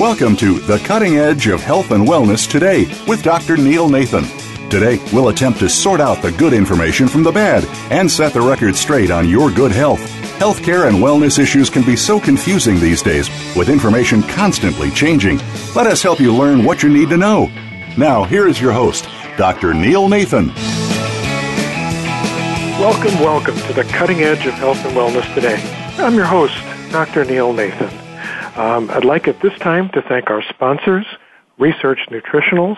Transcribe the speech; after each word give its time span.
Welcome 0.00 0.34
to 0.36 0.58
The 0.60 0.78
Cutting 0.78 1.18
Edge 1.18 1.46
of 1.48 1.60
Health 1.60 1.90
and 1.90 2.08
Wellness 2.08 2.50
Today 2.50 2.86
with 3.06 3.22
Dr. 3.22 3.58
Neil 3.58 3.86
Nathan. 3.86 4.24
Today, 4.70 4.98
we'll 5.12 5.28
attempt 5.28 5.58
to 5.58 5.68
sort 5.68 6.00
out 6.00 6.22
the 6.22 6.32
good 6.32 6.54
information 6.54 7.06
from 7.06 7.22
the 7.22 7.30
bad 7.30 7.66
and 7.92 8.10
set 8.10 8.32
the 8.32 8.40
record 8.40 8.74
straight 8.76 9.10
on 9.10 9.28
your 9.28 9.50
good 9.50 9.72
health. 9.72 10.00
Healthcare 10.38 10.88
and 10.88 10.96
wellness 10.96 11.38
issues 11.38 11.68
can 11.68 11.84
be 11.84 11.96
so 11.96 12.18
confusing 12.18 12.80
these 12.80 13.02
days, 13.02 13.28
with 13.54 13.68
information 13.68 14.22
constantly 14.22 14.90
changing. 14.90 15.36
Let 15.76 15.86
us 15.86 16.02
help 16.02 16.18
you 16.18 16.34
learn 16.34 16.64
what 16.64 16.82
you 16.82 16.88
need 16.88 17.10
to 17.10 17.18
know. 17.18 17.52
Now, 17.98 18.24
here 18.24 18.48
is 18.48 18.58
your 18.58 18.72
host, 18.72 19.06
Dr. 19.36 19.74
Neil 19.74 20.08
Nathan. 20.08 20.46
Welcome, 22.80 23.20
welcome 23.20 23.56
to 23.66 23.74
the 23.74 23.84
cutting 23.84 24.22
edge 24.22 24.46
of 24.46 24.54
health 24.54 24.82
and 24.82 24.96
wellness 24.96 25.34
today. 25.34 25.62
I'm 25.98 26.14
your 26.14 26.24
host, 26.24 26.56
Dr. 26.90 27.26
Neil 27.26 27.52
Nathan. 27.52 28.09
Um, 28.60 28.90
I'd 28.90 29.06
like 29.06 29.26
at 29.26 29.40
this 29.40 29.54
time 29.62 29.88
to 29.94 30.02
thank 30.02 30.28
our 30.28 30.42
sponsors, 30.50 31.06
Research 31.58 32.00
Nutritionals, 32.10 32.76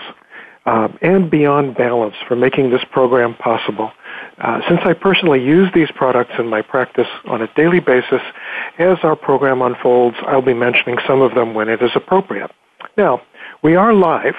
um, 0.64 0.96
and 1.02 1.28
Beyond 1.28 1.76
Balance 1.76 2.14
for 2.28 2.36
making 2.36 2.70
this 2.70 2.84
program 2.92 3.34
possible. 3.34 3.90
Uh, 4.38 4.60
since 4.68 4.80
I 4.84 4.92
personally 4.92 5.42
use 5.42 5.68
these 5.74 5.90
products 5.90 6.34
in 6.38 6.46
my 6.46 6.62
practice 6.62 7.08
on 7.24 7.42
a 7.42 7.52
daily 7.56 7.80
basis, 7.80 8.22
as 8.78 8.98
our 9.02 9.16
program 9.16 9.60
unfolds, 9.60 10.16
I'll 10.28 10.40
be 10.40 10.54
mentioning 10.54 10.98
some 11.04 11.20
of 11.20 11.34
them 11.34 11.52
when 11.52 11.68
it 11.68 11.82
is 11.82 11.90
appropriate. 11.96 12.52
Now, 12.96 13.20
we 13.64 13.74
are 13.74 13.92
live, 13.92 14.36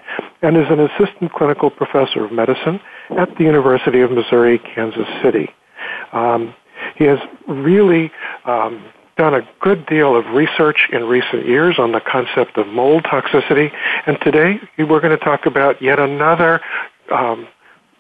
and 0.42 0.56
is 0.56 0.68
an 0.70 0.80
assistant 0.80 1.34
clinical 1.34 1.70
professor 1.70 2.24
of 2.24 2.32
medicine 2.32 2.80
at 3.18 3.36
the 3.38 3.44
University 3.44 4.00
of 4.00 4.12
Missouri, 4.12 4.58
Kansas 4.60 5.08
City. 5.22 5.50
Um, 6.14 6.56
he 6.96 7.04
has 7.06 7.20
really 7.48 8.12
um, 8.46 8.84
done 9.20 9.34
a 9.34 9.42
good 9.60 9.86
deal 9.86 10.16
of 10.16 10.26
research 10.28 10.88
in 10.94 11.04
recent 11.04 11.46
years 11.46 11.78
on 11.78 11.92
the 11.92 12.00
concept 12.00 12.58
of 12.58 12.66
mold 12.68 13.04
toxicity, 13.04 13.70
and 14.08 14.18
today 14.22 14.60
we're 14.78 15.02
going 15.02 15.18
to 15.18 15.24
talk 15.24 15.46
about 15.46 15.82
yet 15.82 16.00
another 16.00 16.62
um, 17.12 17.48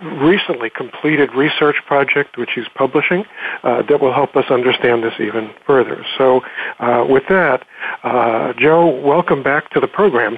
recently 0.02 0.70
completed 0.70 1.30
research 1.36 1.76
project 1.86 2.38
which 2.38 2.52
he's 2.56 2.68
publishing 2.76 3.26
uh, 3.64 3.82
that 3.84 4.02
will 4.02 4.14
help 4.14 4.36
us 4.36 4.46
understand 4.50 5.04
this 5.04 5.14
even 5.20 5.52
further. 5.68 6.06
So, 6.18 6.42
uh, 6.80 7.06
with 7.08 7.24
that, 7.30 7.66
uh, 8.04 8.54
Joe, 8.58 8.88
welcome 9.06 9.44
back 9.44 9.70
to 9.72 9.80
the 9.80 9.88
program. 9.88 10.38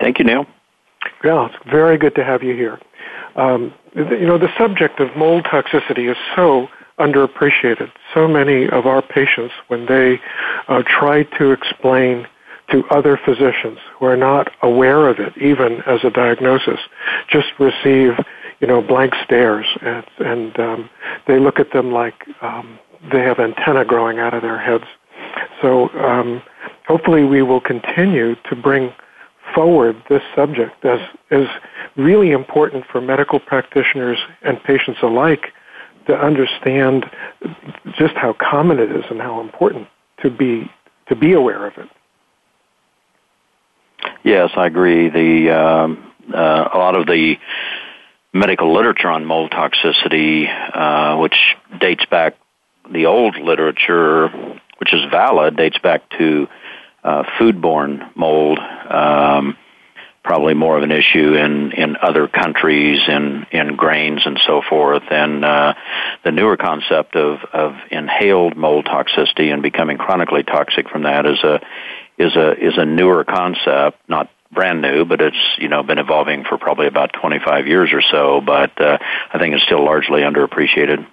Thank 0.00 0.18
you, 0.18 0.24
Neil. 0.24 0.46
Yeah, 1.24 1.46
it's 1.46 1.70
very 1.70 1.96
good 1.96 2.14
to 2.16 2.24
have 2.24 2.42
you 2.42 2.54
here. 2.54 2.80
Um, 3.36 3.72
you 3.94 4.26
know, 4.26 4.38
the 4.38 4.52
subject 4.58 5.00
of 5.00 5.16
mold 5.16 5.44
toxicity 5.44 6.10
is 6.10 6.16
so 6.34 6.68
underappreciated. 6.98 7.90
So 8.14 8.28
many 8.28 8.68
of 8.68 8.86
our 8.86 9.02
patients, 9.02 9.54
when 9.68 9.86
they 9.86 10.20
uh, 10.68 10.82
try 10.86 11.22
to 11.38 11.52
explain 11.52 12.26
to 12.72 12.84
other 12.90 13.18
physicians 13.24 13.78
who 13.98 14.06
are 14.06 14.16
not 14.16 14.50
aware 14.62 15.08
of 15.08 15.18
it, 15.18 15.36
even 15.38 15.82
as 15.86 16.00
a 16.04 16.10
diagnosis, 16.10 16.80
just 17.28 17.48
receive, 17.58 18.12
you 18.60 18.66
know, 18.66 18.82
blank 18.82 19.14
stares, 19.24 19.66
and, 19.82 20.04
and 20.18 20.58
um, 20.58 20.90
they 21.26 21.38
look 21.38 21.60
at 21.60 21.72
them 21.72 21.92
like 21.92 22.26
um, 22.40 22.78
they 23.12 23.20
have 23.20 23.38
antenna 23.38 23.84
growing 23.84 24.18
out 24.18 24.34
of 24.34 24.42
their 24.42 24.58
heads. 24.58 24.84
So 25.60 25.88
um, 25.90 26.42
hopefully, 26.86 27.24
we 27.24 27.42
will 27.42 27.60
continue 27.60 28.34
to 28.48 28.56
bring 28.56 28.92
forward 29.54 30.02
this 30.08 30.22
subject 30.34 30.84
as 30.84 31.00
is 31.30 31.48
really 31.96 32.30
important 32.30 32.84
for 32.90 33.00
medical 33.00 33.38
practitioners 33.38 34.18
and 34.42 34.62
patients 34.64 35.00
alike 35.02 35.52
to 36.06 36.16
understand 36.16 37.06
just 37.98 38.14
how 38.14 38.34
common 38.40 38.78
it 38.78 38.90
is 38.90 39.04
and 39.10 39.20
how 39.20 39.40
important 39.40 39.86
to 40.22 40.30
be 40.30 40.70
to 41.08 41.16
be 41.16 41.32
aware 41.32 41.66
of 41.66 41.76
it. 41.76 41.88
Yes, 44.24 44.50
I 44.56 44.66
agree. 44.66 45.08
The 45.08 45.50
um, 45.50 46.12
uh, 46.32 46.68
a 46.72 46.78
lot 46.78 46.96
of 46.96 47.06
the 47.06 47.36
medical 48.32 48.72
literature 48.72 49.08
on 49.08 49.24
mold 49.24 49.50
toxicity, 49.50 50.46
uh, 50.48 51.18
which 51.18 51.36
dates 51.80 52.04
back 52.06 52.36
the 52.90 53.06
old 53.06 53.36
literature, 53.36 54.28
which 54.78 54.94
is 54.94 55.00
valid, 55.10 55.56
dates 55.56 55.78
back 55.78 56.08
to 56.18 56.48
uh, 57.02 57.24
foodborne 57.38 58.14
mold. 58.16 58.58
Um, 58.58 59.56
probably 60.24 60.54
more 60.54 60.76
of 60.76 60.84
an 60.84 60.92
issue 60.92 61.34
in 61.34 61.72
in 61.72 61.96
other 62.00 62.28
countries 62.28 63.00
in 63.08 63.44
in 63.50 63.74
grains 63.74 64.22
and 64.24 64.40
so 64.46 64.62
forth 64.62 65.02
and 65.10 65.44
uh 65.44 65.74
the 66.24 66.30
newer 66.30 66.56
concept 66.56 67.16
of 67.16 67.40
of 67.52 67.74
inhaled 67.90 68.56
mold 68.56 68.86
toxicity 68.86 69.52
and 69.52 69.62
becoming 69.62 69.98
chronically 69.98 70.44
toxic 70.44 70.88
from 70.88 71.02
that 71.02 71.26
is 71.26 71.42
a 71.42 71.60
is 72.18 72.36
a 72.36 72.52
is 72.52 72.74
a 72.76 72.84
newer 72.84 73.24
concept 73.24 73.98
not 74.08 74.30
brand 74.50 74.82
new 74.82 75.04
but 75.04 75.20
it's 75.20 75.36
you 75.58 75.68
know 75.68 75.82
been 75.82 75.98
evolving 75.98 76.44
for 76.44 76.58
probably 76.58 76.86
about 76.86 77.12
25 77.20 77.66
years 77.66 77.90
or 77.92 78.02
so 78.02 78.40
but 78.40 78.78
uh 78.80 78.98
I 79.32 79.38
think 79.38 79.54
it's 79.54 79.64
still 79.64 79.84
largely 79.84 80.20
underappreciated 80.20 81.06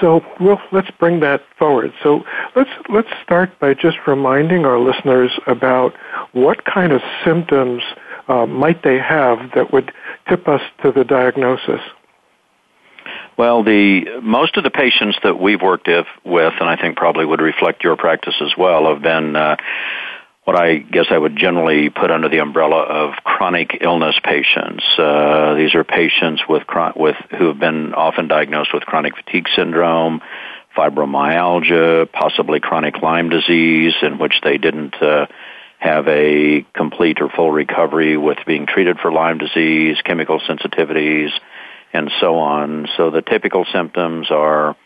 so 0.00 0.24
well, 0.38 0.60
let's 0.70 0.90
bring 0.98 1.20
that 1.20 1.42
forward. 1.58 1.92
So 2.02 2.22
let's 2.54 2.70
let's 2.88 3.08
start 3.24 3.58
by 3.58 3.74
just 3.74 3.96
reminding 4.06 4.64
our 4.64 4.78
listeners 4.78 5.32
about 5.46 5.94
what 6.32 6.64
kind 6.64 6.92
of 6.92 7.00
symptoms 7.24 7.82
uh, 8.28 8.46
might 8.46 8.82
they 8.82 8.98
have 8.98 9.38
that 9.54 9.72
would 9.72 9.92
tip 10.28 10.46
us 10.46 10.60
to 10.82 10.92
the 10.92 11.04
diagnosis? 11.04 11.80
Well, 13.38 13.62
the 13.62 14.20
most 14.20 14.56
of 14.56 14.64
the 14.64 14.70
patients 14.70 15.16
that 15.22 15.38
we've 15.38 15.62
worked 15.62 15.86
if, 15.86 16.06
with, 16.24 16.54
and 16.58 16.68
I 16.68 16.74
think 16.74 16.96
probably 16.96 17.24
would 17.24 17.40
reflect 17.40 17.84
your 17.84 17.96
practice 17.96 18.34
as 18.40 18.50
well, 18.58 18.92
have 18.92 19.00
been 19.00 19.36
uh, 19.36 19.54
what 20.42 20.56
I 20.60 20.78
guess 20.78 21.06
I 21.10 21.18
would 21.18 21.36
generally 21.36 21.88
put 21.88 22.10
under 22.10 22.28
the 22.28 22.38
umbrella 22.40 22.82
of 22.82 23.14
chronic 23.22 23.78
illness 23.80 24.16
patients. 24.24 24.84
Uh, 24.98 25.54
these 25.54 25.76
are 25.76 25.84
patients 25.84 26.42
with 26.48 26.64
with 26.96 27.14
who 27.38 27.46
have 27.46 27.60
been 27.60 27.94
often 27.94 28.26
diagnosed 28.26 28.70
with 28.74 28.82
chronic 28.82 29.14
fatigue 29.14 29.46
syndrome, 29.54 30.20
fibromyalgia, 30.76 32.10
possibly 32.10 32.58
chronic 32.58 33.00
Lyme 33.02 33.28
disease, 33.28 33.94
in 34.02 34.18
which 34.18 34.34
they 34.42 34.58
didn't. 34.58 35.00
Uh, 35.00 35.26
have 35.80 36.08
a 36.08 36.66
complete 36.74 37.20
or 37.20 37.28
full 37.28 37.52
recovery 37.52 38.16
with 38.16 38.38
being 38.48 38.66
treated 38.66 38.98
for 38.98 39.12
Lyme 39.12 39.38
disease, 39.38 39.96
chemical 40.04 40.40
sensitivities, 40.40 41.30
and 41.92 42.10
so 42.20 42.38
on. 42.38 42.88
So 42.96 43.10
the 43.10 43.22
typical 43.22 43.64
symptoms 43.72 44.30
are 44.30 44.76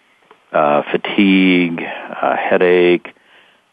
uh, 0.53 0.83
fatigue, 0.91 1.81
uh, 1.83 2.37
headache, 2.37 3.09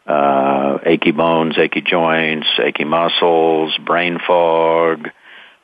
uh, 0.06 0.78
achy 0.84 1.12
bones, 1.12 1.56
achy 1.58 1.82
joints, 1.82 2.46
achy 2.58 2.84
muscles, 2.84 3.76
brain 3.78 4.18
fog. 4.26 5.08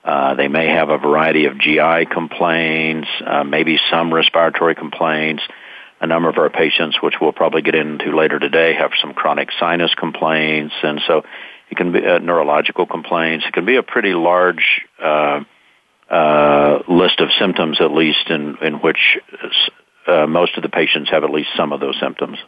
Uh, 0.04 0.34
they 0.34 0.46
may 0.46 0.68
have 0.68 0.88
a 0.88 0.98
variety 0.98 1.46
of 1.46 1.58
GI 1.58 2.06
complaints, 2.12 3.08
uh, 3.26 3.42
maybe 3.42 3.78
some 3.90 4.14
respiratory 4.14 4.74
complaints. 4.74 5.42
A 6.00 6.06
number 6.06 6.28
of 6.28 6.36
our 6.36 6.50
patients, 6.50 6.98
which 7.02 7.14
we'll 7.20 7.32
probably 7.32 7.62
get 7.62 7.74
into 7.74 8.14
later 8.14 8.38
today, 8.38 8.74
have 8.74 8.92
some 9.00 9.14
chronic 9.14 9.48
sinus 9.58 9.94
complaints, 9.94 10.74
and 10.82 11.00
so 11.06 11.24
it 11.70 11.76
can 11.76 11.90
be 11.90 12.06
uh, 12.06 12.18
neurological 12.18 12.86
complaints. 12.86 13.46
It 13.48 13.54
can 13.54 13.64
be 13.64 13.76
a 13.76 13.82
pretty 13.82 14.12
large 14.12 14.82
uh, 15.02 15.40
uh, 16.10 16.78
list 16.88 17.20
of 17.20 17.28
symptoms, 17.38 17.80
at 17.80 17.92
least 17.92 18.30
in 18.30 18.56
in 18.62 18.74
which 18.74 19.18
uh, 20.06 20.26
most 20.26 20.56
of 20.56 20.62
the 20.62 20.68
patients 20.68 21.10
have 21.10 21.24
at 21.24 21.30
least 21.30 21.50
some 21.56 21.72
of 21.72 21.80
those 21.80 21.98
symptoms. 22.00 22.38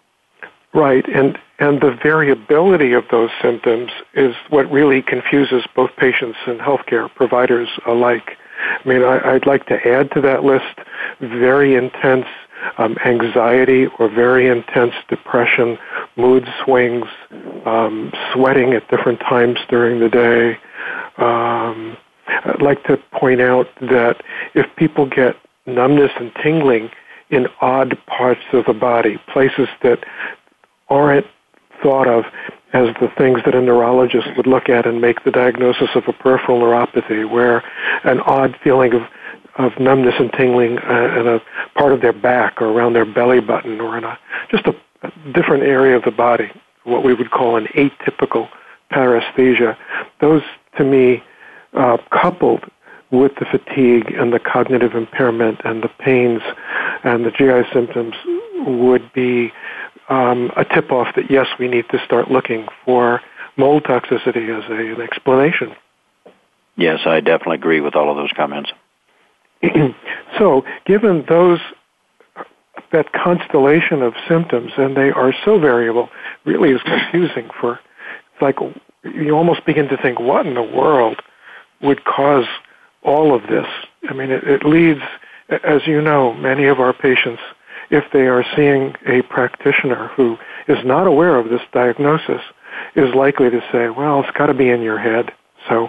Right, 0.75 1.05
and 1.09 1.39
and 1.59 1.81
the 1.81 1.97
variability 2.03 2.93
of 2.93 3.05
those 3.11 3.31
symptoms 3.43 3.91
is 4.15 4.35
what 4.51 4.71
really 4.71 5.03
confuses 5.03 5.65
both 5.75 5.91
patients 5.97 6.39
and 6.47 6.61
healthcare 6.61 7.13
providers 7.15 7.69
alike. 7.87 8.37
I 8.61 8.89
mean, 8.89 9.03
I, 9.03 9.33
would 9.33 9.47
like 9.47 9.67
to 9.67 9.89
add 9.89 10.11
to 10.13 10.21
that 10.23 10.45
list 10.45 10.79
very 11.21 11.75
intense 11.75 12.27
um, 12.77 12.97
anxiety 13.05 13.87
or 13.99 14.09
very 14.09 14.49
intense 14.49 14.95
depression, 15.09 15.79
mood 16.17 16.47
swings, 16.65 17.07
um, 17.65 18.13
sweating 18.33 18.73
at 18.75 18.89
different 18.89 19.21
times 19.21 19.59
during 19.69 20.01
the 20.01 20.09
day. 20.09 20.59
Um, 21.17 21.97
I'd 22.45 22.63
like 22.63 22.85
to 22.85 22.97
point 23.13 23.41
out 23.41 23.67
that 23.81 24.23
if 24.55 24.67
people 24.77 25.07
get 25.07 25.37
numbness 25.67 26.13
and 26.19 26.33
tingling 26.43 26.91
in 27.31 27.47
odd 27.61 27.99
parts 28.07 28.41
of 28.53 28.65
the 28.67 28.73
body, 28.73 29.19
places 29.33 29.69
that 29.83 30.05
aren't 30.89 31.27
thought 31.83 32.09
of 32.09 32.25
as 32.73 32.89
the 33.01 33.09
things 33.17 33.41
that 33.45 33.55
a 33.55 33.61
neurologist 33.61 34.29
would 34.37 34.47
look 34.47 34.69
at 34.69 34.87
and 34.87 35.01
make 35.01 35.25
the 35.25 35.31
diagnosis 35.31 35.89
of 35.95 36.05
a 36.07 36.13
peripheral 36.13 36.61
neuropathy, 36.61 37.29
where 37.29 37.63
an 38.05 38.21
odd 38.21 38.57
feeling 38.63 38.93
of, 38.93 39.03
of 39.57 39.79
numbness 39.79 40.15
and 40.19 40.33
tingling 40.33 40.79
uh, 40.79 41.19
in 41.19 41.27
a 41.27 41.41
part 41.79 41.93
of 41.93 42.03
their 42.03 42.13
back 42.13 42.61
or 42.61 42.67
around 42.67 42.93
their 42.93 43.07
belly 43.07 43.41
button 43.41 43.81
or 43.81 43.97
in 43.97 44.05
a 44.05 44.19
just 44.51 44.67
a, 44.67 44.75
a 45.03 45.33
different 45.33 45.63
area 45.63 45.97
of 45.97 46.05
the 46.05 46.11
body, 46.11 46.51
what 46.85 47.05
we 47.05 47.15
would 47.15 47.31
call 47.31 47.57
an 47.57 47.67
atypical 47.75 48.49
paresthesia. 48.93 49.77
Those, 50.21 50.43
to 50.77 50.85
me, 50.85 51.23
uh, 51.75 51.99
coupled 52.11 52.65
with 53.11 53.33
the 53.37 53.47
fatigue 53.47 54.13
and 54.13 54.33
the 54.33 54.39
cognitive 54.39 54.95
impairment 54.95 55.61
and 55.65 55.83
the 55.83 55.89
pains 55.89 56.43
and 57.05 57.25
the 57.25 57.31
GI 57.31 57.69
symptoms 57.73 58.15
would 58.67 59.13
be 59.13 59.51
um, 60.09 60.51
a 60.57 60.65
tip 60.65 60.91
off 60.91 61.15
that 61.17 61.31
yes, 61.31 61.47
we 61.59 61.69
need 61.69 61.85
to 61.91 61.99
start 62.05 62.31
looking 62.31 62.67
for 62.85 63.21
mold 63.57 63.85
toxicity 63.85 64.57
as 64.57 64.69
a, 64.71 64.95
an 64.95 65.01
explanation. 65.01 65.75
Yes, 66.77 67.01
I 67.07 67.21
definitely 67.21 67.57
agree 67.57 67.81
with 67.81 67.97
all 67.97 68.11
of 68.11 68.17
those 68.17 68.33
comments. 68.37 68.71
so, 70.39 70.65
given 70.87 71.25
those 71.29 71.59
that 72.93 73.13
constellation 73.13 74.03
of 74.03 74.15
symptoms, 74.29 74.73
and 74.79 74.97
they 74.97 75.11
are 75.11 75.35
so 75.45 75.59
variable, 75.59 76.09
really 76.45 76.71
is 76.71 76.81
confusing 76.83 77.51
for 77.61 77.81
it's 78.33 78.43
like 78.43 78.57
you 79.03 79.33
almost 79.33 79.67
begin 79.67 79.89
to 79.89 79.97
think, 79.97 80.21
what 80.21 80.47
in 80.47 80.55
the 80.55 80.63
world 80.63 81.21
would 81.83 82.05
cause 82.05 82.47
all 83.03 83.35
of 83.35 83.43
this? 83.43 83.67
I 84.09 84.15
mean, 84.15 84.31
it, 84.31 84.45
it 84.45 84.65
leads, 84.65 85.01
as 85.49 85.87
you 85.87 86.01
know, 86.01 86.33
many 86.35 86.67
of 86.67 86.81
our 86.81 86.93
patients 86.93 87.43
if 87.91 88.05
they 88.13 88.27
are 88.27 88.45
seeing 88.55 88.95
a 89.07 89.23
practitioner 89.23 90.09
who 90.09 90.37
is 90.67 90.79
not 90.85 91.07
aware 91.07 91.37
of 91.37 91.49
this 91.49 91.63
diagnosis, 91.73 92.43
is 92.95 93.15
likely 93.15 93.51
to 93.51 93.61
say, 93.73 93.89
well, 93.89 94.21
it's 94.21 94.37
got 94.37 94.47
to 94.47 94.55
be 94.55 94.69
in 94.69 94.83
your 94.83 94.99
head. 94.99 95.33
So, 95.69 95.89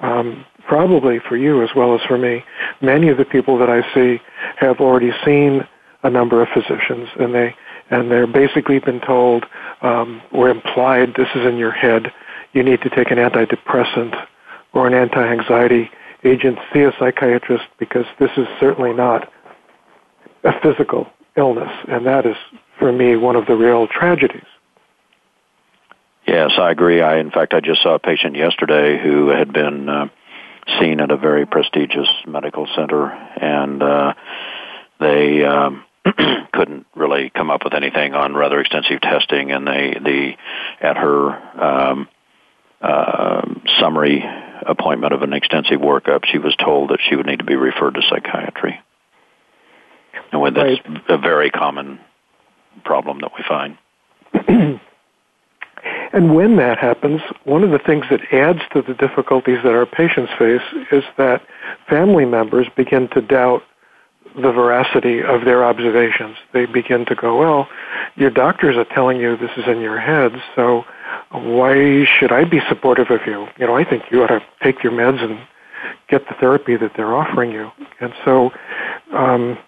um, 0.00 0.44
probably 0.66 1.18
for 1.18 1.36
you 1.36 1.62
as 1.62 1.70
well 1.74 1.94
as 1.94 2.00
for 2.06 2.18
me, 2.18 2.44
many 2.80 3.08
of 3.08 3.16
the 3.16 3.24
people 3.24 3.58
that 3.58 3.70
I 3.70 3.82
see 3.94 4.20
have 4.56 4.80
already 4.80 5.10
seen 5.24 5.66
a 6.02 6.10
number 6.10 6.42
of 6.42 6.48
physicians, 6.48 7.08
and 7.18 7.34
they 7.34 7.54
and 7.90 8.10
they're 8.10 8.26
basically 8.26 8.78
been 8.78 9.00
told 9.00 9.46
um, 9.80 10.20
or 10.30 10.50
implied 10.50 11.14
this 11.16 11.28
is 11.34 11.46
in 11.46 11.56
your 11.56 11.70
head. 11.70 12.12
You 12.52 12.62
need 12.62 12.82
to 12.82 12.90
take 12.90 13.10
an 13.10 13.16
antidepressant 13.16 14.26
or 14.72 14.86
an 14.86 14.94
anti-anxiety 14.94 15.90
agent. 16.24 16.58
See 16.72 16.82
a 16.82 16.92
psychiatrist 16.98 17.64
because 17.78 18.06
this 18.18 18.30
is 18.36 18.46
certainly 18.60 18.92
not 18.92 19.30
a 20.44 20.52
physical 20.60 21.08
illness, 21.36 21.70
and 21.88 22.06
that 22.06 22.26
is, 22.26 22.36
for 22.78 22.92
me, 22.92 23.16
one 23.16 23.36
of 23.36 23.46
the 23.46 23.56
real 23.56 23.86
tragedies. 23.86 24.46
Yes, 26.26 26.52
I 26.58 26.70
agree. 26.70 27.00
I, 27.00 27.18
in 27.18 27.30
fact, 27.30 27.54
I 27.54 27.60
just 27.60 27.82
saw 27.82 27.94
a 27.94 27.98
patient 27.98 28.36
yesterday 28.36 29.02
who 29.02 29.28
had 29.28 29.52
been 29.52 29.88
uh, 29.88 30.08
seen 30.78 31.00
at 31.00 31.10
a 31.10 31.16
very 31.16 31.46
prestigious 31.46 32.08
medical 32.26 32.68
center, 32.76 33.06
and 33.06 33.82
uh, 33.82 34.14
they 35.00 35.44
um, 35.44 35.84
couldn't 36.52 36.86
really 36.94 37.30
come 37.30 37.50
up 37.50 37.64
with 37.64 37.74
anything 37.74 38.14
on 38.14 38.34
rather 38.34 38.60
extensive 38.60 39.00
testing, 39.00 39.50
and 39.52 39.66
they 39.66 39.96
the 40.04 40.32
at 40.86 40.96
her 40.96 41.62
um, 41.62 42.08
uh, 42.82 43.42
summary 43.80 44.22
appointment 44.66 45.12
of 45.12 45.22
an 45.22 45.32
extensive 45.32 45.80
workup, 45.80 46.24
she 46.24 46.38
was 46.38 46.54
told 46.56 46.90
that 46.90 47.00
she 47.08 47.16
would 47.16 47.26
need 47.26 47.38
to 47.38 47.44
be 47.44 47.56
referred 47.56 47.94
to 47.94 48.02
psychiatry. 48.08 48.80
And 50.32 50.40
when 50.40 50.54
that's 50.54 50.80
right. 50.86 51.02
a 51.08 51.18
very 51.18 51.50
common 51.50 52.00
problem 52.84 53.20
that 53.20 53.32
we 53.36 53.44
find. 53.46 53.78
and 56.12 56.34
when 56.34 56.56
that 56.56 56.78
happens, 56.78 57.20
one 57.44 57.64
of 57.64 57.70
the 57.70 57.78
things 57.78 58.04
that 58.10 58.20
adds 58.32 58.60
to 58.72 58.82
the 58.82 58.94
difficulties 58.94 59.58
that 59.64 59.72
our 59.72 59.86
patients 59.86 60.32
face 60.38 60.62
is 60.92 61.04
that 61.16 61.42
family 61.88 62.24
members 62.24 62.66
begin 62.76 63.08
to 63.08 63.20
doubt 63.20 63.62
the 64.34 64.52
veracity 64.52 65.22
of 65.22 65.44
their 65.44 65.64
observations. 65.64 66.36
They 66.52 66.66
begin 66.66 67.06
to 67.06 67.14
go, 67.14 67.38
well, 67.38 67.68
your 68.16 68.30
doctors 68.30 68.76
are 68.76 68.84
telling 68.94 69.18
you 69.18 69.36
this 69.36 69.50
is 69.56 69.66
in 69.66 69.80
your 69.80 69.98
head, 69.98 70.32
so 70.54 70.84
why 71.30 72.04
should 72.04 72.32
I 72.32 72.44
be 72.44 72.60
supportive 72.68 73.10
of 73.10 73.20
you? 73.26 73.48
You 73.58 73.66
know, 73.66 73.76
I 73.76 73.84
think 73.84 74.04
you 74.10 74.22
ought 74.22 74.28
to 74.28 74.42
take 74.62 74.82
your 74.82 74.92
meds 74.92 75.22
and 75.22 75.38
get 76.08 76.26
the 76.28 76.34
therapy 76.34 76.76
that 76.76 76.92
they're 76.96 77.14
offering 77.14 77.52
you. 77.52 77.70
And 78.00 78.12
so, 78.24 78.50
um, 79.12 79.58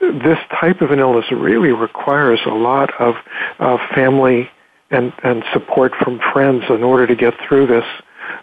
this 0.00 0.38
type 0.60 0.80
of 0.80 0.90
an 0.90 0.98
illness 0.98 1.26
really 1.30 1.72
requires 1.72 2.40
a 2.46 2.54
lot 2.54 2.90
of, 3.00 3.16
of 3.58 3.80
family 3.94 4.48
and, 4.90 5.12
and 5.22 5.44
support 5.52 5.92
from 5.94 6.20
friends 6.32 6.64
in 6.70 6.82
order 6.82 7.06
to 7.06 7.14
get 7.14 7.34
through 7.46 7.66
this 7.66 7.84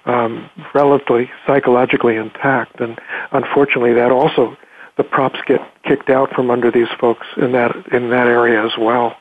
um, 0.05 0.49
relatively 0.73 1.29
psychologically 1.45 2.15
intact. 2.15 2.79
And 2.79 2.99
unfortunately, 3.31 3.93
that 3.93 4.11
also 4.11 4.55
the 4.97 5.03
props 5.03 5.39
get 5.47 5.61
kicked 5.83 6.09
out 6.09 6.31
from 6.33 6.51
under 6.51 6.71
these 6.71 6.87
folks 6.99 7.25
in 7.37 7.51
that 7.53 7.75
in 7.91 8.09
that 8.09 8.27
area 8.27 8.63
as 8.65 8.77
well. 8.77 9.15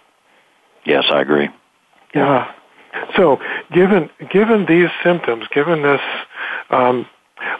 Yes, 0.84 1.04
I 1.10 1.20
agree. 1.20 1.48
Yeah. 2.14 2.50
So, 3.16 3.40
given 3.72 4.10
given 4.30 4.66
these 4.66 4.90
symptoms, 5.02 5.46
given 5.52 5.82
this 5.82 6.00
um, 6.70 7.06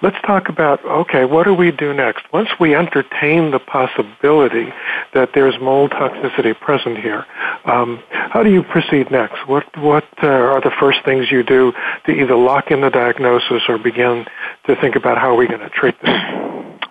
Let's 0.03 0.17
talk 0.27 0.49
about, 0.49 0.83
okay, 0.85 1.25
what 1.27 1.45
do 1.45 1.53
we 1.53 1.71
do 1.71 1.93
next? 1.93 2.25
Once 2.33 2.49
we 2.59 2.75
entertain 2.75 3.51
the 3.51 3.59
possibility 3.59 4.73
that 5.13 5.31
there's 5.35 5.55
mold 5.61 5.91
toxicity 5.91 6.59
present 6.59 6.99
here, 6.99 7.27
um, 7.67 8.03
how 8.11 8.43
do 8.43 8.51
you 8.51 8.63
proceed 8.63 9.11
next? 9.11 9.47
What, 9.47 9.65
what 9.77 10.05
uh, 10.23 10.27
are 10.27 10.61
the 10.63 10.73
first 10.81 11.01
things 11.05 11.31
you 11.31 11.43
do 11.43 11.73
to 12.07 12.13
either 12.13 12.37
lock 12.37 12.71
in 12.71 12.81
the 12.81 12.91
diagnosis 12.91 13.63
or 13.69 13.79
begin 13.79 14.25
to 14.67 14.77
think 14.77 14.97
about 14.97 15.19
how 15.19 15.37
we're 15.37 15.49
going 15.49 15.61
to 15.61 15.71
treat 15.71 16.01
this? 16.01 16.17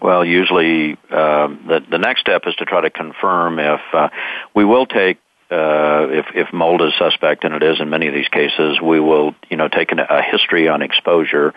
Well, 0.02 0.24
usually 0.24 0.92
um, 1.10 1.66
the, 1.68 1.82
the 1.90 1.98
next 1.98 2.22
step 2.22 2.44
is 2.46 2.54
to 2.56 2.66
try 2.66 2.82
to 2.82 2.92
confirm 2.92 3.58
if 3.58 3.82
uh, 3.94 4.10
we 4.54 4.64
will 4.64 4.86
take 4.86 5.18
uh, 5.52 6.08
if, 6.10 6.26
if 6.34 6.54
mold 6.54 6.82
is 6.82 6.94
suspect, 6.98 7.44
and 7.44 7.54
it 7.54 7.64
is 7.64 7.80
in 7.80 7.90
many 7.90 8.08
of 8.08 8.14
these 8.14 8.28
cases, 8.28 8.80
we 8.82 9.00
will, 9.00 9.36
you 9.50 9.58
know, 9.58 9.68
take 9.68 9.92
an, 9.92 10.00
a 10.00 10.22
history 10.22 10.68
on 10.68 10.82
exposure 10.82 11.54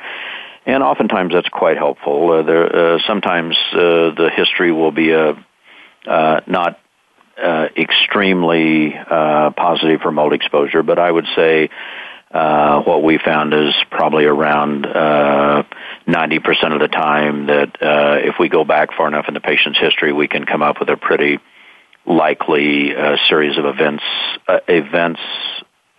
and 0.66 0.82
oftentimes 0.82 1.32
that's 1.32 1.48
quite 1.48 1.78
helpful. 1.78 2.30
Uh, 2.30 2.42
there, 2.42 2.94
uh, 2.94 2.98
sometimes 3.06 3.56
uh, 3.72 4.12
the 4.14 4.30
history 4.36 4.70
will 4.70 4.92
be 4.92 5.12
a 5.12 5.32
uh, 6.06 6.40
not 6.46 6.78
uh, 7.42 7.68
extremely 7.76 8.94
uh, 8.94 9.50
positive 9.50 10.00
for 10.00 10.12
mold 10.12 10.32
exposure, 10.32 10.82
but 10.82 10.98
I 10.98 11.10
would 11.10 11.26
say 11.34 11.70
uh, 12.30 12.82
what 12.82 13.02
we 13.02 13.18
found 13.18 13.54
is 13.54 13.74
probably 13.90 14.24
around 14.24 14.86
uh, 14.86 15.62
90% 16.06 16.74
of 16.74 16.80
the 16.80 16.88
time 16.88 17.46
that 17.46 17.82
uh, 17.82 18.18
if 18.20 18.34
we 18.38 18.48
go 18.48 18.64
back 18.64 18.90
far 18.96 19.08
enough 19.08 19.26
in 19.28 19.34
the 19.34 19.40
patient's 19.40 19.78
history, 19.78 20.12
we 20.12 20.28
can 20.28 20.44
come 20.44 20.62
up 20.62 20.80
with 20.80 20.90
a 20.90 20.96
pretty 20.96 21.38
likely 22.08 22.96
uh, 22.96 23.16
series 23.28 23.58
of 23.58 23.66
events 23.66 24.02
uh, 24.48 24.60
events 24.66 25.20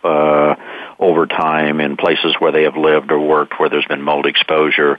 uh, 0.02 0.54
over 0.98 1.26
time 1.26 1.80
in 1.80 1.96
places 1.96 2.34
where 2.38 2.52
they 2.52 2.64
have 2.64 2.76
lived 2.76 3.10
or 3.12 3.20
worked 3.20 3.58
where 3.58 3.68
there's 3.68 3.86
been 3.86 4.02
mold 4.02 4.26
exposure. 4.26 4.98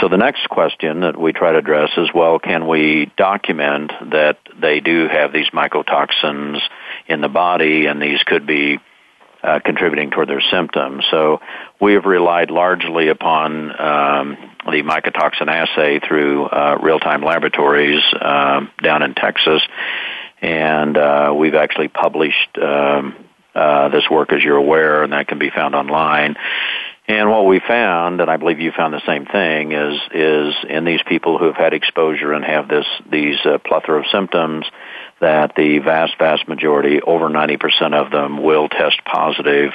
So 0.00 0.08
the 0.08 0.16
next 0.16 0.48
question 0.48 1.00
that 1.00 1.18
we 1.18 1.32
try 1.32 1.52
to 1.52 1.58
address 1.58 1.90
is, 1.96 2.08
well, 2.14 2.38
can 2.38 2.66
we 2.66 3.10
document 3.16 3.92
that 4.12 4.38
they 4.58 4.80
do 4.80 5.08
have 5.08 5.32
these 5.32 5.48
mycotoxins 5.50 6.60
in 7.06 7.20
the 7.20 7.28
body 7.28 7.86
and 7.86 8.00
these 8.00 8.22
could 8.22 8.46
be 8.46 8.78
uh, 9.42 9.60
contributing 9.64 10.10
toward 10.10 10.28
their 10.28 10.42
symptoms. 10.50 11.04
So 11.10 11.40
we 11.80 11.94
have 11.94 12.04
relied 12.04 12.50
largely 12.50 13.08
upon 13.08 13.70
um, 13.80 14.36
the 14.66 14.82
mycotoxin 14.82 15.48
assay 15.48 15.98
through 16.06 16.44
uh, 16.44 16.78
real-time 16.82 17.22
laboratories 17.22 18.02
uh, 18.20 18.66
down 18.82 19.02
in 19.02 19.14
Texas, 19.14 19.62
and 20.40 20.96
uh, 20.96 21.34
we've 21.36 21.54
actually 21.54 21.88
published 21.88 22.58
um, 22.60 23.16
uh, 23.54 23.88
this 23.88 24.04
work, 24.10 24.32
as 24.32 24.42
you're 24.42 24.56
aware, 24.56 25.02
and 25.02 25.12
that 25.12 25.28
can 25.28 25.38
be 25.38 25.50
found 25.50 25.74
online. 25.74 26.36
And 27.08 27.28
what 27.28 27.44
we 27.44 27.60
found, 27.60 28.20
and 28.20 28.30
I 28.30 28.36
believe 28.36 28.60
you 28.60 28.70
found 28.70 28.94
the 28.94 29.04
same 29.04 29.26
thing, 29.26 29.72
is 29.72 30.00
is 30.14 30.54
in 30.68 30.84
these 30.84 31.00
people 31.06 31.38
who 31.38 31.46
have 31.46 31.56
had 31.56 31.74
exposure 31.74 32.32
and 32.32 32.44
have 32.44 32.68
this 32.68 32.86
these 33.10 33.36
uh, 33.44 33.58
plethora 33.58 34.00
of 34.00 34.06
symptoms, 34.12 34.64
that 35.20 35.54
the 35.54 35.78
vast 35.78 36.18
vast 36.18 36.48
majority, 36.48 37.00
over 37.02 37.28
90% 37.28 37.94
of 37.94 38.10
them, 38.10 38.42
will 38.42 38.68
test 38.68 39.04
positive 39.04 39.72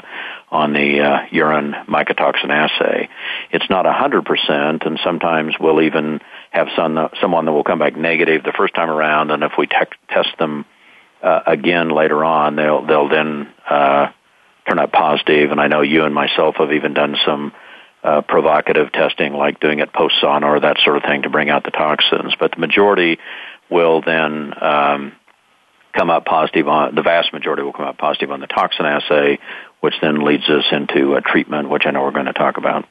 on 0.50 0.74
the 0.74 1.02
uh, 1.02 1.26
urine 1.32 1.74
mycotoxin 1.88 2.50
assay. 2.50 3.10
It's 3.52 3.70
not 3.70 3.86
100%, 3.86 4.86
and 4.86 5.00
sometimes 5.04 5.56
we'll 5.60 5.82
even 5.82 6.22
have 6.52 6.68
some 6.76 7.10
someone 7.22 7.46
that 7.46 7.52
will 7.52 7.64
come 7.64 7.80
back 7.80 7.96
negative 7.96 8.44
the 8.44 8.54
first 8.54 8.74
time 8.74 8.90
around, 8.90 9.32
and 9.32 9.44
if 9.44 9.54
we 9.58 9.68
te- 9.68 9.76
test 10.10 10.30
them 10.40 10.66
uh, 11.22 11.42
again 11.46 11.90
later 11.90 12.24
on, 12.24 12.56
they'll 12.56 12.86
they'll 12.86 13.10
then 13.10 13.50
uh, 13.70 14.08
turn 14.68 14.80
up 14.80 14.92
positive. 14.92 15.52
And 15.52 15.60
I 15.60 15.68
know 15.68 15.82
you 15.82 16.04
and 16.06 16.14
myself 16.14 16.56
have 16.58 16.72
even 16.72 16.94
done 16.94 17.16
some 17.26 17.54
uh, 18.04 18.22
provocative 18.22 18.92
testing, 18.92 19.34
like 19.34 19.60
doing 19.60 19.80
it 19.80 19.92
post 19.92 20.16
sauna 20.22 20.44
or 20.44 20.60
that 20.60 20.78
sort 20.84 20.98
of 20.98 21.04
thing, 21.04 21.24
to 21.24 21.30
bring 21.30 21.50
out 21.50 21.64
the 21.64 21.72
toxins. 21.72 22.34
But 22.40 22.52
the 22.52 22.60
majority 22.60 23.20
will 23.70 24.02
then 24.02 24.54
um, 24.62 25.14
come 25.96 26.10
up 26.10 26.26
positive 26.26 26.68
on 26.68 26.96
the 26.96 27.02
vast 27.02 27.34
majority 27.34 27.64
will 27.64 27.74
come 27.74 27.86
up 27.86 27.98
positive 27.98 28.32
on 28.32 28.40
the 28.40 28.48
toxin 28.48 28.86
assay, 28.86 29.40
which 29.82 29.96
then 30.02 30.24
leads 30.24 30.50
us 30.50 30.66
into 30.72 31.16
a 31.16 31.22
treatment, 31.22 31.70
which 31.70 31.84
I 31.86 31.92
know 31.92 32.04
we're 32.04 32.12
going 32.12 32.26
to 32.26 32.34
talk 32.34 32.58
about. 32.58 32.86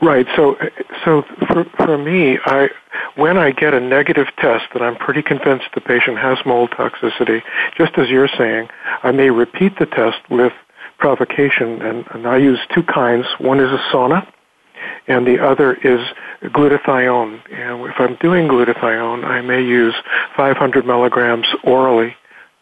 Right. 0.00 0.26
So, 0.36 0.56
so 1.04 1.24
for 1.48 1.64
for 1.76 1.98
me, 1.98 2.38
I 2.44 2.68
when 3.16 3.36
I 3.36 3.50
get 3.50 3.74
a 3.74 3.80
negative 3.80 4.28
test 4.38 4.66
that 4.72 4.80
I'm 4.80 4.94
pretty 4.94 5.22
convinced 5.22 5.66
the 5.74 5.80
patient 5.80 6.18
has 6.18 6.38
mold 6.46 6.70
toxicity, 6.70 7.42
just 7.76 7.98
as 7.98 8.08
you're 8.08 8.28
saying, 8.28 8.68
I 9.02 9.10
may 9.10 9.30
repeat 9.30 9.76
the 9.78 9.86
test 9.86 10.18
with 10.30 10.52
provocation, 10.98 11.82
and, 11.82 12.04
and 12.12 12.28
I 12.28 12.36
use 12.36 12.60
two 12.72 12.84
kinds. 12.84 13.26
One 13.38 13.58
is 13.58 13.72
a 13.72 13.78
sauna, 13.92 14.24
and 15.06 15.26
the 15.26 15.42
other 15.42 15.74
is 15.74 16.00
glutathione. 16.42 17.40
And 17.52 17.86
if 17.86 17.94
I'm 17.98 18.16
doing 18.16 18.48
glutathione, 18.48 19.24
I 19.24 19.40
may 19.40 19.62
use 19.62 19.94
500 20.36 20.86
milligrams 20.86 21.46
orally 21.64 22.16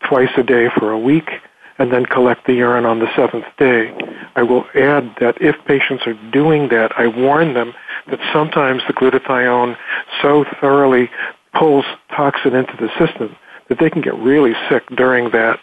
twice 0.08 0.30
a 0.36 0.42
day 0.42 0.68
for 0.78 0.92
a 0.92 0.98
week 0.98 1.30
and 1.78 1.92
then 1.92 2.06
collect 2.06 2.46
the 2.46 2.54
urine 2.54 2.86
on 2.86 3.00
the 3.00 3.14
seventh 3.14 3.44
day. 3.58 3.92
I 4.34 4.42
will 4.42 4.64
add 4.74 5.14
that 5.20 5.40
if 5.40 5.56
patients 5.66 6.06
are 6.06 6.14
doing 6.30 6.68
that, 6.68 6.92
I 6.96 7.06
warn 7.06 7.54
them 7.54 7.74
that 8.08 8.20
sometimes 8.32 8.82
the 8.86 8.94
glutathione 8.94 9.76
so 10.22 10.44
thoroughly 10.60 11.10
pulls 11.54 11.84
toxin 12.14 12.54
into 12.54 12.76
the 12.76 12.88
system 12.98 13.36
that 13.68 13.78
they 13.78 13.90
can 13.90 14.00
get 14.02 14.14
really 14.16 14.54
sick 14.68 14.84
during 14.94 15.30
that 15.30 15.58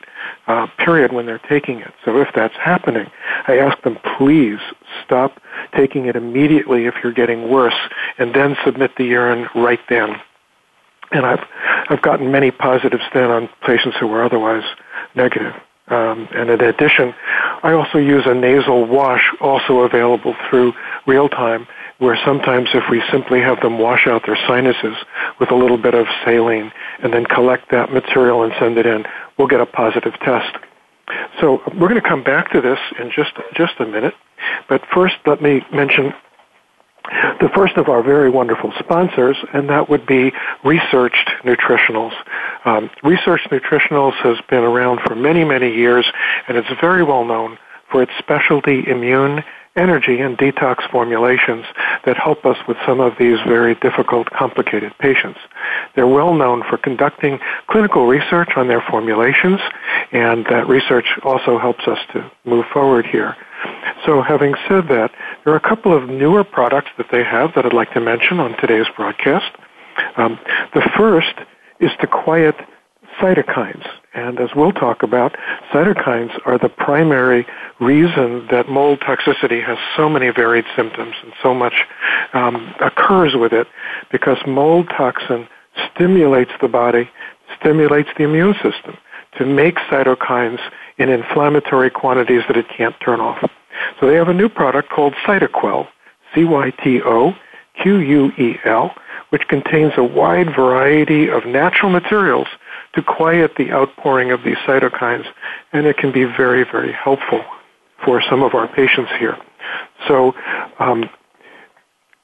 uh, 0.48 0.68
period 0.78 1.12
when 1.12 1.26
they're 1.26 1.40
taking 1.50 1.80
it. 1.80 1.94
So 2.06 2.18
if 2.20 2.30
that's 2.36 2.56
happening, 2.56 3.08
I 3.48 3.58
ask 3.58 3.82
them 3.84 3.98
please 4.18 4.60
stop 5.06 5.40
taking 5.76 6.06
it 6.06 6.16
immediately 6.16 6.86
if 6.86 6.96
you're 7.04 7.14
getting 7.14 7.50
worse, 7.50 7.78
and 8.18 8.34
then 8.34 8.56
submit 8.64 8.96
the 8.98 9.06
urine 9.06 9.48
right 9.56 9.80
then. 9.90 10.16
And 11.12 11.26
I've 11.26 11.46
I've 11.90 12.02
gotten 12.02 12.32
many 12.32 12.52
positives 12.52 13.04
then 13.14 13.30
on 13.30 13.50
patients 13.66 13.98
who 14.00 14.08
were 14.08 14.24
otherwise 14.24 14.64
negative. 15.16 15.54
Um, 15.88 16.30
and 16.34 16.50
in 16.50 16.62
addition, 16.62 17.14
I 17.62 17.74
also 17.74 17.98
use 17.98 18.24
a 18.26 18.34
nasal 18.34 18.86
wash, 18.86 19.32
also 19.42 19.80
available 19.80 20.34
through 20.50 20.74
real 21.06 21.28
time, 21.28 21.68
where 22.04 22.20
sometimes 22.26 22.68
if 22.74 22.84
we 22.90 23.02
simply 23.10 23.40
have 23.40 23.62
them 23.62 23.80
wash 23.80 24.08
out 24.08 24.26
their 24.26 24.38
sinuses 24.46 24.98
with 25.40 25.50
a 25.52 25.56
little 25.56 25.78
bit 25.78 25.96
of 25.96 26.06
saline 26.26 26.70
and 27.02 27.14
then 27.14 27.26
collect 27.26 27.72
that 27.72 27.94
material 27.94 28.44
and 28.44 28.52
send 28.60 28.78
it 28.78 28.86
in, 28.86 29.06
we'll 29.38 29.48
get 29.48 29.62
a 29.62 29.66
positive 29.66 30.12
test. 30.20 30.54
So 31.40 31.62
we're 31.80 31.88
going 31.88 32.02
to 32.02 32.08
come 32.08 32.22
back 32.22 32.52
to 32.52 32.60
this 32.60 32.80
in 33.00 33.10
just 33.10 33.32
just 33.56 33.76
a 33.80 33.86
minute, 33.86 34.14
but 34.68 34.82
first 34.94 35.16
let 35.26 35.42
me 35.42 35.62
mention 35.72 36.14
the 37.40 37.50
first 37.56 37.78
of 37.78 37.88
our 37.88 38.04
very 38.04 38.30
wonderful 38.30 38.74
sponsors, 38.80 39.38
and 39.54 39.70
that 39.70 39.90
would 39.90 40.06
be 40.06 40.34
Researched 40.66 41.30
Nutritionals. 41.46 42.14
Um, 42.66 42.90
Researched 43.04 43.50
Nutritionals 43.50 44.14
has 44.24 44.38
been 44.50 44.64
around 44.64 45.00
for 45.06 45.16
many, 45.16 45.46
many 45.46 45.74
years, 45.74 46.06
and 46.50 46.58
it's 46.58 46.68
very 46.82 47.04
well 47.04 47.24
known 47.24 47.58
for 47.90 48.04
its 48.04 48.12
specialty 48.20 48.84
immune 48.88 49.44
energy 49.76 50.20
and 50.20 50.38
detox 50.38 50.90
formulations 50.92 51.66
that 52.06 52.18
help 52.18 52.46
us 52.46 52.58
with 52.68 52.78
some 52.86 53.00
of 53.00 53.14
these 53.18 53.38
very 53.48 53.76
difficult, 53.76 54.30
complicated 54.30 54.94
patients. 55.00 55.40
They're 55.96 56.08
well 56.08 56.34
known 56.34 56.64
for 56.70 56.78
conducting 56.78 57.40
clinical 57.68 58.06
research 58.06 58.50
on 58.56 58.68
their 58.68 58.82
formulations, 58.82 59.60
and 60.12 60.46
that 60.46 60.68
research 60.68 61.18
also 61.24 61.58
helps 61.58 61.88
us 61.88 62.00
to 62.14 62.32
move 62.46 62.66
forward 62.72 63.06
here. 63.06 63.36
So 64.06 64.22
having 64.22 64.54
said 64.68 64.88
that, 64.90 65.12
there 65.44 65.54
are 65.54 65.58
a 65.58 65.70
couple 65.70 65.96
of 65.96 66.10
newer 66.10 66.44
products 66.44 66.90
that 66.98 67.08
they 67.12 67.24
have 67.24 67.52
that 67.56 67.66
I'd 67.66 67.74
like 67.74 67.94
to 67.94 68.02
mention 68.02 68.40
on 68.40 68.58
today's 68.58 68.88
broadcast. 68.96 69.56
Um, 70.18 70.40
the 70.74 70.88
first 70.98 71.34
is 71.80 71.92
to 72.02 72.08
quiet 72.08 72.56
cytokines. 73.20 73.88
And 74.14 74.40
as 74.40 74.50
we'll 74.56 74.72
talk 74.72 75.02
about, 75.02 75.36
cytokines 75.72 76.40
are 76.46 76.58
the 76.58 76.70
primary 76.70 77.46
reason 77.80 78.48
that 78.52 78.70
mold 78.70 79.00
toxicity 79.00 79.64
has 79.66 79.78
so 79.96 80.08
many 80.10 80.30
varied 80.30 80.66
symptoms 80.76 81.16
and 81.24 81.34
so 81.42 81.54
much 81.54 81.86
um, 82.34 82.74
occurs 82.80 83.36
with 83.36 83.54
it 83.54 83.68
because 84.12 84.38
mold 84.46 84.88
toxin 84.90 85.48
stimulates 85.94 86.52
the 86.62 86.68
body, 86.68 87.10
stimulates 87.60 88.10
the 88.18 88.24
immune 88.24 88.54
system 88.56 88.98
to 89.38 89.46
make 89.46 89.78
cytokines 89.90 90.60
in 90.98 91.10
inflammatory 91.10 91.90
quantities 91.90 92.44
that 92.48 92.56
it 92.58 92.68
can't 92.70 92.96
turn 93.04 93.20
off. 93.20 93.50
So 94.00 94.08
they 94.08 94.16
have 94.16 94.30
a 94.30 94.34
new 94.34 94.50
product 94.50 94.90
called 94.90 95.16
Cytoquel, 95.26 95.88
C-Y-T-O-Q-U-E-L, 96.36 97.36
which 99.30 99.48
contains 99.48 99.94
a 99.98 100.04
wide 100.04 100.56
variety 100.56 101.30
of 101.30 101.46
natural 101.48 101.92
materials 101.92 102.48
to 102.94 103.02
quiet 103.02 103.54
the 103.58 103.72
outpouring 103.72 104.32
of 104.32 104.44
these 104.44 104.58
cytokines, 104.68 105.26
and 105.72 105.86
it 105.86 105.96
can 105.98 106.12
be 106.12 106.26
very, 106.26 106.64
very 106.64 106.92
helpful 106.92 107.46
for 108.06 108.22
some 108.30 108.44
of 108.44 108.54
our 108.54 108.68
patients 108.68 109.10
here. 109.20 109.38
So, 110.08 110.36
um, 110.80 111.10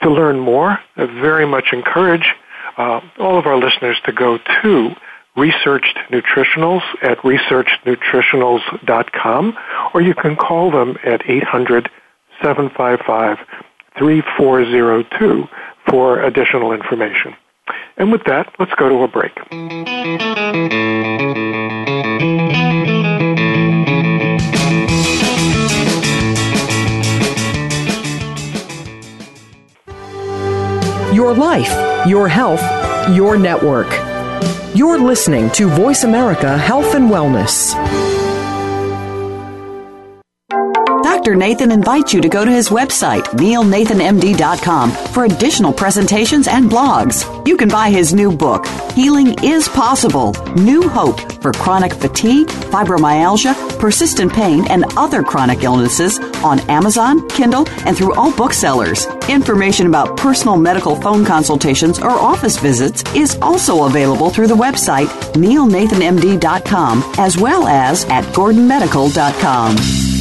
to 0.02 0.10
learn 0.10 0.40
more, 0.40 0.80
I 0.96 1.06
very 1.06 1.46
much 1.46 1.74
encourage 1.74 2.34
uh, 2.78 3.02
all 3.20 3.38
of 3.38 3.46
our 3.46 3.58
listeners 3.58 3.98
to 4.06 4.14
go 4.14 4.40
to 4.62 4.92
researched 5.36 5.98
nutritionals 6.10 6.82
at 7.02 7.18
researchednutritionals.com, 7.20 9.58
or 9.94 10.02
you 10.02 10.16
can 10.16 10.36
call 10.36 10.72
them 10.72 10.98
at 11.06 11.30
800 11.30 11.90
755 12.42 13.38
3402 13.98 15.48
for 15.90 16.22
additional 16.22 16.72
information. 16.72 17.36
And 17.98 18.12
with 18.12 18.24
that, 18.26 18.54
let's 18.60 18.74
go 18.76 18.90
to 18.90 19.04
a 19.04 19.08
break. 19.08 19.36
Your 31.14 31.34
life, 31.34 32.08
your 32.08 32.28
health, 32.28 32.62
your 33.16 33.38
network. 33.38 33.88
You're 34.76 35.00
listening 35.00 35.50
to 35.52 35.68
Voice 35.68 36.04
America 36.04 36.58
Health 36.58 36.96
and 36.96 37.10
Wellness. 37.10 37.74
Dr. 41.20 41.36
Nathan 41.36 41.74
invites 41.74 42.14
you 42.14 42.22
to 42.22 42.30
go 42.30 42.46
to 42.46 42.50
his 42.50 42.70
website, 42.70 43.24
neilnathanmd.com, 43.34 44.92
for 45.12 45.26
additional 45.26 45.74
presentations 45.74 46.48
and 46.48 46.72
blogs. 46.72 47.26
You 47.46 47.58
can 47.58 47.68
buy 47.68 47.90
his 47.90 48.14
new 48.14 48.32
book, 48.32 48.66
Healing 48.94 49.36
is 49.44 49.68
Possible 49.68 50.32
New 50.56 50.88
Hope 50.88 51.20
for 51.42 51.52
Chronic 51.52 51.94
Fatigue, 51.94 52.48
Fibromyalgia, 52.48 53.54
Persistent 53.80 54.32
Pain, 54.32 54.66
and 54.72 54.86
Other 54.96 55.22
Chronic 55.22 55.62
Illnesses 55.62 56.20
on 56.42 56.62
Amazon, 56.70 57.28
Kindle, 57.28 57.68
and 57.86 57.98
through 57.98 58.16
all 58.16 58.32
booksellers. 58.32 59.06
Information 59.28 59.88
about 59.88 60.16
personal 60.16 60.56
medical 60.56 60.96
phone 60.96 61.26
consultations 61.26 62.00
or 62.00 62.12
office 62.12 62.58
visits 62.58 63.04
is 63.14 63.38
also 63.42 63.84
available 63.88 64.30
through 64.30 64.48
the 64.48 64.56
website 64.56 65.08
neilnathanmd.com 65.34 67.04
as 67.18 67.38
well 67.38 67.68
as 67.68 68.06
at 68.06 68.24
gordonmedical.com. 68.34 70.19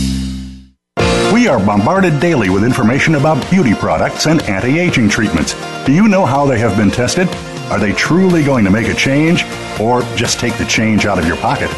We 1.32 1.46
are 1.46 1.58
bombarded 1.58 2.20
daily 2.20 2.48
with 2.48 2.64
information 2.64 3.14
about 3.14 3.50
beauty 3.50 3.74
products 3.74 4.26
and 4.26 4.42
anti 4.44 4.78
aging 4.78 5.10
treatments. 5.10 5.54
Do 5.84 5.92
you 5.92 6.08
know 6.08 6.24
how 6.24 6.46
they 6.46 6.58
have 6.58 6.74
been 6.76 6.90
tested? 6.90 7.28
Are 7.70 7.78
they 7.78 7.92
truly 7.92 8.42
going 8.42 8.64
to 8.64 8.70
make 8.70 8.88
a 8.88 8.94
change 8.94 9.44
or 9.78 10.00
just 10.16 10.40
take 10.40 10.56
the 10.56 10.64
change 10.64 11.04
out 11.04 11.18
of 11.18 11.26
your 11.26 11.36
pocket? 11.36 11.70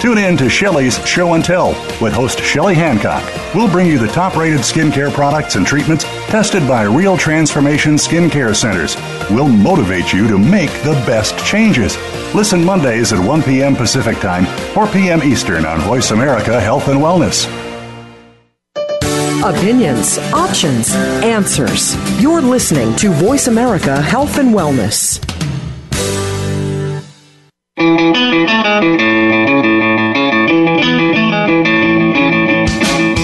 Tune 0.00 0.18
in 0.18 0.36
to 0.36 0.48
Shelley's 0.48 1.04
Show 1.06 1.34
and 1.34 1.44
Tell 1.44 1.70
with 2.00 2.12
host 2.12 2.40
Shelley 2.40 2.76
Hancock. 2.76 3.24
We'll 3.54 3.70
bring 3.70 3.88
you 3.88 3.98
the 3.98 4.06
top 4.06 4.36
rated 4.36 4.60
skincare 4.60 5.12
products 5.12 5.56
and 5.56 5.66
treatments 5.66 6.04
tested 6.28 6.66
by 6.68 6.84
real 6.84 7.16
transformation 7.16 7.94
skincare 7.94 8.54
centers. 8.54 8.96
We'll 9.30 9.48
motivate 9.48 10.12
you 10.12 10.28
to 10.28 10.38
make 10.38 10.70
the 10.84 10.94
best 11.06 11.36
changes. 11.44 11.96
Listen 12.34 12.64
Mondays 12.64 13.12
at 13.12 13.18
1 13.18 13.42
p.m. 13.42 13.74
Pacific 13.74 14.18
Time, 14.18 14.46
4 14.74 14.86
p.m. 14.86 15.22
Eastern 15.24 15.66
on 15.66 15.80
Voice 15.80 16.12
America 16.12 16.60
Health 16.60 16.86
and 16.86 17.00
Wellness. 17.00 17.61
Opinions, 19.44 20.18
options, 20.32 20.94
answers. 20.94 21.96
You're 22.22 22.40
listening 22.40 22.94
to 22.94 23.10
Voice 23.10 23.48
America 23.48 24.00
Health 24.00 24.38
and 24.38 24.54
Wellness. 24.54 25.18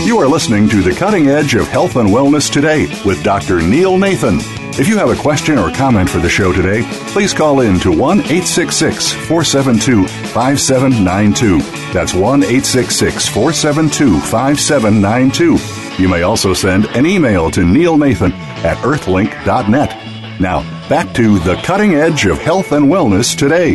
You 0.04 0.18
are 0.18 0.26
listening 0.26 0.68
to 0.70 0.82
the 0.82 0.92
cutting 0.98 1.28
edge 1.28 1.54
of 1.54 1.68
health 1.68 1.94
and 1.94 2.08
wellness 2.08 2.52
today 2.52 2.88
with 3.04 3.22
Dr. 3.22 3.62
Neil 3.62 3.96
Nathan. 3.96 4.38
If 4.80 4.88
you 4.88 4.98
have 4.98 5.10
a 5.10 5.22
question 5.22 5.56
or 5.56 5.70
comment 5.70 6.10
for 6.10 6.18
the 6.18 6.28
show 6.28 6.52
today, 6.52 6.82
please 7.12 7.32
call 7.32 7.60
in 7.60 7.78
to 7.80 7.92
1 7.92 8.18
866 8.22 9.12
472 9.12 10.08
5792. 10.08 11.58
That's 11.92 12.12
1 12.12 12.42
866 12.42 13.28
472 13.28 14.18
5792. 14.18 15.77
You 15.98 16.08
may 16.08 16.22
also 16.22 16.54
send 16.54 16.86
an 16.96 17.06
email 17.06 17.50
to 17.50 17.60
neilnathan 17.60 18.30
at 18.62 18.76
earthlink.net. 18.78 20.40
Now, 20.40 20.62
back 20.88 21.12
to 21.14 21.40
the 21.40 21.56
cutting 21.56 21.94
edge 21.94 22.24
of 22.26 22.38
health 22.38 22.70
and 22.70 22.86
wellness 22.86 23.36
today. 23.36 23.74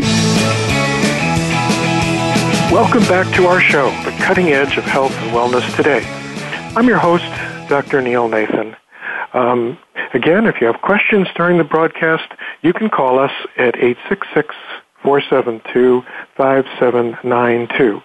Welcome 2.71 3.03
back 3.03 3.31
to 3.35 3.45
our 3.45 3.59
show, 3.59 3.89
The 4.05 4.11
Cutting 4.23 4.47
Edge 4.47 4.77
of 4.77 4.85
Health 4.85 5.11
and 5.11 5.31
Wellness 5.31 5.75
Today. 5.75 6.01
I'm 6.77 6.87
your 6.87 6.97
host, 6.97 7.25
Dr. 7.67 8.01
Neil 8.01 8.29
Nathan. 8.29 8.77
Um, 9.33 9.77
again, 10.13 10.47
if 10.47 10.61
you 10.61 10.67
have 10.67 10.81
questions 10.81 11.27
during 11.35 11.57
the 11.57 11.65
broadcast, 11.65 12.31
you 12.61 12.71
can 12.71 12.89
call 12.89 13.19
us 13.19 13.31
at 13.57 13.75
866 13.75 14.55
472 15.03 16.01
5792. 16.37 18.01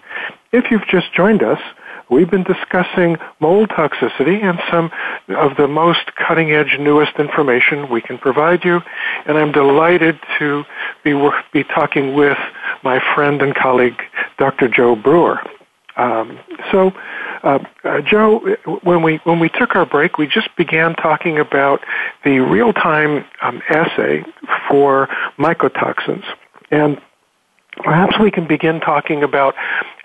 If 0.51 0.69
you've 0.69 0.85
just 0.87 1.13
joined 1.13 1.41
us, 1.41 1.61
we've 2.09 2.29
been 2.29 2.43
discussing 2.43 3.17
mold 3.39 3.69
toxicity 3.69 4.43
and 4.43 4.59
some 4.69 4.91
of 5.29 5.57
the 5.57 5.67
most 5.67 6.15
cutting 6.15 6.51
edge, 6.51 6.77
newest 6.79 7.13
information 7.17 7.89
we 7.89 8.01
can 8.01 8.17
provide 8.17 8.63
you. 8.63 8.81
And 9.25 9.37
I'm 9.37 9.51
delighted 9.51 10.19
to 10.39 10.63
be, 11.03 11.13
be 11.53 11.63
talking 11.63 12.15
with 12.15 12.37
my 12.83 12.99
friend 13.15 13.41
and 13.41 13.55
colleague, 13.55 14.01
Dr. 14.37 14.67
Joe 14.67 14.95
Brewer. 14.95 15.39
Um, 15.99 16.39
so, 16.71 16.91
uh, 17.43 17.59
uh, 17.83 18.01
Joe, 18.01 18.39
when 18.83 19.01
we 19.01 19.17
when 19.25 19.39
we 19.39 19.49
took 19.49 19.75
our 19.75 19.85
break, 19.85 20.17
we 20.17 20.27
just 20.27 20.55
began 20.55 20.95
talking 20.95 21.37
about 21.37 21.81
the 22.23 22.39
real-time 22.39 23.25
um, 23.41 23.61
assay 23.69 24.23
for 24.69 25.09
mycotoxins, 25.37 26.23
and 26.71 27.01
perhaps 27.83 28.17
we 28.19 28.31
can 28.31 28.47
begin 28.47 28.79
talking 28.79 29.23
about 29.23 29.55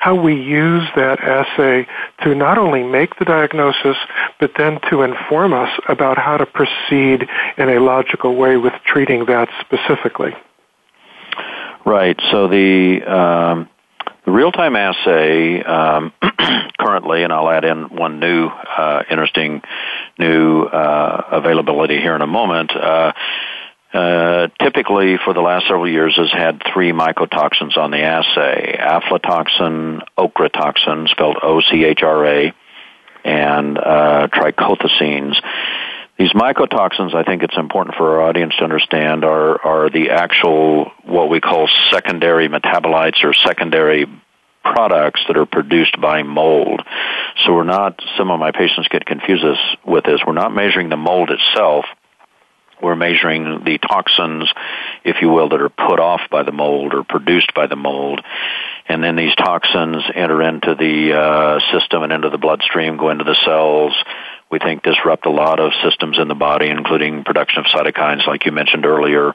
how 0.05 0.14
we 0.14 0.35
use 0.35 0.87
that 0.97 1.19
assay 1.21 1.87
to 2.23 2.35
not 2.35 2.59
only 2.59 2.83
make 2.83 3.19
the 3.19 3.25
diagnosis, 3.25 3.97
but 4.38 4.51
then 4.59 4.79
to 4.90 5.01
inform 5.01 5.55
us 5.55 5.71
about 5.88 6.19
how 6.19 6.37
to 6.37 6.45
proceed 6.45 7.27
in 7.57 7.71
a 7.71 7.81
logical 7.81 8.37
way 8.37 8.59
with 8.59 8.75
treating 8.85 9.25
that 9.25 9.49
specifically. 9.62 10.35
Right. 11.87 12.21
So 12.31 12.49
the 12.49 13.03
um, 13.03 13.71
the 14.27 14.33
real-time 14.33 14.77
assay 14.77 15.62
um, 15.62 16.12
currently, 16.79 17.23
and 17.23 17.33
I'll 17.33 17.49
add 17.49 17.64
in 17.64 17.85
one 17.97 18.21
new 18.21 18.49
uh, 18.49 19.05
interesting 19.11 19.62
new 20.19 20.64
uh, 20.64 21.29
availability 21.33 21.99
here 21.99 22.14
in 22.14 22.21
a 22.21 22.27
moment. 22.27 22.77
Uh, 22.77 23.12
uh, 23.95 24.49
typically, 24.61 25.19
for 25.25 25.33
the 25.33 25.41
last 25.41 25.67
several 25.69 25.89
years, 25.89 26.17
has 26.17 26.33
had 26.33 26.61
three 26.73 26.93
mycotoxins 26.93 27.77
on 27.77 27.93
the 27.93 28.03
assay: 28.03 28.77
aflatoxin, 28.79 30.01
ochratoxin, 30.19 31.09
spelled 31.09 31.37
O-C-H-R-A, 31.41 32.53
and 33.25 33.79
uh, 33.79 34.27
trichothecenes. 34.33 35.37
These 36.19 36.33
mycotoxins, 36.33 37.15
I 37.15 37.23
think 37.25 37.43
it's 37.43 37.57
important 37.57 37.97
for 37.97 38.15
our 38.15 38.29
audience 38.29 38.55
to 38.59 38.65
understand, 38.65 39.25
are, 39.25 39.61
are 39.65 39.91
the 39.91 40.11
actual, 40.11 40.91
what 41.05 41.29
we 41.29 41.41
call 41.41 41.69
secondary 41.91 42.49
metabolites 42.49 43.25
or 43.25 43.33
secondary 43.33 44.07
products 44.63 45.21
that 45.29 45.37
are 45.37 45.47
produced 45.47 46.01
by 46.01 46.23
mold. 46.23 46.83
So 47.45 47.55
we're 47.55 47.65
not, 47.65 48.01
some 48.17 48.31
of 48.31 48.39
my 48.41 48.53
patients 48.53 48.89
get 48.89 49.07
confused 49.07 49.45
with 49.85 50.05
this, 50.05 50.21
we're 50.27 50.35
not 50.35 50.55
measuring 50.55 50.89
the 50.89 50.97
mold 50.97 51.31
itself, 51.31 51.85
we're 52.83 52.97
measuring 52.97 53.65
the 53.65 53.79
toxins, 53.79 54.49
if 55.05 55.17
you 55.21 55.29
will, 55.29 55.49
that 55.49 55.61
are 55.61 55.69
put 55.69 56.01
off 56.01 56.21
by 56.31 56.43
the 56.43 56.53
mold 56.53 56.95
or 56.95 57.05
produced 57.05 57.55
by 57.55 57.67
the 57.67 57.77
mold. 57.77 58.21
And 58.87 59.03
then 59.03 59.17
these 59.17 59.35
toxins 59.35 60.03
enter 60.15 60.43
into 60.43 60.75
the 60.75 61.15
uh, 61.17 61.61
system 61.73 62.03
and 62.03 62.13
into 62.13 62.31
the 62.31 62.39
bloodstream, 62.39 62.97
go 62.97 63.11
into 63.11 63.25
the 63.25 63.37
cells, 63.45 63.95
we 64.51 64.59
think 64.59 64.83
disrupt 64.83 65.27
a 65.27 65.31
lot 65.31 65.59
of 65.59 65.73
systems 65.83 66.19
in 66.19 66.29
the 66.29 66.35
body, 66.35 66.69
including 66.69 67.25
production 67.25 67.65
of 67.65 67.67
cytokines, 67.67 68.27
like 68.27 68.45
you 68.45 68.53
mentioned 68.53 68.87
earlier, 68.87 69.33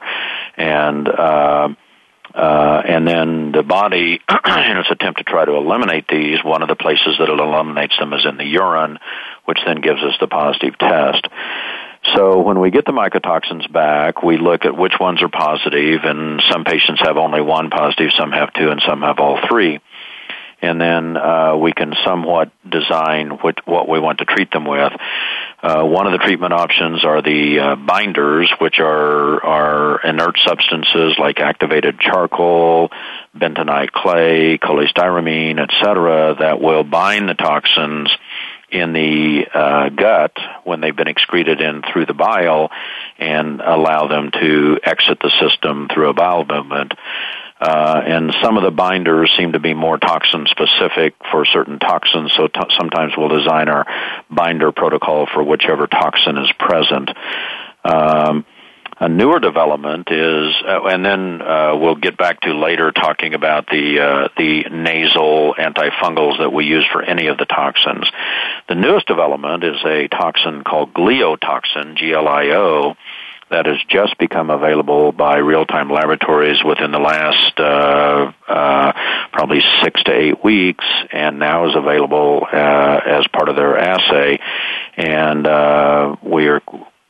and 0.56 1.06
uh, 1.08 1.68
uh, 2.34 2.82
and 2.86 3.06
then 3.06 3.52
the 3.52 3.62
body, 3.62 4.20
in 4.46 4.76
its 4.78 4.90
attempt 4.90 5.18
to 5.18 5.24
try 5.24 5.44
to 5.44 5.52
eliminate 5.52 6.06
these, 6.08 6.38
one 6.44 6.62
of 6.62 6.68
the 6.68 6.76
places 6.76 7.16
that 7.18 7.28
it 7.28 7.38
eliminates 7.38 7.98
them 7.98 8.12
is 8.12 8.24
in 8.24 8.36
the 8.36 8.46
urine, 8.46 8.98
which 9.46 9.58
then 9.66 9.80
gives 9.80 10.00
us 10.02 10.14
the 10.20 10.28
positive 10.28 10.78
test. 10.78 11.26
So 12.14 12.40
when 12.40 12.60
we 12.60 12.70
get 12.70 12.86
the 12.86 12.92
mycotoxins 12.92 13.70
back, 13.72 14.22
we 14.22 14.36
look 14.36 14.64
at 14.64 14.76
which 14.76 14.94
ones 14.98 15.22
are 15.22 15.28
positive, 15.28 16.00
and 16.04 16.42
some 16.50 16.64
patients 16.64 17.00
have 17.02 17.16
only 17.16 17.40
one 17.40 17.70
positive, 17.70 18.10
some 18.16 18.32
have 18.32 18.52
two, 18.52 18.70
and 18.70 18.82
some 18.86 19.02
have 19.02 19.18
all 19.18 19.38
three 19.48 19.80
and 20.62 20.80
then 20.80 21.16
uh, 21.16 21.56
we 21.56 21.72
can 21.72 21.94
somewhat 22.04 22.50
design 22.68 23.30
what, 23.30 23.66
what 23.66 23.88
we 23.88 23.98
want 23.98 24.18
to 24.18 24.24
treat 24.24 24.50
them 24.50 24.64
with. 24.64 24.92
Uh, 25.62 25.84
one 25.84 26.06
of 26.06 26.12
the 26.12 26.18
treatment 26.18 26.52
options 26.52 27.04
are 27.04 27.22
the 27.22 27.58
uh, 27.58 27.76
binders, 27.76 28.50
which 28.60 28.78
are 28.78 29.44
are 29.44 30.00
inert 30.02 30.38
substances 30.38 31.16
like 31.18 31.38
activated 31.38 31.98
charcoal, 31.98 32.90
bentonite 33.36 33.92
clay, 33.92 34.58
cholestyramine, 34.58 35.58
etc., 35.58 36.36
that 36.38 36.60
will 36.60 36.84
bind 36.84 37.28
the 37.28 37.34
toxins 37.34 38.10
in 38.70 38.92
the 38.92 39.46
uh, 39.52 39.88
gut 39.90 40.36
when 40.64 40.80
they've 40.80 40.96
been 40.96 41.08
excreted 41.08 41.60
in 41.60 41.82
through 41.92 42.06
the 42.06 42.14
bile 42.14 42.70
and 43.18 43.60
allow 43.60 44.06
them 44.06 44.30
to 44.30 44.78
exit 44.82 45.18
the 45.20 45.30
system 45.40 45.88
through 45.92 46.08
a 46.10 46.14
bowel 46.14 46.44
movement. 46.44 46.94
Uh, 47.60 48.00
and 48.06 48.34
some 48.42 48.56
of 48.56 48.62
the 48.62 48.70
binders 48.70 49.30
seem 49.36 49.52
to 49.52 49.60
be 49.60 49.74
more 49.74 49.98
toxin 49.98 50.46
specific 50.46 51.14
for 51.30 51.44
certain 51.44 51.78
toxins, 51.78 52.32
so 52.34 52.48
sometimes 52.78 53.12
we'll 53.18 53.28
design 53.28 53.68
our 53.68 53.84
binder 54.30 54.72
protocol 54.72 55.26
for 55.26 55.42
whichever 55.42 55.86
toxin 55.86 56.38
is 56.38 56.50
present. 56.58 57.10
Um, 57.84 58.46
a 59.00 59.08
newer 59.08 59.40
development 59.40 60.08
is, 60.10 60.54
uh, 60.66 60.84
and 60.84 61.04
then 61.04 61.40
uh, 61.40 61.74
we'll 61.74 61.96
get 61.96 62.18
back 62.18 62.40
to 62.42 62.52
later 62.52 62.92
talking 62.92 63.32
about 63.32 63.66
the 63.66 63.98
uh, 63.98 64.28
the 64.36 64.64
nasal 64.70 65.54
antifungals 65.58 66.38
that 66.38 66.52
we 66.52 66.66
use 66.66 66.86
for 66.92 67.02
any 67.02 67.28
of 67.28 67.38
the 67.38 67.46
toxins. 67.46 68.06
The 68.70 68.76
newest 68.76 69.08
development 69.08 69.64
is 69.64 69.84
a 69.84 70.06
toxin 70.06 70.62
called 70.62 70.94
gliotoxin, 70.94 71.96
G-L-I-O, 71.96 72.94
that 73.50 73.66
has 73.66 73.78
just 73.88 74.16
become 74.16 74.48
available 74.48 75.10
by 75.10 75.38
real-time 75.38 75.90
laboratories 75.90 76.62
within 76.62 76.92
the 76.92 77.00
last 77.00 77.58
uh, 77.58 78.30
uh, 78.46 78.92
probably 79.32 79.60
six 79.82 80.00
to 80.04 80.12
eight 80.12 80.44
weeks, 80.44 80.84
and 81.10 81.40
now 81.40 81.68
is 81.68 81.74
available 81.74 82.46
uh, 82.46 83.00
as 83.04 83.26
part 83.32 83.48
of 83.48 83.56
their 83.56 83.76
assay. 83.76 84.38
And 84.96 85.48
uh, 85.48 86.14
we 86.22 86.46
are 86.46 86.62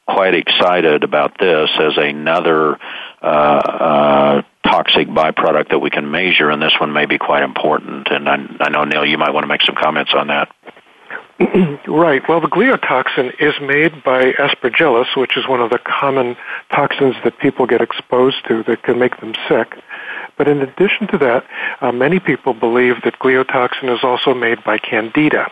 quite 0.08 0.34
excited 0.34 1.04
about 1.04 1.38
this 1.38 1.68
as 1.78 1.92
another 1.98 2.78
uh, 3.20 3.26
uh, 3.26 4.42
toxic 4.64 5.08
byproduct 5.08 5.68
that 5.68 5.78
we 5.78 5.90
can 5.90 6.10
measure, 6.10 6.48
and 6.48 6.62
this 6.62 6.72
one 6.80 6.94
may 6.94 7.04
be 7.04 7.18
quite 7.18 7.42
important. 7.42 8.08
And 8.10 8.26
I, 8.26 8.36
I 8.60 8.70
know 8.70 8.84
Neil, 8.84 9.04
you 9.04 9.18
might 9.18 9.34
want 9.34 9.44
to 9.44 9.48
make 9.48 9.60
some 9.62 9.76
comments 9.78 10.12
on 10.16 10.28
that. 10.28 10.48
right. 11.88 12.22
Well, 12.28 12.40
the 12.40 12.48
gliotoxin 12.48 13.32
is 13.40 13.54
made 13.62 14.04
by 14.04 14.32
aspergillus, 14.32 15.16
which 15.16 15.38
is 15.38 15.48
one 15.48 15.60
of 15.60 15.70
the 15.70 15.78
common 15.78 16.36
toxins 16.70 17.14
that 17.24 17.38
people 17.38 17.66
get 17.66 17.80
exposed 17.80 18.46
to 18.48 18.62
that 18.64 18.82
can 18.82 18.98
make 18.98 19.18
them 19.20 19.32
sick. 19.48 19.74
But 20.36 20.48
in 20.48 20.60
addition 20.60 21.06
to 21.08 21.18
that, 21.18 21.46
uh, 21.80 21.92
many 21.92 22.20
people 22.20 22.52
believe 22.52 22.96
that 23.04 23.18
gliotoxin 23.20 23.94
is 23.94 24.00
also 24.02 24.34
made 24.34 24.62
by 24.64 24.78
candida. 24.78 25.50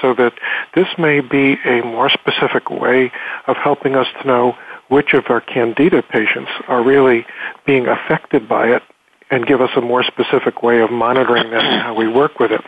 So 0.00 0.14
that 0.14 0.34
this 0.74 0.88
may 0.98 1.20
be 1.20 1.56
a 1.64 1.82
more 1.82 2.10
specific 2.10 2.70
way 2.70 3.12
of 3.46 3.56
helping 3.56 3.96
us 3.96 4.06
to 4.20 4.26
know 4.26 4.56
which 4.88 5.14
of 5.14 5.24
our 5.30 5.40
candida 5.40 6.02
patients 6.02 6.50
are 6.68 6.82
really 6.82 7.26
being 7.66 7.86
affected 7.86 8.48
by 8.48 8.68
it 8.68 8.82
and 9.30 9.46
give 9.46 9.60
us 9.60 9.70
a 9.76 9.80
more 9.80 10.04
specific 10.04 10.62
way 10.62 10.80
of 10.80 10.90
monitoring 10.90 11.50
that 11.50 11.64
and 11.64 11.82
how 11.82 11.94
we 11.94 12.06
work 12.06 12.38
with 12.38 12.52
it. 12.52 12.60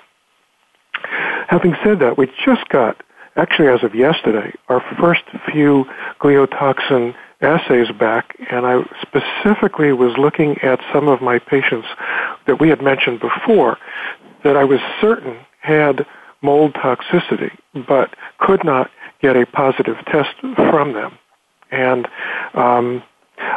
Having 1.49 1.77
said 1.85 1.99
that, 2.01 2.19
we 2.19 2.27
just 2.45 2.69
got, 2.69 3.03
actually 3.37 3.69
as 3.69 3.83
of 3.83 3.95
yesterday, 3.95 4.53
our 4.69 4.81
first 4.99 5.23
few 5.51 5.85
gliotoxin 6.21 7.15
assays 7.41 7.91
back, 7.99 8.37
and 8.51 8.67
I 8.67 8.83
specifically 9.03 9.93
was 9.93 10.17
looking 10.19 10.59
at 10.63 10.81
some 10.93 11.09
of 11.09 11.21
my 11.21 11.39
patients 11.39 11.87
that 12.47 12.61
we 12.61 12.69
had 12.69 12.83
mentioned 12.83 13.21
before 13.21 13.79
that 14.43 14.57
I 14.57 14.65
was 14.65 14.81
certain 15.01 15.39
had 15.61 16.07
mold 16.43 16.75
toxicity, 16.75 17.51
but 17.87 18.15
could 18.39 18.65
not 18.65 18.91
get 19.21 19.37
a 19.37 19.47
positive 19.47 19.97
test 20.07 20.35
from 20.41 20.93
them. 20.93 21.19
And 21.71 22.09
um, 22.55 23.03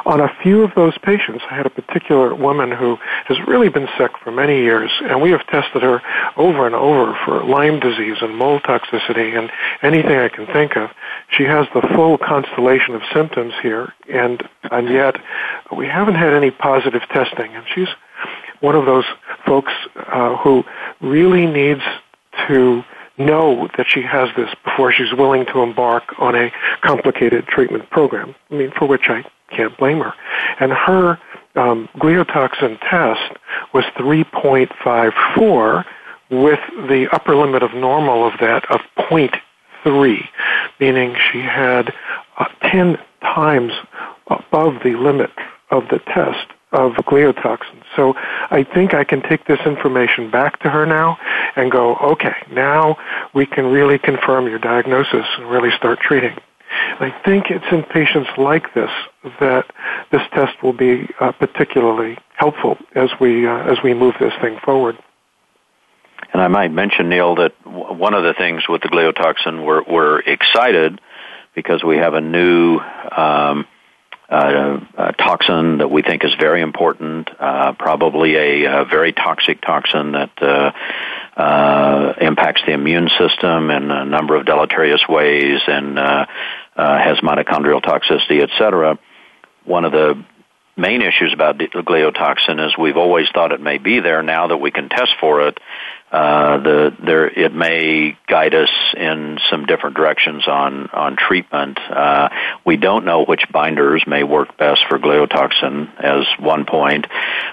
on 0.05 0.19
a 0.19 0.33
few 0.41 0.63
of 0.63 0.71
those 0.75 0.97
patients, 0.97 1.43
I 1.49 1.55
had 1.55 1.65
a 1.65 1.69
particular 1.69 2.33
woman 2.35 2.71
who 2.71 2.97
has 3.25 3.37
really 3.47 3.69
been 3.69 3.87
sick 3.97 4.11
for 4.23 4.31
many 4.31 4.59
years, 4.61 4.91
and 5.03 5.21
we 5.21 5.31
have 5.31 5.45
tested 5.47 5.83
her 5.83 6.01
over 6.37 6.65
and 6.65 6.75
over 6.75 7.17
for 7.25 7.43
Lyme 7.43 7.79
disease 7.79 8.17
and 8.21 8.35
mold 8.35 8.63
toxicity 8.63 9.37
and 9.37 9.51
anything 9.81 10.17
I 10.17 10.29
can 10.29 10.45
think 10.47 10.75
of. 10.75 10.89
She 11.29 11.43
has 11.43 11.67
the 11.73 11.81
full 11.95 12.17
constellation 12.17 12.95
of 12.95 13.01
symptoms 13.13 13.53
here, 13.61 13.93
and 14.11 14.47
and 14.71 14.89
yet 14.89 15.15
we 15.75 15.87
haven't 15.87 16.15
had 16.15 16.33
any 16.33 16.51
positive 16.51 17.01
testing. 17.09 17.55
And 17.55 17.65
she's 17.73 17.89
one 18.59 18.75
of 18.75 18.85
those 18.85 19.05
folks 19.45 19.71
uh, 19.95 20.35
who 20.37 20.63
really 21.01 21.45
needs 21.45 21.83
to 22.47 22.83
know 23.17 23.67
that 23.77 23.85
she 23.87 24.01
has 24.01 24.29
this 24.35 24.49
before 24.63 24.91
she's 24.91 25.13
willing 25.13 25.45
to 25.47 25.61
embark 25.61 26.03
on 26.19 26.35
a 26.35 26.51
complicated 26.81 27.45
treatment 27.47 27.89
program. 27.89 28.33
I 28.49 28.55
mean, 28.55 28.71
for 28.71 28.87
which 28.87 29.09
I 29.09 29.25
can't 29.49 29.77
blame 29.77 29.99
her. 29.99 30.13
And 30.59 30.71
her 30.71 31.19
um, 31.55 31.89
gliotoxin 31.97 32.79
test 32.89 33.37
was 33.73 33.83
3.54 33.97 35.85
with 36.29 36.59
the 36.87 37.07
upper 37.11 37.35
limit 37.35 37.63
of 37.63 37.73
normal 37.73 38.25
of 38.27 38.33
that 38.39 38.69
of 38.71 38.81
0.3, 38.97 40.27
meaning 40.79 41.15
she 41.31 41.41
had 41.41 41.93
uh, 42.37 42.45
10 42.63 42.97
times 43.21 43.73
above 44.27 44.75
the 44.83 44.95
limit 44.95 45.31
of 45.71 45.87
the 45.89 45.99
test 45.99 46.51
of 46.71 46.93
gliotoxin. 46.93 47.81
So 47.95 48.13
I 48.15 48.63
think 48.63 48.93
I 48.93 49.03
can 49.03 49.21
take 49.23 49.45
this 49.45 49.59
information 49.65 50.29
back 50.29 50.59
to 50.59 50.69
her 50.69 50.85
now 50.85 51.17
and 51.55 51.71
go, 51.71 51.95
okay, 51.95 52.35
now 52.51 52.97
we 53.33 53.45
can 53.45 53.65
really 53.65 53.97
confirm 53.97 54.47
your 54.47 54.59
diagnosis 54.59 55.25
and 55.37 55.49
really 55.49 55.71
start 55.71 55.99
treating. 55.99 56.37
I 56.71 57.13
think 57.25 57.45
it's 57.49 57.65
in 57.71 57.83
patients 57.83 58.29
like 58.37 58.73
this 58.73 58.91
that 59.39 59.65
this 60.11 60.21
test 60.33 60.61
will 60.63 60.73
be 60.73 61.09
uh, 61.19 61.31
particularly 61.33 62.17
helpful 62.35 62.77
as 62.95 63.09
we 63.19 63.47
uh, 63.47 63.71
as 63.71 63.77
we 63.83 63.93
move 63.93 64.15
this 64.19 64.33
thing 64.41 64.59
forward. 64.63 64.97
And 66.33 66.41
I 66.41 66.47
might 66.47 66.71
mention, 66.71 67.09
Neil, 67.09 67.35
that 67.35 67.53
w- 67.63 67.93
one 67.93 68.13
of 68.13 68.23
the 68.23 68.33
things 68.33 68.63
with 68.69 68.81
the 68.81 68.89
gliotoxin, 68.89 69.65
we're, 69.65 69.83
we're 69.83 70.19
excited 70.19 71.01
because 71.55 71.83
we 71.83 71.97
have 71.97 72.13
a 72.13 72.21
new 72.21 72.77
um, 72.77 73.65
uh, 74.29 74.79
a 74.97 75.13
toxin 75.13 75.79
that 75.79 75.89
we 75.89 76.03
think 76.03 76.23
is 76.23 76.31
very 76.39 76.61
important, 76.61 77.29
uh, 77.39 77.73
probably 77.73 78.35
a, 78.35 78.81
a, 78.81 78.85
very 78.85 79.11
toxic 79.11 79.59
toxin 79.61 80.11
that 80.11 80.29
uh, 80.39 80.71
uh, 81.35 82.13
impacts 82.21 82.61
the 82.67 82.73
immune 82.73 83.09
system 83.17 83.71
in 83.71 83.89
a 83.89 84.05
number 84.05 84.35
of 84.35 84.45
deleterious 84.45 85.01
ways 85.09 85.61
and 85.65 85.97
uh, 85.97 86.01
uh, 86.01 86.25
Uh, 86.79 86.97
has 86.97 87.17
mitochondrial 87.17 87.81
toxicity, 87.81 88.41
etc. 88.41 88.97
One 89.65 89.83
of 89.83 89.91
the 89.91 90.23
main 90.77 91.01
issues 91.01 91.33
about 91.33 91.57
gliotoxin 91.57 92.65
is 92.65 92.77
we've 92.77 92.95
always 92.95 93.27
thought 93.33 93.51
it 93.51 93.59
may 93.59 93.79
be 93.79 93.99
there. 93.99 94.23
Now 94.23 94.47
that 94.47 94.55
we 94.55 94.71
can 94.71 94.87
test 94.87 95.11
for 95.19 95.45
it, 95.45 95.57
uh, 96.11 96.57
the 96.57 96.95
there 97.05 97.27
it 97.27 97.53
may 97.53 98.17
guide 98.27 98.55
us 98.55 98.71
in 98.97 99.37
some 99.49 99.65
different 99.65 99.95
directions 99.95 100.47
on 100.47 100.87
on 100.87 101.15
treatment. 101.15 101.77
Uh, 101.79 102.29
we 102.65 102.77
don't 102.77 103.05
know 103.05 103.25
which 103.25 103.43
binders 103.51 104.03
may 104.07 104.23
work 104.23 104.57
best 104.57 104.81
for 104.89 104.97
gliotoxin 104.97 105.87
as 105.99 106.25
one 106.39 106.65
point. 106.65 107.05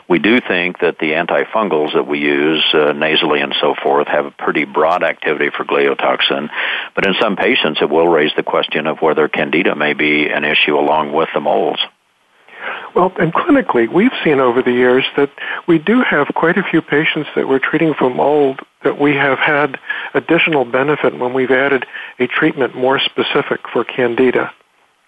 We 0.09 0.19
do 0.19 0.40
think 0.40 0.79
that 0.81 0.99
the 0.99 1.12
antifungals 1.12 1.92
that 1.95 2.07
we 2.07 2.21
use 2.21 2.64
uh, 2.73 2.92
nasally 2.92 3.40
and 3.40 3.55
so 3.61 3.75
forth 3.83 4.09
have 4.09 4.25
a 4.25 4.31
pretty 4.31 4.64
broad 4.64 5.03
activity 5.03 5.51
for 5.55 5.64
gliotoxin, 5.64 6.49
but 6.95 7.07
in 7.07 7.14
some 7.21 7.37
patients 7.37 7.81
it 7.83 7.90
will 7.90 8.09
raise 8.09 8.33
the 8.37 8.42
question 8.42 8.87
of 8.87 9.03
whether 9.03 9.29
candida 9.29 9.77
may 9.77 9.92
be 9.92 10.29
an 10.29 10.45
issue 10.45 10.79
along 10.79 11.12
with 11.12 11.29
the 11.35 11.40
moles. 11.40 11.79
Well, 12.95 13.13
and 13.19 13.33
clinically, 13.33 13.93
we've 13.93 14.13
seen 14.25 14.41
over 14.41 14.63
the 14.63 14.73
years 14.73 15.05
that 15.17 15.31
we 15.69 15.79
do 15.79 16.03
have 16.03 16.29
quite 16.35 16.57
a 16.57 16.63
few 16.63 16.81
patients 16.81 17.29
that 17.37 17.49
we're 17.49 17.59
treating 17.59 17.95
for 17.95 18.11
mold 18.11 18.61
that 18.85 19.01
we 19.01 19.15
have 19.15 19.39
had 19.39 19.79
additional 20.15 20.65
benefit 20.65 21.19
when 21.19 21.35
we've 21.35 21.51
added 21.51 21.85
a 22.19 22.27
treatment 22.27 22.75
more 22.77 22.99
specific 22.99 23.61
for 23.73 23.85
candida. 23.85 24.53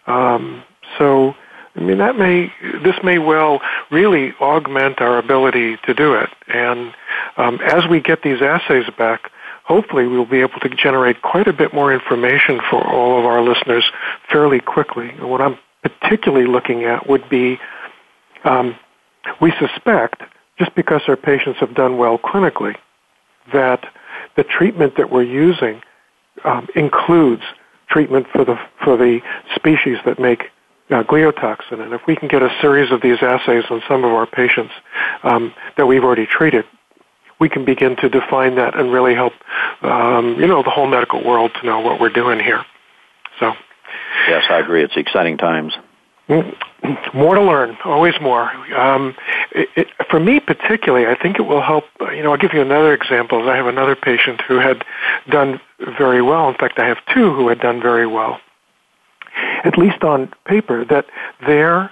Um, 0.07 0.64
so, 0.99 1.35
I 1.77 1.81
mean, 1.81 1.99
that 1.99 2.16
may, 2.16 2.53
this 2.83 2.97
may 3.05 3.18
well 3.18 3.61
really 3.90 4.33
augment 4.40 5.01
our 5.01 5.18
ability 5.18 5.77
to 5.85 5.94
do 5.94 6.14
it. 6.14 6.29
And 6.49 6.92
um, 7.37 7.61
as 7.61 7.85
we 7.88 8.01
get 8.01 8.23
these 8.23 8.42
assays 8.42 8.87
back, 8.99 9.31
hopefully 9.64 10.07
we'll 10.07 10.27
be 10.27 10.40
able 10.40 10.59
to 10.61 10.71
generate 10.71 11.23
quite 11.23 11.47
a 11.47 11.53
bit 11.53 11.73
more 11.73 11.92
information 11.92 12.59
for 12.71 12.83
all 12.85 13.18
of 13.18 13.27
our 13.27 13.42
listeners 13.42 13.85
fairly 14.31 14.61
quickly. 14.61 15.11
And 15.11 15.31
what 15.31 15.40
I'm 15.40 15.59
particularly 15.82 16.46
looking 16.46 16.84
at 16.84 17.08
would 17.08 17.28
be 17.28 17.58
um, 18.44 18.76
we 19.40 19.52
suspect, 19.58 20.22
just 20.58 20.74
because 20.74 21.02
our 21.08 21.16
patients 21.16 21.58
have 21.60 21.74
done 21.74 21.98
well 21.98 22.18
clinically, 22.18 22.76
that 23.52 23.84
the 24.36 24.44
treatment 24.44 24.96
that 24.96 25.10
we're 25.10 25.22
using 25.22 25.82
um, 26.44 26.68
includes 26.74 27.42
treatment 27.88 28.26
for 28.32 28.44
the 28.44 28.58
for 28.84 28.96
the 28.96 29.20
species 29.54 29.98
that 30.04 30.18
make 30.18 30.44
uh, 30.90 31.02
gliotoxin. 31.02 31.80
And 31.80 31.92
if 31.92 32.02
we 32.06 32.16
can 32.16 32.28
get 32.28 32.42
a 32.42 32.50
series 32.60 32.90
of 32.90 33.02
these 33.02 33.18
assays 33.22 33.64
on 33.70 33.82
some 33.88 34.04
of 34.04 34.12
our 34.12 34.26
patients 34.26 34.72
um, 35.22 35.52
that 35.76 35.86
we've 35.86 36.04
already 36.04 36.26
treated, 36.26 36.64
we 37.40 37.48
can 37.48 37.64
begin 37.64 37.96
to 37.96 38.08
define 38.08 38.56
that 38.56 38.78
and 38.78 38.92
really 38.92 39.14
help 39.14 39.32
um, 39.82 40.36
you 40.38 40.46
know 40.46 40.62
the 40.62 40.70
whole 40.70 40.86
medical 40.86 41.24
world 41.24 41.52
to 41.60 41.66
know 41.66 41.80
what 41.80 42.00
we're 42.00 42.10
doing 42.10 42.40
here. 42.40 42.64
So. 43.40 43.54
Yes, 44.28 44.44
I 44.50 44.58
agree. 44.58 44.82
It's 44.82 44.96
exciting 44.96 45.38
times. 45.38 45.74
More 47.14 47.34
to 47.34 47.40
learn, 47.40 47.78
always 47.84 48.14
more. 48.20 48.50
Um, 48.76 49.14
it, 49.52 49.68
it, 49.76 49.88
for 50.10 50.20
me, 50.20 50.40
particularly, 50.40 51.06
I 51.06 51.20
think 51.20 51.38
it 51.38 51.42
will 51.42 51.62
help. 51.62 51.84
You 52.00 52.22
know, 52.22 52.32
I'll 52.32 52.38
give 52.38 52.52
you 52.52 52.60
another 52.60 52.92
example. 52.92 53.48
I 53.48 53.56
have 53.56 53.66
another 53.66 53.96
patient 53.96 54.42
who 54.46 54.58
had 54.58 54.84
done 55.30 55.58
very 55.98 56.20
well. 56.20 56.48
In 56.50 56.54
fact, 56.54 56.78
I 56.78 56.86
have 56.86 56.98
two 57.14 57.32
who 57.32 57.48
had 57.48 57.60
done 57.60 57.80
very 57.80 58.06
well, 58.06 58.40
at 59.64 59.78
least 59.78 60.04
on 60.04 60.30
paper. 60.44 60.84
That 60.84 61.06
their 61.46 61.90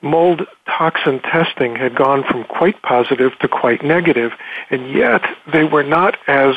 mold 0.00 0.46
toxin 0.66 1.20
testing 1.20 1.76
had 1.76 1.94
gone 1.94 2.24
from 2.24 2.44
quite 2.44 2.80
positive 2.80 3.38
to 3.40 3.48
quite 3.48 3.84
negative, 3.84 4.32
and 4.70 4.90
yet 4.90 5.22
they 5.52 5.64
were 5.64 5.84
not 5.84 6.16
as 6.26 6.54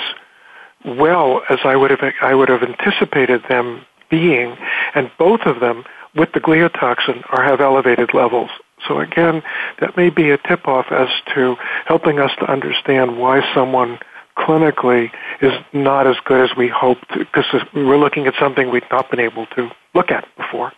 well 0.86 1.42
as 1.50 1.60
I 1.66 1.76
would 1.76 1.92
have 1.92 2.14
I 2.22 2.34
would 2.34 2.48
have 2.48 2.64
anticipated 2.64 3.44
them 3.50 3.86
being, 4.10 4.56
and 4.96 5.12
both 5.18 5.42
of 5.46 5.60
them 5.60 5.84
with 6.16 6.32
the 6.34 6.40
gliotoxin 6.40 7.24
are 7.30 7.44
have 7.44 7.62
elevated 7.62 8.14
levels. 8.14 8.50
So 8.88 9.00
again, 9.00 9.44
that 9.80 9.98
may 9.98 10.10
be 10.10 10.30
a 10.30 10.38
tip 10.38 10.68
off 10.68 10.88
as 10.92 11.10
to 11.36 11.56
helping 11.86 12.20
us 12.20 12.32
to 12.40 12.52
understand 12.52 13.18
why 13.18 13.42
someone 13.54 14.00
clinically 14.38 15.12
is 15.42 15.54
not 15.74 16.06
as 16.06 16.16
good 16.26 16.50
as 16.50 16.56
we 16.56 16.68
hoped 16.68 17.08
because 17.10 17.46
we're 17.74 17.98
looking 17.98 18.28
at 18.28 18.36
something 18.40 18.70
we've 18.70 18.84
not 18.92 19.10
been 19.10 19.20
able 19.20 19.48
to 19.48 19.72
look 19.94 20.12
at 20.12 20.28
before. 20.38 20.72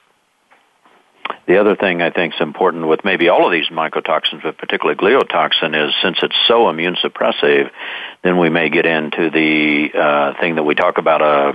The 1.46 1.60
other 1.60 1.76
thing 1.76 2.02
I 2.02 2.12
think 2.12 2.36
is 2.36 2.42
important 2.42 2.88
with 2.88 3.04
maybe 3.04 3.28
all 3.28 3.46
of 3.46 3.52
these 3.52 3.70
mycotoxins, 3.70 4.44
but 4.44 4.58
particularly 4.58 4.98
gliotoxin, 4.98 5.76
is 5.76 5.94
since 6.02 6.20
it's 6.22 6.36
so 6.48 6.70
immune 6.70 6.96
suppressive, 6.96 7.72
then 8.24 8.38
we 8.38 8.50
may 8.50 8.70
get 8.70 8.86
into 8.86 9.30
the 9.30 9.90
uh, 9.98 10.40
thing 10.40 10.56
that 10.56 10.64
we 10.64 10.76
talk 10.76 10.98
about 10.98 11.22
uh, 11.22 11.54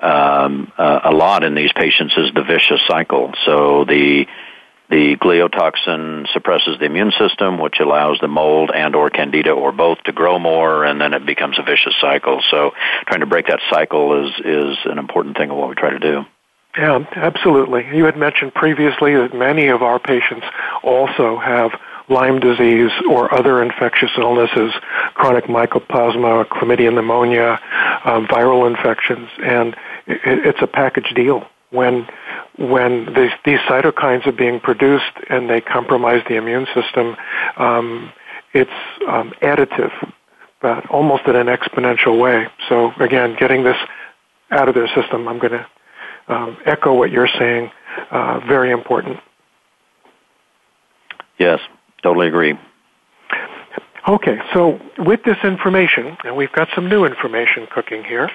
um, 0.00 0.72
uh, 0.76 1.00
a 1.04 1.12
lot 1.12 1.44
in 1.44 1.54
these 1.54 1.72
patients 1.72 2.14
is 2.16 2.30
the 2.34 2.42
vicious 2.42 2.80
cycle. 2.86 3.32
So 3.44 3.84
the 3.84 4.26
the 4.88 5.16
gliotoxin 5.16 6.28
suppresses 6.32 6.78
the 6.78 6.84
immune 6.84 7.12
system, 7.18 7.58
which 7.58 7.80
allows 7.80 8.18
the 8.20 8.28
mold 8.28 8.70
and 8.72 8.94
or 8.94 9.10
candida 9.10 9.50
or 9.50 9.72
both 9.72 10.00
to 10.04 10.12
grow 10.12 10.38
more, 10.38 10.84
and 10.84 11.00
then 11.00 11.12
it 11.12 11.26
becomes 11.26 11.58
a 11.58 11.62
vicious 11.62 11.94
cycle. 12.00 12.40
So 12.50 12.70
trying 13.06 13.20
to 13.20 13.26
break 13.26 13.48
that 13.48 13.60
cycle 13.68 14.26
is 14.26 14.32
is 14.44 14.78
an 14.84 14.98
important 14.98 15.36
thing 15.36 15.50
of 15.50 15.56
what 15.56 15.68
we 15.68 15.74
try 15.74 15.90
to 15.90 15.98
do. 15.98 16.24
Yeah, 16.76 17.04
absolutely. 17.16 17.86
You 17.94 18.04
had 18.04 18.18
mentioned 18.18 18.52
previously 18.54 19.16
that 19.16 19.34
many 19.34 19.68
of 19.68 19.82
our 19.82 19.98
patients 19.98 20.44
also 20.82 21.38
have 21.38 21.70
Lyme 22.08 22.40
disease 22.40 22.90
or 23.10 23.32
other 23.34 23.62
infectious 23.62 24.10
illnesses, 24.16 24.72
chronic 25.14 25.44
mycoplasma, 25.44 26.46
chlamydia 26.46 26.92
pneumonia, 26.92 27.60
um, 28.04 28.26
viral 28.26 28.66
infections, 28.66 29.28
and 29.42 29.74
it, 30.06 30.20
it's 30.46 30.62
a 30.62 30.66
package 30.66 31.12
deal 31.14 31.46
when 31.70 32.06
when 32.58 33.12
these, 33.14 33.32
these 33.44 33.58
cytokines 33.68 34.26
are 34.26 34.32
being 34.32 34.60
produced 34.60 35.12
and 35.28 35.50
they 35.50 35.60
compromise 35.60 36.22
the 36.28 36.36
immune 36.36 36.66
system. 36.74 37.16
Um, 37.58 38.12
it's 38.54 38.70
um, 39.06 39.34
additive, 39.42 39.92
but 40.62 40.86
almost 40.86 41.26
in 41.26 41.36
an 41.36 41.48
exponential 41.48 42.18
way. 42.18 42.46
So 42.68 42.92
again, 42.98 43.36
getting 43.38 43.62
this 43.64 43.76
out 44.50 44.68
of 44.68 44.74
their 44.74 44.88
system, 44.88 45.28
I'm 45.28 45.38
going 45.38 45.52
to 45.52 45.66
um, 46.28 46.56
echo 46.64 46.94
what 46.94 47.10
you're 47.10 47.28
saying. 47.28 47.70
Uh, 48.10 48.40
very 48.46 48.70
important. 48.70 49.18
Yes, 51.38 51.60
totally 52.06 52.28
agree. 52.28 52.54
Okay, 54.08 54.38
so 54.54 54.80
with 54.98 55.24
this 55.24 55.38
information, 55.42 56.16
and 56.22 56.36
we've 56.36 56.52
got 56.52 56.68
some 56.72 56.88
new 56.88 57.04
information 57.04 57.66
cooking 57.74 58.04
here, 58.04 58.30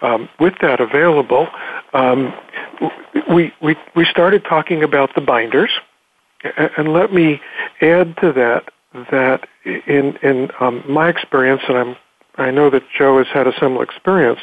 um, 0.00 0.28
with 0.38 0.54
that 0.60 0.80
available, 0.80 1.48
um, 1.92 2.32
we, 3.28 3.52
we, 3.60 3.74
we 3.96 4.04
started 4.04 4.44
talking 4.44 4.84
about 4.84 5.12
the 5.16 5.20
binders, 5.20 5.72
and 6.78 6.92
let 6.92 7.12
me 7.12 7.40
add 7.80 8.16
to 8.18 8.32
that 8.32 8.68
that 9.10 9.48
in, 9.64 10.16
in 10.22 10.48
um, 10.60 10.84
my 10.88 11.08
experience, 11.08 11.62
and 11.68 11.76
I'm, 11.76 11.96
I 12.36 12.52
know 12.52 12.70
that 12.70 12.82
Joe 12.96 13.18
has 13.18 13.26
had 13.26 13.48
a 13.48 13.52
similar 13.58 13.82
experience, 13.82 14.38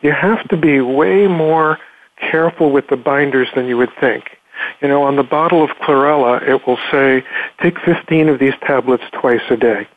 you 0.00 0.12
have 0.12 0.46
to 0.48 0.56
be 0.56 0.80
way 0.80 1.26
more 1.26 1.78
careful 2.18 2.70
with 2.70 2.86
the 2.86 2.96
binders 2.96 3.48
than 3.56 3.66
you 3.66 3.76
would 3.76 3.92
think. 4.00 4.38
You 4.80 4.88
know, 4.88 5.02
on 5.02 5.16
the 5.16 5.22
bottle 5.22 5.62
of 5.62 5.70
chlorella, 5.82 6.42
it 6.46 6.66
will 6.66 6.78
say, 6.90 7.24
take 7.62 7.78
15 7.80 8.28
of 8.28 8.38
these 8.38 8.54
tablets 8.62 9.04
twice 9.12 9.42
a 9.50 9.56
day. 9.56 9.88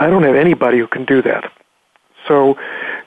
I 0.00 0.08
don't 0.08 0.22
have 0.22 0.36
anybody 0.36 0.78
who 0.78 0.86
can 0.86 1.04
do 1.04 1.22
that. 1.22 1.50
So 2.26 2.56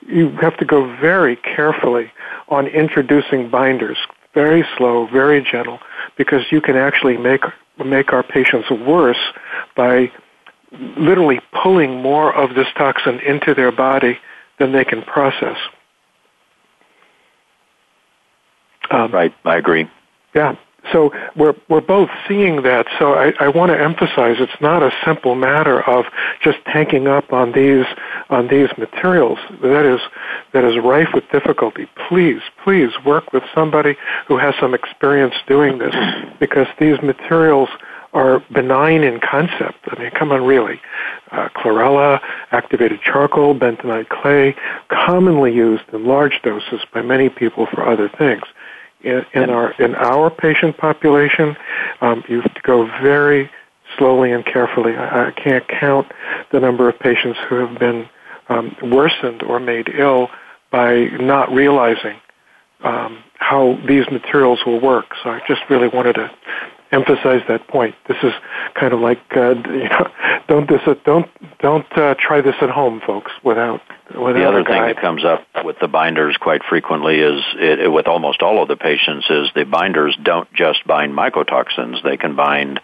you 0.06 0.30
have 0.40 0.56
to 0.58 0.64
go 0.64 0.96
very 0.96 1.36
carefully 1.36 2.10
on 2.48 2.66
introducing 2.66 3.50
binders, 3.50 3.98
very 4.34 4.64
slow, 4.76 5.06
very 5.06 5.42
gentle, 5.42 5.78
because 6.16 6.42
you 6.50 6.60
can 6.60 6.76
actually 6.76 7.16
make 7.16 7.44
make 7.82 8.12
our 8.12 8.22
patients 8.22 8.70
worse 8.70 9.32
by 9.74 10.12
literally 10.96 11.40
pulling 11.62 12.02
more 12.02 12.34
of 12.34 12.54
this 12.54 12.66
toxin 12.76 13.18
into 13.20 13.54
their 13.54 13.72
body 13.72 14.18
than 14.58 14.72
they 14.72 14.84
can 14.84 15.02
process. 15.02 15.56
Um, 18.90 19.10
right, 19.10 19.34
I 19.44 19.56
agree. 19.56 19.88
Yeah. 20.34 20.56
So 20.90 21.12
we're 21.36 21.54
we're 21.68 21.80
both 21.80 22.10
seeing 22.26 22.62
that. 22.62 22.86
So 22.98 23.14
I, 23.14 23.32
I 23.38 23.48
want 23.48 23.70
to 23.70 23.80
emphasize 23.80 24.36
it's 24.40 24.60
not 24.60 24.82
a 24.82 24.90
simple 25.04 25.34
matter 25.34 25.80
of 25.88 26.06
just 26.42 26.58
tanking 26.66 27.06
up 27.06 27.32
on 27.32 27.52
these 27.52 27.86
on 28.30 28.48
these 28.48 28.68
materials. 28.76 29.38
That 29.62 29.84
is 29.84 30.00
that 30.52 30.64
is 30.64 30.76
rife 30.82 31.08
with 31.14 31.24
difficulty. 31.30 31.88
Please, 32.08 32.42
please 32.64 32.90
work 33.06 33.32
with 33.32 33.44
somebody 33.54 33.96
who 34.26 34.38
has 34.38 34.54
some 34.58 34.74
experience 34.74 35.34
doing 35.46 35.78
this 35.78 35.94
because 36.40 36.66
these 36.80 37.00
materials 37.00 37.68
are 38.12 38.40
benign 38.52 39.02
in 39.04 39.20
concept. 39.20 39.78
I 39.86 39.98
mean, 39.98 40.10
come 40.10 40.32
on, 40.32 40.44
really. 40.44 40.80
Uh, 41.30 41.48
chlorella, 41.56 42.20
activated 42.50 43.00
charcoal, 43.00 43.54
bentonite 43.54 44.10
clay, 44.10 44.54
commonly 44.88 45.54
used 45.54 45.84
in 45.94 46.04
large 46.04 46.42
doses 46.42 46.82
by 46.92 47.00
many 47.00 47.30
people 47.30 47.66
for 47.66 47.88
other 47.88 48.10
things 48.10 48.42
in, 49.04 49.24
in 49.34 49.50
our 49.50 49.72
in 49.80 49.94
our 49.94 50.30
patient 50.30 50.76
population, 50.78 51.56
um, 52.00 52.24
you 52.28 52.40
have 52.40 52.54
to 52.54 52.60
go 52.62 52.86
very 53.02 53.50
slowly 53.98 54.32
and 54.32 54.44
carefully. 54.44 54.94
I, 54.94 55.28
I 55.28 55.30
can't 55.32 55.66
count 55.68 56.10
the 56.50 56.60
number 56.60 56.88
of 56.88 56.98
patients 56.98 57.38
who 57.48 57.56
have 57.56 57.78
been 57.78 58.08
um, 58.48 58.76
worsened 58.82 59.42
or 59.42 59.60
made 59.60 59.88
ill 59.96 60.28
by 60.70 61.04
not 61.20 61.52
realizing 61.52 62.16
um, 62.82 63.22
how 63.38 63.78
these 63.86 64.04
materials 64.10 64.60
will 64.66 64.80
work. 64.80 65.06
So 65.22 65.30
I 65.30 65.40
just 65.46 65.62
really 65.70 65.88
wanted 65.88 66.14
to 66.14 66.30
emphasize 66.92 67.40
that 67.48 67.66
point. 67.68 67.94
This 68.06 68.18
is 68.22 68.32
kind 68.74 68.92
of 68.92 69.00
like 69.00 69.20
uh, 69.34 69.54
you 69.66 69.88
know, 69.88 70.10
don't 70.46 70.68
this 70.68 70.80
don't 71.04 71.28
don't 71.58 71.98
uh, 71.98 72.14
try 72.18 72.40
this 72.40 72.54
at 72.60 72.70
home, 72.70 73.00
folks, 73.04 73.32
without 73.42 73.80
without 74.10 74.34
the 74.34 74.46
other 74.46 74.64
thing 74.64 74.82
that 74.82 75.00
comes 75.00 75.24
up 75.24 75.46
with 75.64 75.76
the 75.80 75.88
binders 75.88 76.36
quite 76.36 76.62
frequently 76.68 77.20
is 77.20 77.42
it, 77.54 77.80
it, 77.80 77.88
with 77.92 78.06
almost 78.06 78.42
all 78.42 78.62
of 78.62 78.68
the 78.68 78.76
patients 78.76 79.26
is 79.30 79.48
the 79.54 79.64
binders 79.64 80.16
don't 80.22 80.52
just 80.52 80.86
bind 80.86 81.14
mycotoxins; 81.14 82.02
they 82.04 82.16
can 82.16 82.36
bind 82.36 82.78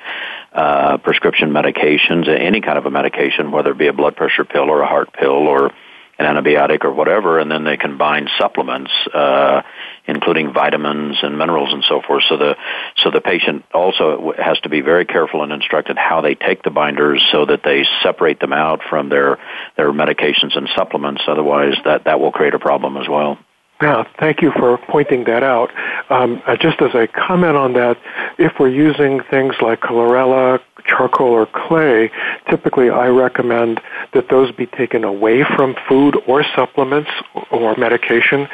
uh, 0.52 0.96
prescription 0.98 1.50
medications, 1.50 2.28
any 2.28 2.60
kind 2.60 2.78
of 2.78 2.86
a 2.86 2.90
medication, 2.90 3.52
whether 3.52 3.72
it 3.72 3.78
be 3.78 3.88
a 3.88 3.92
blood 3.92 4.16
pressure 4.16 4.44
pill 4.44 4.70
or 4.70 4.80
a 4.80 4.86
heart 4.86 5.12
pill 5.12 5.46
or 5.46 5.70
an 6.18 6.26
antibiotic 6.26 6.84
or 6.84 6.92
whatever, 6.92 7.38
and 7.38 7.50
then 7.50 7.64
they 7.64 7.76
can 7.76 7.96
bind 7.96 8.28
supplements, 8.38 8.90
uh, 9.14 9.62
including 10.06 10.52
vitamins 10.52 11.16
and 11.22 11.38
minerals 11.38 11.72
and 11.72 11.84
so 11.88 12.02
forth. 12.02 12.24
So 12.28 12.36
the 12.36 12.56
so 12.96 13.10
the 13.10 13.20
patient 13.20 13.64
also 13.72 14.32
has 14.36 14.58
to 14.60 14.68
be 14.68 14.80
very 14.80 15.04
careful 15.04 15.42
and 15.42 15.52
instructed 15.52 15.96
how 15.96 16.20
they 16.20 16.34
take 16.34 16.62
the 16.62 16.70
binders 16.70 17.24
so 17.30 17.46
that 17.46 17.62
they 17.62 17.84
separate 18.02 18.40
them 18.40 18.52
out 18.52 18.80
from 18.88 19.08
their 19.08 19.38
their 19.76 19.92
medications 19.92 20.56
and 20.56 20.68
supplements. 20.76 21.22
Otherwise, 21.28 21.74
that 21.84 22.04
that 22.04 22.18
will 22.18 22.32
create 22.32 22.54
a 22.54 22.58
problem 22.58 22.96
as 22.96 23.08
well. 23.08 23.38
Yeah, 23.80 24.02
thank 24.18 24.42
you 24.42 24.50
for 24.58 24.76
pointing 24.76 25.24
that 25.24 25.44
out. 25.44 25.70
Um, 26.10 26.42
uh, 26.48 26.56
just 26.56 26.82
as 26.82 26.94
a 26.94 27.06
comment 27.06 27.56
on 27.56 27.74
that, 27.74 27.96
if 28.36 28.54
we're 28.58 28.70
using 28.70 29.20
things 29.30 29.54
like 29.60 29.80
chlorella, 29.82 30.58
charcoal, 30.84 31.28
or 31.28 31.46
clay, 31.46 32.10
typically 32.50 32.90
I 32.90 33.06
recommend 33.06 33.80
that 34.14 34.30
those 34.30 34.50
be 34.50 34.66
taken 34.66 35.04
away 35.04 35.44
from 35.44 35.76
food 35.88 36.20
or 36.26 36.44
supplements 36.56 37.10
or 37.52 37.76
medication. 37.76 38.48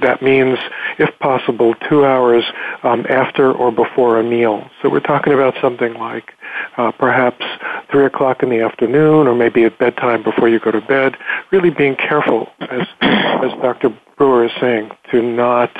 That 0.00 0.22
means, 0.22 0.58
if 0.98 1.10
possible, 1.18 1.74
two 1.86 2.06
hours 2.06 2.44
um, 2.82 3.04
after 3.10 3.52
or 3.52 3.70
before 3.70 4.18
a 4.18 4.22
meal. 4.22 4.70
So 4.80 4.88
we're 4.88 5.00
talking 5.00 5.34
about 5.34 5.56
something 5.60 5.92
like 5.94 6.32
uh, 6.78 6.90
perhaps 6.92 7.44
three 7.90 8.06
o'clock 8.06 8.42
in 8.42 8.48
the 8.48 8.60
afternoon, 8.60 9.26
or 9.26 9.34
maybe 9.34 9.64
at 9.64 9.78
bedtime 9.78 10.22
before 10.22 10.48
you 10.48 10.58
go 10.58 10.70
to 10.70 10.80
bed. 10.80 11.16
Really 11.50 11.70
being 11.70 11.96
careful, 11.96 12.48
as 12.62 12.86
as 13.02 13.52
Dr. 13.60 13.94
Brewer 14.20 14.44
is 14.44 14.52
saying, 14.60 14.90
to 15.12 15.22
not 15.22 15.74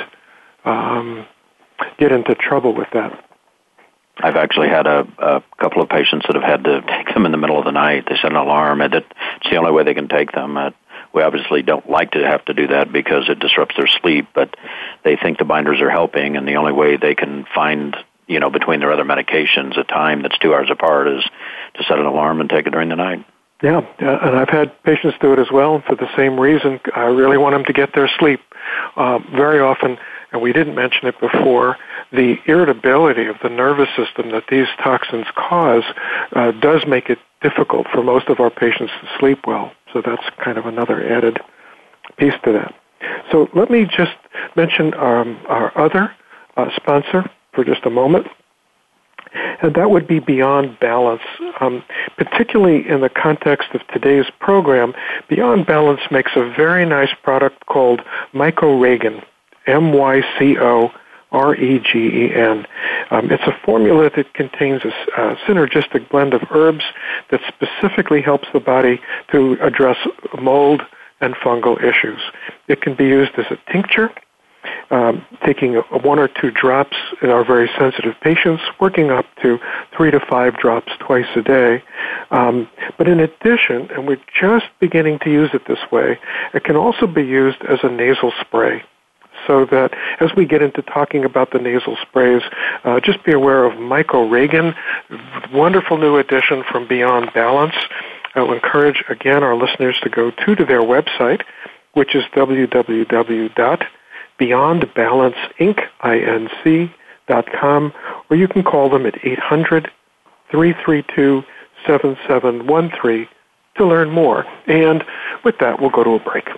um, 0.65 1.27
get 1.99 2.11
into 2.11 2.33
trouble 2.33 2.73
with 2.73 2.87
that. 2.91 3.23
I've 4.17 4.35
actually 4.35 4.69
had 4.69 4.87
a, 4.87 5.07
a 5.19 5.43
couple 5.59 5.83
of 5.83 5.89
patients 5.89 6.25
that 6.25 6.35
have 6.35 6.43
had 6.43 6.63
to 6.63 6.81
take 6.87 7.13
them 7.13 7.27
in 7.27 7.31
the 7.31 7.37
middle 7.37 7.59
of 7.59 7.65
the 7.65 7.71
night. 7.71 8.05
They 8.09 8.15
set 8.15 8.31
an 8.31 8.37
alarm, 8.37 8.81
and 8.81 8.95
it's 8.95 9.07
the 9.47 9.57
only 9.57 9.71
way 9.71 9.83
they 9.83 9.93
can 9.93 10.07
take 10.07 10.31
them. 10.31 10.57
Uh, 10.57 10.71
we 11.13 11.21
obviously 11.21 11.61
don't 11.61 11.87
like 11.87 12.13
to 12.13 12.25
have 12.25 12.43
to 12.45 12.55
do 12.55 12.65
that 12.69 12.91
because 12.91 13.29
it 13.29 13.39
disrupts 13.39 13.75
their 13.77 13.85
sleep, 14.01 14.29
but 14.33 14.55
they 15.03 15.17
think 15.17 15.37
the 15.37 15.45
binders 15.45 15.79
are 15.79 15.91
helping, 15.91 16.35
and 16.35 16.47
the 16.47 16.55
only 16.55 16.73
way 16.73 16.97
they 16.97 17.13
can 17.13 17.45
find, 17.53 17.95
you 18.25 18.39
know, 18.39 18.49
between 18.49 18.79
their 18.79 18.91
other 18.91 19.05
medications, 19.05 19.79
a 19.79 19.83
time 19.83 20.23
that's 20.23 20.39
two 20.39 20.55
hours 20.55 20.71
apart 20.71 21.07
is 21.09 21.23
to 21.75 21.83
set 21.83 21.99
an 21.99 22.07
alarm 22.07 22.41
and 22.41 22.49
take 22.49 22.65
it 22.65 22.71
during 22.71 22.89
the 22.89 22.95
night. 22.95 23.23
Yeah, 23.61 23.77
uh, 23.77 24.17
and 24.23 24.35
I've 24.35 24.49
had 24.49 24.71
patients 24.83 25.17
do 25.21 25.33
it 25.33 25.39
as 25.39 25.51
well 25.51 25.83
for 25.87 25.95
the 25.95 26.07
same 26.17 26.39
reason. 26.39 26.79
I 26.95 27.01
really 27.01 27.37
want 27.37 27.53
them 27.53 27.65
to 27.65 27.73
get 27.73 27.93
their 27.93 28.09
sleep. 28.19 28.39
Uh, 28.95 29.19
very 29.35 29.59
often, 29.59 29.97
and 30.31 30.41
we 30.41 30.51
didn't 30.51 30.75
mention 30.75 31.07
it 31.07 31.19
before, 31.19 31.77
the 32.11 32.37
irritability 32.47 33.27
of 33.27 33.35
the 33.43 33.49
nervous 33.49 33.89
system 33.95 34.31
that 34.31 34.45
these 34.49 34.67
toxins 34.83 35.27
cause 35.35 35.83
uh, 36.33 36.51
does 36.51 36.85
make 36.87 37.09
it 37.09 37.19
difficult 37.41 37.87
for 37.91 38.03
most 38.03 38.29
of 38.29 38.39
our 38.39 38.49
patients 38.49 38.91
to 39.01 39.07
sleep 39.19 39.39
well. 39.45 39.71
So 39.93 40.01
that's 40.03 40.23
kind 40.43 40.57
of 40.57 40.65
another 40.65 41.07
added 41.07 41.39
piece 42.17 42.33
to 42.45 42.53
that. 42.53 42.73
So 43.31 43.49
let 43.53 43.69
me 43.69 43.85
just 43.85 44.15
mention 44.55 44.93
um, 44.95 45.39
our 45.47 45.75
other 45.77 46.11
uh, 46.57 46.69
sponsor 46.75 47.29
for 47.53 47.63
just 47.63 47.85
a 47.85 47.89
moment. 47.89 48.27
And 49.33 49.75
that 49.75 49.91
would 49.91 50.07
be 50.07 50.19
Beyond 50.19 50.79
Balance. 50.79 51.21
Um, 51.59 51.83
particularly 52.17 52.87
in 52.87 53.01
the 53.01 53.09
context 53.09 53.69
of 53.73 53.81
today's 53.87 54.25
program, 54.39 54.93
Beyond 55.29 55.65
Balance 55.65 56.01
makes 56.09 56.31
a 56.35 56.51
very 56.55 56.85
nice 56.85 57.13
product 57.23 57.65
called 57.67 58.01
Myco 58.33 58.81
Regen, 58.81 59.21
M-Y-C-O 59.67 60.91
R 61.31 61.55
E 61.55 61.79
G 61.79 61.97
E 61.97 62.33
N. 62.33 62.65
Um, 63.09 63.31
it's 63.31 63.43
a 63.43 63.57
formula 63.63 64.09
that 64.15 64.33
contains 64.33 64.81
a 64.83 65.35
synergistic 65.47 66.09
blend 66.09 66.33
of 66.33 66.41
herbs 66.51 66.83
that 67.29 67.39
specifically 67.47 68.21
helps 68.21 68.47
the 68.53 68.59
body 68.59 68.99
to 69.31 69.57
address 69.61 69.97
mold 70.41 70.81
and 71.21 71.35
fungal 71.35 71.81
issues. 71.81 72.19
It 72.67 72.81
can 72.81 72.95
be 72.95 73.05
used 73.05 73.31
as 73.37 73.45
a 73.49 73.71
tincture 73.71 74.11
um, 74.91 75.25
taking 75.45 75.75
one 75.75 76.19
or 76.19 76.27
two 76.27 76.51
drops 76.51 76.97
in 77.21 77.29
our 77.29 77.45
very 77.45 77.69
sensitive 77.79 78.15
patients, 78.21 78.61
working 78.79 79.09
up 79.09 79.25
to 79.41 79.57
three 79.95 80.11
to 80.11 80.19
five 80.19 80.57
drops 80.57 80.91
twice 80.99 81.25
a 81.35 81.41
day. 81.41 81.83
Um, 82.29 82.69
but 82.97 83.07
in 83.07 83.19
addition, 83.19 83.89
and 83.91 84.07
we're 84.07 84.21
just 84.39 84.65
beginning 84.79 85.19
to 85.19 85.31
use 85.31 85.49
it 85.53 85.65
this 85.67 85.79
way, 85.91 86.19
it 86.53 86.63
can 86.63 86.75
also 86.75 87.07
be 87.07 87.23
used 87.23 87.61
as 87.69 87.79
a 87.83 87.89
nasal 87.89 88.33
spray. 88.41 88.83
So 89.47 89.65
that 89.65 89.93
as 90.19 90.29
we 90.35 90.45
get 90.45 90.61
into 90.61 90.81
talking 90.83 91.25
about 91.25 91.51
the 91.51 91.59
nasal 91.59 91.97
sprays, 92.01 92.43
uh, 92.83 92.99
just 92.99 93.23
be 93.23 93.31
aware 93.31 93.63
of 93.63 93.73
Myco 93.73 94.29
wonderful 95.51 95.97
new 95.97 96.17
addition 96.17 96.63
from 96.69 96.87
Beyond 96.87 97.31
Balance. 97.33 97.75
I 98.35 98.41
will 98.41 98.53
encourage 98.53 99.03
again 99.09 99.41
our 99.43 99.55
listeners 99.55 99.97
to 100.03 100.09
go 100.09 100.31
to, 100.31 100.55
to 100.55 100.65
their 100.65 100.81
website, 100.81 101.41
which 101.93 102.13
is 102.13 102.23
www 102.35 103.55
Beyond 104.41 104.91
Balance 104.95 105.35
Inc. 105.59 105.87
I-N-C 105.99 106.91
dot 107.27 107.45
com, 107.53 107.93
or 108.27 108.35
you 108.35 108.47
can 108.47 108.63
call 108.63 108.89
them 108.89 109.05
at 109.05 109.23
800 109.23 109.91
332 110.49 111.43
7713 111.85 113.27
to 113.75 113.85
learn 113.85 114.09
more. 114.09 114.47
And 114.65 115.03
with 115.43 115.59
that, 115.59 115.79
we'll 115.79 115.91
go 115.91 116.03
to 116.03 116.15
a 116.15 116.19
break. 116.19 116.49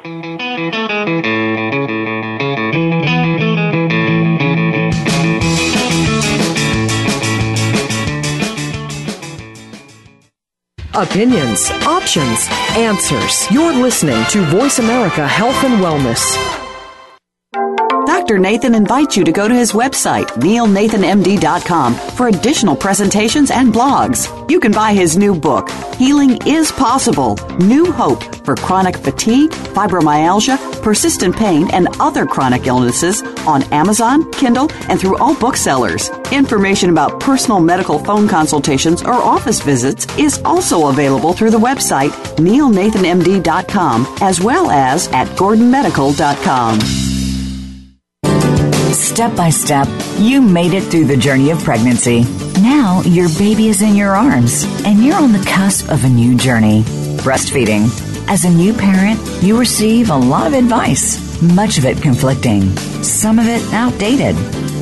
Opinions, 10.94 11.70
options, 11.86 12.48
answers. 12.78 13.52
You're 13.52 13.74
listening 13.74 14.24
to 14.30 14.42
Voice 14.46 14.80
America 14.80 15.28
Health 15.28 15.62
and 15.66 15.84
Wellness. 15.84 16.63
Dr. 18.24 18.40
Nathan 18.40 18.74
invites 18.74 19.18
you 19.18 19.26
to 19.26 19.34
go 19.34 19.50
to 19.50 19.54
his 19.54 19.74
website, 19.74 20.28
neilnathanmd.com, 20.40 21.94
for 22.16 22.30
additional 22.30 22.74
presentations 22.74 23.52
and 23.52 23.74
blogs. 23.74 24.30
You 24.50 24.62
can 24.62 24.72
buy 24.72 24.94
his 24.94 25.18
new 25.18 25.36
book, 25.36 25.70
Healing 25.98 26.38
is 26.48 26.72
Possible 26.72 27.36
New 27.60 27.92
Hope 27.92 28.24
for 28.46 28.56
Chronic 28.56 28.96
Fatigue, 28.96 29.52
Fibromyalgia, 29.52 30.82
Persistent 30.82 31.36
Pain, 31.36 31.70
and 31.72 31.90
Other 32.00 32.26
Chronic 32.26 32.66
Illnesses 32.66 33.22
on 33.46 33.64
Amazon, 33.74 34.32
Kindle, 34.32 34.72
and 34.88 35.02
through 35.02 35.18
all 35.18 35.36
booksellers. 35.36 36.10
Information 36.32 36.92
about 36.92 37.20
personal 37.20 37.60
medical 37.60 38.00
phone 38.00 38.30
consultations 38.30 39.02
or 39.02 39.16
office 39.16 39.60
visits 39.60 40.08
is 40.18 40.42
also 40.46 40.88
available 40.88 41.34
through 41.34 41.52
the 41.52 41.60
website, 41.60 42.12
neilnathanmd.com, 42.38 44.16
as 44.22 44.40
well 44.40 44.72
as 44.72 45.10
at 45.10 45.28
gordonmedical.com. 45.36 47.23
Step 48.94 49.36
by 49.36 49.50
step, 49.50 49.88
you 50.18 50.40
made 50.40 50.74
it 50.74 50.84
through 50.84 51.06
the 51.06 51.18
journey 51.18 51.50
of 51.50 51.64
pregnancy. 51.64 52.24
Now 52.62 53.02
your 53.02 53.28
baby 53.38 53.68
is 53.70 53.82
in 53.82 53.96
your 53.96 54.16
arms 54.16 54.66
and 54.86 55.04
you're 55.04 55.16
on 55.16 55.32
the 55.32 55.46
cusp 55.48 55.90
of 55.90 56.04
a 56.04 56.10
new 56.10 56.38
journey. 56.38 56.84
Breastfeeding. 57.24 57.90
As 58.30 58.46
a 58.46 58.50
new 58.50 58.74
parent, 58.74 59.20
you 59.42 59.60
receive 59.60 60.10
a 60.10 60.16
lot 60.16 60.48
of 60.48 60.54
advice, 60.54 61.42
much 61.42 61.78
of 61.78 61.86
it 61.86 62.02
conflicting, 62.02 62.76
some 63.04 63.40
of 63.40 63.48
it 63.48 63.62
outdated. 63.74 64.36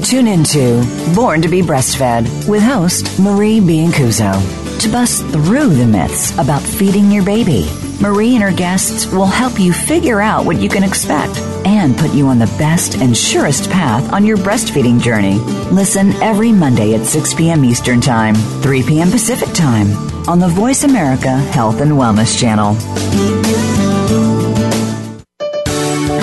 Tune 0.04 0.28
into 0.28 0.86
Born 1.15 1.41
to 1.41 1.47
be 1.47 1.62
Breastfed 1.62 2.50
with 2.50 2.62
host 2.62 3.19
Marie 3.19 3.60
Biancuzzo 3.60 4.80
to 4.80 4.89
bust 4.89 5.26
through 5.28 5.69
the 5.69 5.88
myths 5.88 6.32
about 6.38 6.62
feeding 6.62 7.12
your 7.12 7.24
baby 7.24 7.69
Marie 8.02 8.34
and 8.34 8.44
her 8.44 8.52
guests 8.52 9.06
will 9.06 9.28
help 9.28 9.60
you 9.60 9.72
figure 9.72 10.22
out 10.22 10.44
what 10.44 10.60
you 10.60 10.68
can 10.68 10.84
expect 10.84 11.38
and 11.68 11.96
put 11.96 12.12
you 12.14 12.26
on 12.28 12.40
the 12.40 12.48
best 12.58 12.96
and 12.96 13.16
surest 13.16 13.70
path 13.70 14.12
on 14.12 14.26
your 14.26 14.38
breastfeeding 14.38 15.00
journey. 15.00 15.36
Listen 15.72 16.12
every 16.14 16.52
Monday 16.52 16.96
at 16.96 17.06
6 17.06 17.36
p.m. 17.36 17.64
Eastern 17.64 18.02
Time, 18.02 18.34
3 18.34 18.82
p.m. 18.82 19.12
Pacific 19.12 19.54
Time 19.54 19.92
on 20.28 20.40
the 20.40 20.48
Voice 20.48 20.84
America 20.84 21.38
Health 21.38 21.80
and 21.82 21.92
Wellness 21.92 22.40
Channel. 22.40 22.74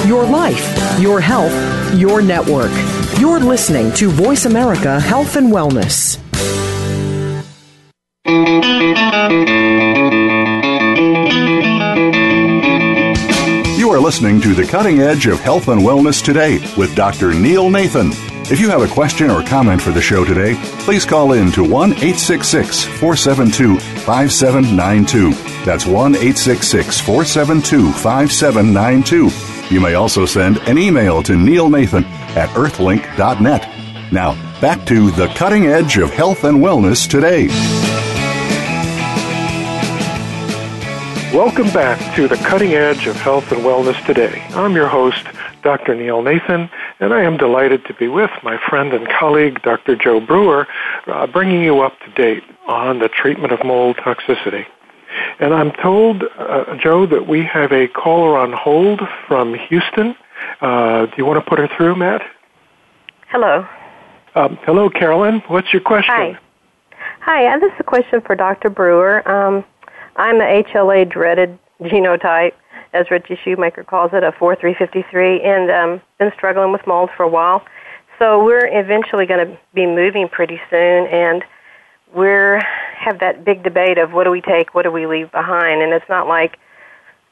Your 0.09 0.27
life, 0.27 1.01
your 1.01 1.21
health, 1.21 1.95
your 1.95 2.21
network. 2.21 2.73
You're 3.21 3.41
listening 3.41 3.93
to 3.95 4.11
Voice 4.11 4.47
America 4.47 4.99
Health 4.99 5.37
and 5.37 5.53
Wellness. 5.53 6.19
Listening 14.09 14.41
to 14.41 14.55
The 14.55 14.65
Cutting 14.65 15.01
Edge 15.01 15.27
of 15.27 15.39
Health 15.39 15.69
and 15.69 15.83
Wellness 15.83 16.25
Today 16.25 16.61
with 16.79 16.97
Dr. 16.97 17.35
Neil 17.35 17.69
Nathan. 17.69 18.09
If 18.51 18.59
you 18.59 18.71
have 18.71 18.81
a 18.81 18.89
question 18.89 19.31
or 19.31 19.43
comment 19.43 19.83
for 19.83 19.91
the 19.91 20.01
show 20.01 20.25
today, 20.25 20.55
please 20.79 21.05
call 21.05 21.33
in 21.33 21.53
to 21.53 21.63
1 21.63 21.93
866 21.93 22.85
472 22.85 23.79
5792. 23.79 25.33
That's 25.67 25.85
1 25.85 26.15
866 26.15 27.01
472 27.01 27.93
5792. 27.93 29.75
You 29.75 29.79
may 29.79 29.93
also 29.93 30.25
send 30.25 30.57
an 30.67 30.79
email 30.79 31.23
to 31.25 31.35
neilnathan 31.35 32.05
at 32.35 32.49
earthlink.net. 32.57 34.11
Now, 34.11 34.33
back 34.63 34.87
to 34.87 35.11
the 35.11 35.27
cutting 35.37 35.67
edge 35.67 35.99
of 35.99 36.09
health 36.15 36.45
and 36.45 36.61
wellness 36.61 37.07
today. 37.07 37.49
Welcome 41.35 41.71
back 41.75 42.17
to 42.17 42.27
the 42.27 42.37
cutting 42.37 42.73
edge 42.73 43.07
of 43.07 43.15
health 43.17 43.53
and 43.53 43.61
wellness 43.61 44.03
today. 44.07 44.41
I'm 44.55 44.75
your 44.75 44.89
host, 44.89 45.27
Dr. 45.63 45.95
Neil 45.95 46.23
Nathan, 46.23 46.71
and 47.01 47.13
I 47.13 47.23
am 47.23 47.37
delighted 47.37 47.85
to 47.85 47.93
be 47.93 48.09
with 48.09 48.31
my 48.43 48.57
friend 48.57 48.95
and 48.95 49.07
colleague, 49.11 49.61
Dr. 49.61 49.95
Joe 49.95 50.21
Brewer, 50.21 50.67
uh, 51.07 51.27
bringing 51.27 51.63
you 51.63 51.81
up 51.81 51.93
to 52.01 52.11
date 52.13 52.45
on 52.67 53.01
the 53.01 53.11
treatment 53.11 53.53
of 53.53 53.63
mold 53.63 53.99
toxicity. 53.99 54.65
And 55.39 55.53
I'm 55.53 55.71
told, 55.73 56.25
uh, 56.39 56.75
Joe, 56.77 57.05
that 57.05 57.27
we 57.27 57.45
have 57.45 57.73
a 57.73 57.89
caller 57.89 58.39
on 58.39 58.55
hold 58.55 59.07
from 59.27 59.53
Houston. 59.53 60.17
Uh, 60.63 61.05
do 61.07 61.13
you 61.19 61.27
want 61.27 61.45
to 61.45 61.49
put 61.49 61.59
her 61.59 61.69
through, 61.77 61.97
Matt? 61.97 62.23
Hello. 63.29 63.67
Um, 64.35 64.59
hello, 64.63 64.89
Carolyn. 64.89 65.43
What's 65.49 65.75
your 65.75 65.83
question? 65.83 66.15
Hi. 66.15 66.39
Hi, 67.21 67.53
and 67.53 67.61
this 67.61 67.71
is 67.75 67.81
a 67.81 67.85
question 67.85 68.23
for 68.23 68.35
Dr. 68.35 68.71
Brewer. 68.71 69.29
Um, 69.31 69.65
I'm 70.19 70.39
the 70.39 70.65
HLA 70.75 71.09
dreaded 71.09 71.59
genotype, 71.81 72.53
as 72.93 73.11
Richie 73.11 73.39
Shoemaker 73.45 73.85
calls 73.85 74.11
it, 74.13 74.25
a 74.25 74.33
4353, 74.33 75.43
and 75.43 75.71
um, 75.71 76.03
been 76.19 76.33
struggling 76.37 76.73
with 76.73 76.85
mold 76.87 77.11
for 77.17 77.23
a 77.23 77.29
while. 77.29 77.65
So 78.19 78.45
we're 78.45 78.67
eventually 78.67 79.27
going 79.27 79.47
to 79.47 79.59
be 79.75 79.87
moving 79.87 80.29
pretty 80.29 80.61
soon, 80.69 81.07
and 81.07 81.45
we're 82.13 82.61
have 82.99 83.21
that 83.21 83.45
big 83.45 83.63
debate 83.63 83.97
of 83.97 84.13
what 84.13 84.25
do 84.25 84.31
we 84.31 84.41
take, 84.41 84.75
what 84.75 84.83
do 84.83 84.91
we 84.91 85.07
leave 85.07 85.31
behind, 85.31 85.83
and 85.83 85.93
it's 85.93 86.09
not 86.09 86.27
like 86.27 86.59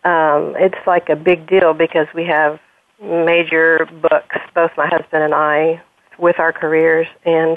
um, 0.04 0.54
it's 0.56 0.86
like 0.86 1.08
a 1.08 1.16
big 1.16 1.48
deal 1.48 1.74
because 1.74 2.06
we 2.14 2.24
have 2.26 2.60
major 3.02 3.88
books, 4.00 4.36
both 4.54 4.70
my 4.76 4.86
husband 4.86 5.24
and 5.24 5.34
I, 5.34 5.82
with 6.18 6.38
our 6.38 6.52
careers, 6.52 7.08
and 7.24 7.56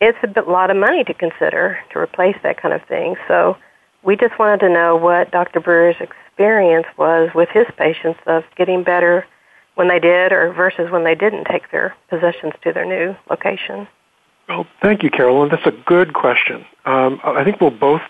it's 0.00 0.18
a 0.24 0.26
bit, 0.26 0.48
lot 0.48 0.72
of 0.72 0.76
money 0.76 1.04
to 1.04 1.14
consider 1.14 1.78
to 1.92 2.00
replace 2.00 2.34
that 2.42 2.60
kind 2.60 2.74
of 2.74 2.82
thing. 2.88 3.14
So 3.28 3.56
we 4.02 4.16
just 4.16 4.38
wanted 4.38 4.60
to 4.60 4.68
know 4.68 4.96
what 4.96 5.30
Dr. 5.30 5.60
Brewer's 5.60 5.96
experience 6.00 6.86
was 6.96 7.30
with 7.34 7.48
his 7.50 7.66
patients 7.76 8.20
of 8.26 8.44
getting 8.56 8.82
better 8.82 9.26
when 9.74 9.88
they 9.88 9.98
did 9.98 10.32
or 10.32 10.52
versus 10.52 10.90
when 10.90 11.04
they 11.04 11.14
didn't 11.14 11.44
take 11.44 11.70
their 11.70 11.94
possessions 12.08 12.52
to 12.62 12.72
their 12.72 12.84
new 12.84 13.16
location. 13.30 13.86
Well, 14.48 14.66
thank 14.82 15.02
you, 15.02 15.10
Carolyn. 15.10 15.50
That's 15.50 15.66
a 15.66 15.70
good 15.86 16.12
question. 16.14 16.66
Um, 16.84 17.20
I 17.24 17.44
think 17.44 17.60
we'll 17.60 17.70
both 17.70 18.02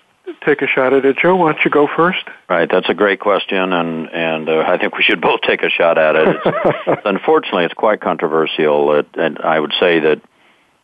take 0.44 0.62
a 0.62 0.66
shot 0.66 0.92
at 0.92 1.05
it. 1.05 1.16
Joe, 1.18 1.37
why 1.37 1.52
don't 1.52 1.64
you 1.64 1.70
go 1.70 1.88
first? 1.94 2.24
Right, 2.48 2.68
that's 2.70 2.88
a 2.88 2.94
great 2.94 3.20
question, 3.20 3.73
and 3.73 4.08
and 4.08 4.48
uh, 4.48 4.64
I 4.66 4.79
think 4.79 4.96
we 4.96 5.02
should 5.02 5.21
both 5.21 5.42
take 5.42 5.62
a 5.62 5.69
shot 5.69 5.98
at 5.98 6.16
it. 6.16 6.37
It's, 6.44 7.02
unfortunately, 7.04 7.64
it's 7.64 7.75
quite 7.75 8.00
controversial, 8.00 8.94
it, 8.94 9.06
and 9.14 9.38
I 9.38 9.60
would 9.60 9.73
say 9.79 10.00
that 10.00 10.21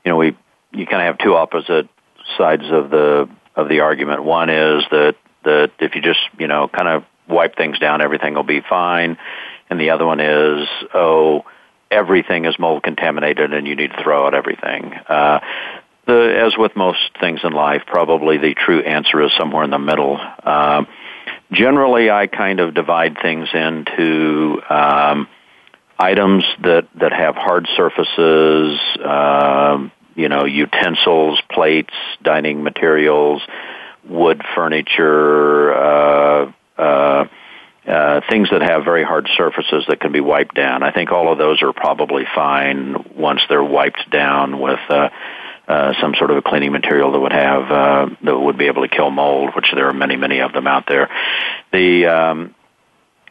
you 0.04 0.12
know 0.12 0.16
we 0.16 0.36
you 0.72 0.86
kind 0.86 1.02
of 1.02 1.06
have 1.06 1.18
two 1.18 1.34
opposite 1.34 1.88
sides 2.36 2.64
of 2.70 2.90
the 2.90 3.28
of 3.58 3.68
the 3.68 3.80
argument. 3.80 4.24
One 4.24 4.48
is 4.48 4.84
that 4.90 5.16
that 5.44 5.72
if 5.80 5.94
you 5.94 6.00
just 6.00 6.20
you 6.38 6.46
know 6.46 6.68
kind 6.68 6.88
of 6.88 7.04
wipe 7.28 7.56
things 7.56 7.78
down, 7.78 8.00
everything 8.00 8.34
will 8.34 8.42
be 8.42 8.60
fine, 8.60 9.18
and 9.68 9.78
the 9.80 9.90
other 9.90 10.06
one 10.06 10.20
is 10.20 10.66
oh 10.94 11.44
everything 11.90 12.44
is 12.44 12.58
mold 12.58 12.82
contaminated 12.82 13.52
and 13.52 13.66
you 13.66 13.74
need 13.74 13.90
to 13.90 14.02
throw 14.02 14.26
out 14.26 14.34
everything. 14.34 14.92
Uh, 15.08 15.40
the, 16.06 16.42
as 16.46 16.56
with 16.56 16.74
most 16.76 16.98
things 17.20 17.40
in 17.44 17.52
life, 17.52 17.82
probably 17.86 18.38
the 18.38 18.54
true 18.54 18.80
answer 18.80 19.22
is 19.22 19.30
somewhere 19.38 19.64
in 19.64 19.70
the 19.70 19.78
middle. 19.78 20.18
Uh, 20.18 20.84
generally, 21.52 22.10
I 22.10 22.26
kind 22.26 22.60
of 22.60 22.74
divide 22.74 23.18
things 23.20 23.48
into 23.52 24.60
um, 24.70 25.28
items 25.98 26.44
that 26.62 26.88
that 26.94 27.12
have 27.12 27.36
hard 27.36 27.68
surfaces, 27.76 28.80
uh, 29.04 29.88
you 30.18 30.28
know, 30.28 30.44
utensils, 30.44 31.40
plates, 31.48 31.94
dining 32.20 32.64
materials, 32.64 33.40
wood 34.04 34.42
furniture, 34.56 35.72
uh, 35.72 36.52
uh, 36.76 37.24
uh, 37.86 38.20
things 38.28 38.48
that 38.50 38.60
have 38.60 38.84
very 38.84 39.04
hard 39.04 39.28
surfaces 39.36 39.84
that 39.88 40.00
can 40.00 40.10
be 40.10 40.20
wiped 40.20 40.56
down. 40.56 40.82
I 40.82 40.90
think 40.90 41.12
all 41.12 41.30
of 41.30 41.38
those 41.38 41.62
are 41.62 41.72
probably 41.72 42.24
fine 42.34 42.96
once 43.16 43.40
they're 43.48 43.62
wiped 43.62 44.10
down 44.10 44.58
with 44.58 44.80
uh, 44.90 45.08
uh, 45.68 45.92
some 46.00 46.14
sort 46.18 46.32
of 46.32 46.38
a 46.38 46.42
cleaning 46.42 46.72
material 46.72 47.12
that 47.12 47.20
would 47.20 47.32
have 47.32 47.70
uh, 47.70 48.06
that 48.24 48.36
would 48.36 48.58
be 48.58 48.66
able 48.66 48.82
to 48.82 48.88
kill 48.88 49.10
mold, 49.10 49.50
which 49.54 49.66
there 49.72 49.88
are 49.88 49.94
many, 49.94 50.16
many 50.16 50.40
of 50.40 50.52
them 50.52 50.66
out 50.66 50.84
there. 50.88 51.08
The 51.72 52.06
um, 52.06 52.54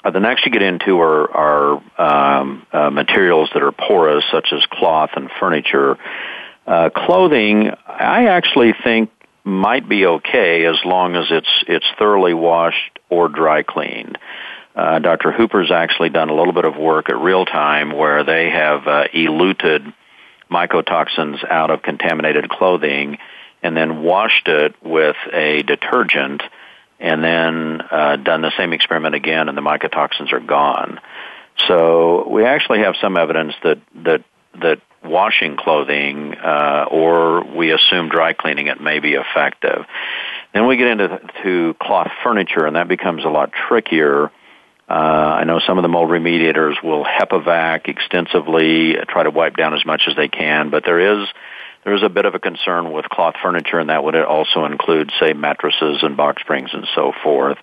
uh, 0.06 0.12
the 0.12 0.22
next 0.22 0.46
you 0.46 0.52
get 0.54 0.62
into 0.62 1.02
are, 1.02 1.32
are 1.36 2.40
um, 2.40 2.66
uh, 2.72 2.90
materials 2.90 3.50
that 3.54 3.62
are 3.62 3.74
porous, 3.74 4.24
such 4.32 4.54
as 4.54 4.66
cloth 4.72 5.10
and 5.18 5.30
furniture. 5.38 5.98
Uh, 6.68 6.89
clothing, 6.89 7.72
I 7.88 8.28
actually 8.28 8.74
think 8.84 9.09
might 9.45 9.88
be 9.88 10.05
okay 10.05 10.65
as 10.65 10.76
long 10.84 11.15
as 11.15 11.28
it's 11.32 11.63
it's 11.68 11.86
thoroughly 11.97 12.34
washed 12.34 12.99
or 13.09 13.30
dry 13.30 13.63
cleaned. 13.63 14.18
Uh, 14.76 14.99
Dr. 14.99 15.32
Hooper's 15.32 15.72
actually 15.72 16.09
done 16.09 16.30
a 16.30 16.36
little 16.36 16.53
bit 16.53 16.65
of 16.65 16.76
work 16.76 17.09
at 17.09 17.18
real 17.18 17.45
time 17.45 17.91
where 17.91 18.24
they 18.26 18.49
have 18.49 18.86
uh, 18.86 19.05
eluted 19.13 19.82
mycotoxins 20.51 21.43
out 21.49 21.72
of 21.72 21.82
contaminated 21.82 22.49
clothing 22.49 23.18
and 23.63 23.76
then 23.76 24.03
washed 24.03 24.47
it 24.47 24.76
with 24.84 25.15
a 25.34 25.63
detergent 25.63 26.43
and 26.99 27.24
then 27.24 27.82
uh, 27.89 28.18
done 28.18 28.41
the 28.41 28.51
same 28.57 28.74
experiment 28.74 29.15
again 29.15 29.49
and 29.49 29.57
the 29.57 29.61
mycotoxins 29.61 30.34
are 30.34 30.39
gone. 30.41 30.99
So 31.68 32.28
we 32.30 32.45
actually 32.45 32.80
have 32.80 32.95
some 33.01 33.18
evidence 33.18 33.53
that 33.63 33.80
that 34.03 34.24
that 34.61 34.82
washing 35.08 35.58
clothing 35.58 36.34
uh, 36.36 36.86
or 36.89 37.43
we 37.43 37.72
assume 37.72 38.10
dry 38.10 38.34
cleaning 38.34 38.68
it 38.68 38.82
may 38.82 38.99
be 38.99 39.14
effective. 39.14 39.86
Then 40.53 40.68
we 40.68 40.78
get 40.78 40.88
into 40.88 41.20
to 41.43 41.76
cloth 41.82 42.12
furniture, 42.24 42.66
and 42.66 42.76
that 42.76 42.88
becomes 42.88 43.26
a 43.26 43.30
lot 43.30 43.51
trickier. 43.51 44.32
Uh, 44.89 44.93
I 44.93 45.43
know 45.43 45.60
some 45.60 45.78
of 45.78 45.82
the 45.82 45.89
mold 45.89 46.10
remediators 46.10 46.82
will 46.82 47.03
HEPA-vac 47.03 47.89
extensively, 47.89 48.93
try 49.10 49.24
to 49.24 49.30
wipe 49.30 49.58
down 49.58 49.74
as 49.74 49.86
much 49.86 50.03
as 50.08 50.16
they 50.16 50.30
can, 50.30 50.70
but 50.70 50.84
there 50.86 51.22
is 51.22 51.28
there 51.84 51.95
is 51.95 52.03
a 52.03 52.10
bit 52.10 52.26
of 52.26 52.36
a 52.36 52.39
concern 52.39 52.91
with 52.91 53.05
cloth 53.05 53.36
furniture, 53.41 53.80
and 53.80 53.89
that 53.89 54.03
would 54.03 54.16
also 54.16 54.66
include, 54.66 55.10
say, 55.22 55.32
mattresses 55.32 55.99
and 56.01 56.18
box 56.18 56.41
springs 56.41 56.72
and 56.74 56.86
so 56.93 57.14
forth. 57.24 57.58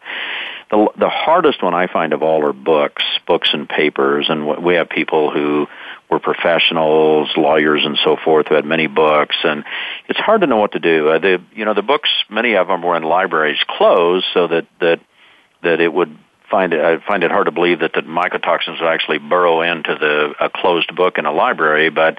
The, 0.70 0.88
the 0.96 1.10
hardest 1.10 1.62
one 1.62 1.74
I 1.74 1.88
find 1.88 2.14
of 2.14 2.22
all 2.22 2.46
are 2.48 2.54
books, 2.54 3.02
books 3.26 3.50
and 3.52 3.68
papers, 3.68 4.26
and 4.30 4.64
we 4.64 4.76
have 4.76 4.88
people 4.88 5.30
who 5.30 5.66
were 6.14 6.20
professionals, 6.20 7.30
lawyers, 7.36 7.82
and 7.84 7.98
so 8.04 8.16
forth 8.24 8.46
who 8.48 8.54
had 8.54 8.64
many 8.64 8.86
books, 8.86 9.36
and 9.42 9.64
it's 10.08 10.18
hard 10.18 10.40
to 10.42 10.46
know 10.46 10.58
what 10.58 10.72
to 10.72 10.78
do. 10.78 11.08
Uh, 11.08 11.18
the 11.18 11.42
you 11.54 11.64
know 11.64 11.74
the 11.74 11.82
books, 11.82 12.08
many 12.30 12.54
of 12.54 12.68
them 12.68 12.82
were 12.82 12.96
in 12.96 13.02
libraries 13.02 13.58
closed, 13.68 14.24
so 14.32 14.46
that 14.46 14.66
that 14.80 15.00
that 15.62 15.80
it 15.80 15.92
would 15.92 16.16
find 16.50 16.72
it 16.72 16.80
I 16.80 17.04
find 17.04 17.24
it 17.24 17.30
hard 17.30 17.46
to 17.46 17.52
believe 17.52 17.80
that 17.80 17.92
the 17.94 18.02
mycotoxins 18.02 18.80
would 18.80 18.88
actually 18.88 19.18
burrow 19.18 19.62
into 19.62 19.94
the 19.94 20.34
a 20.40 20.50
closed 20.50 20.94
book 20.94 21.18
in 21.18 21.26
a 21.26 21.32
library, 21.32 21.90
but 21.90 22.18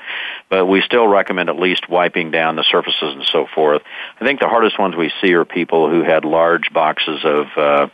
but 0.50 0.66
we 0.66 0.82
still 0.82 1.08
recommend 1.08 1.50
at 1.50 1.58
least 1.58 1.90
wiping 1.90 2.32
down 2.32 2.58
the 2.58 2.66
surfaces 2.70 3.14
and 3.16 3.26
so 3.32 3.48
forth. 3.56 3.82
I 4.20 4.26
think 4.26 4.42
the 4.42 4.50
hardest 4.50 4.78
ones 4.78 4.96
we 4.96 5.12
see 5.22 5.34
are 5.36 5.46
people 5.46 5.90
who 5.90 6.04
had 6.04 6.26
large 6.26 6.74
boxes 6.74 7.22
of 7.24 7.46
uh, 7.56 7.88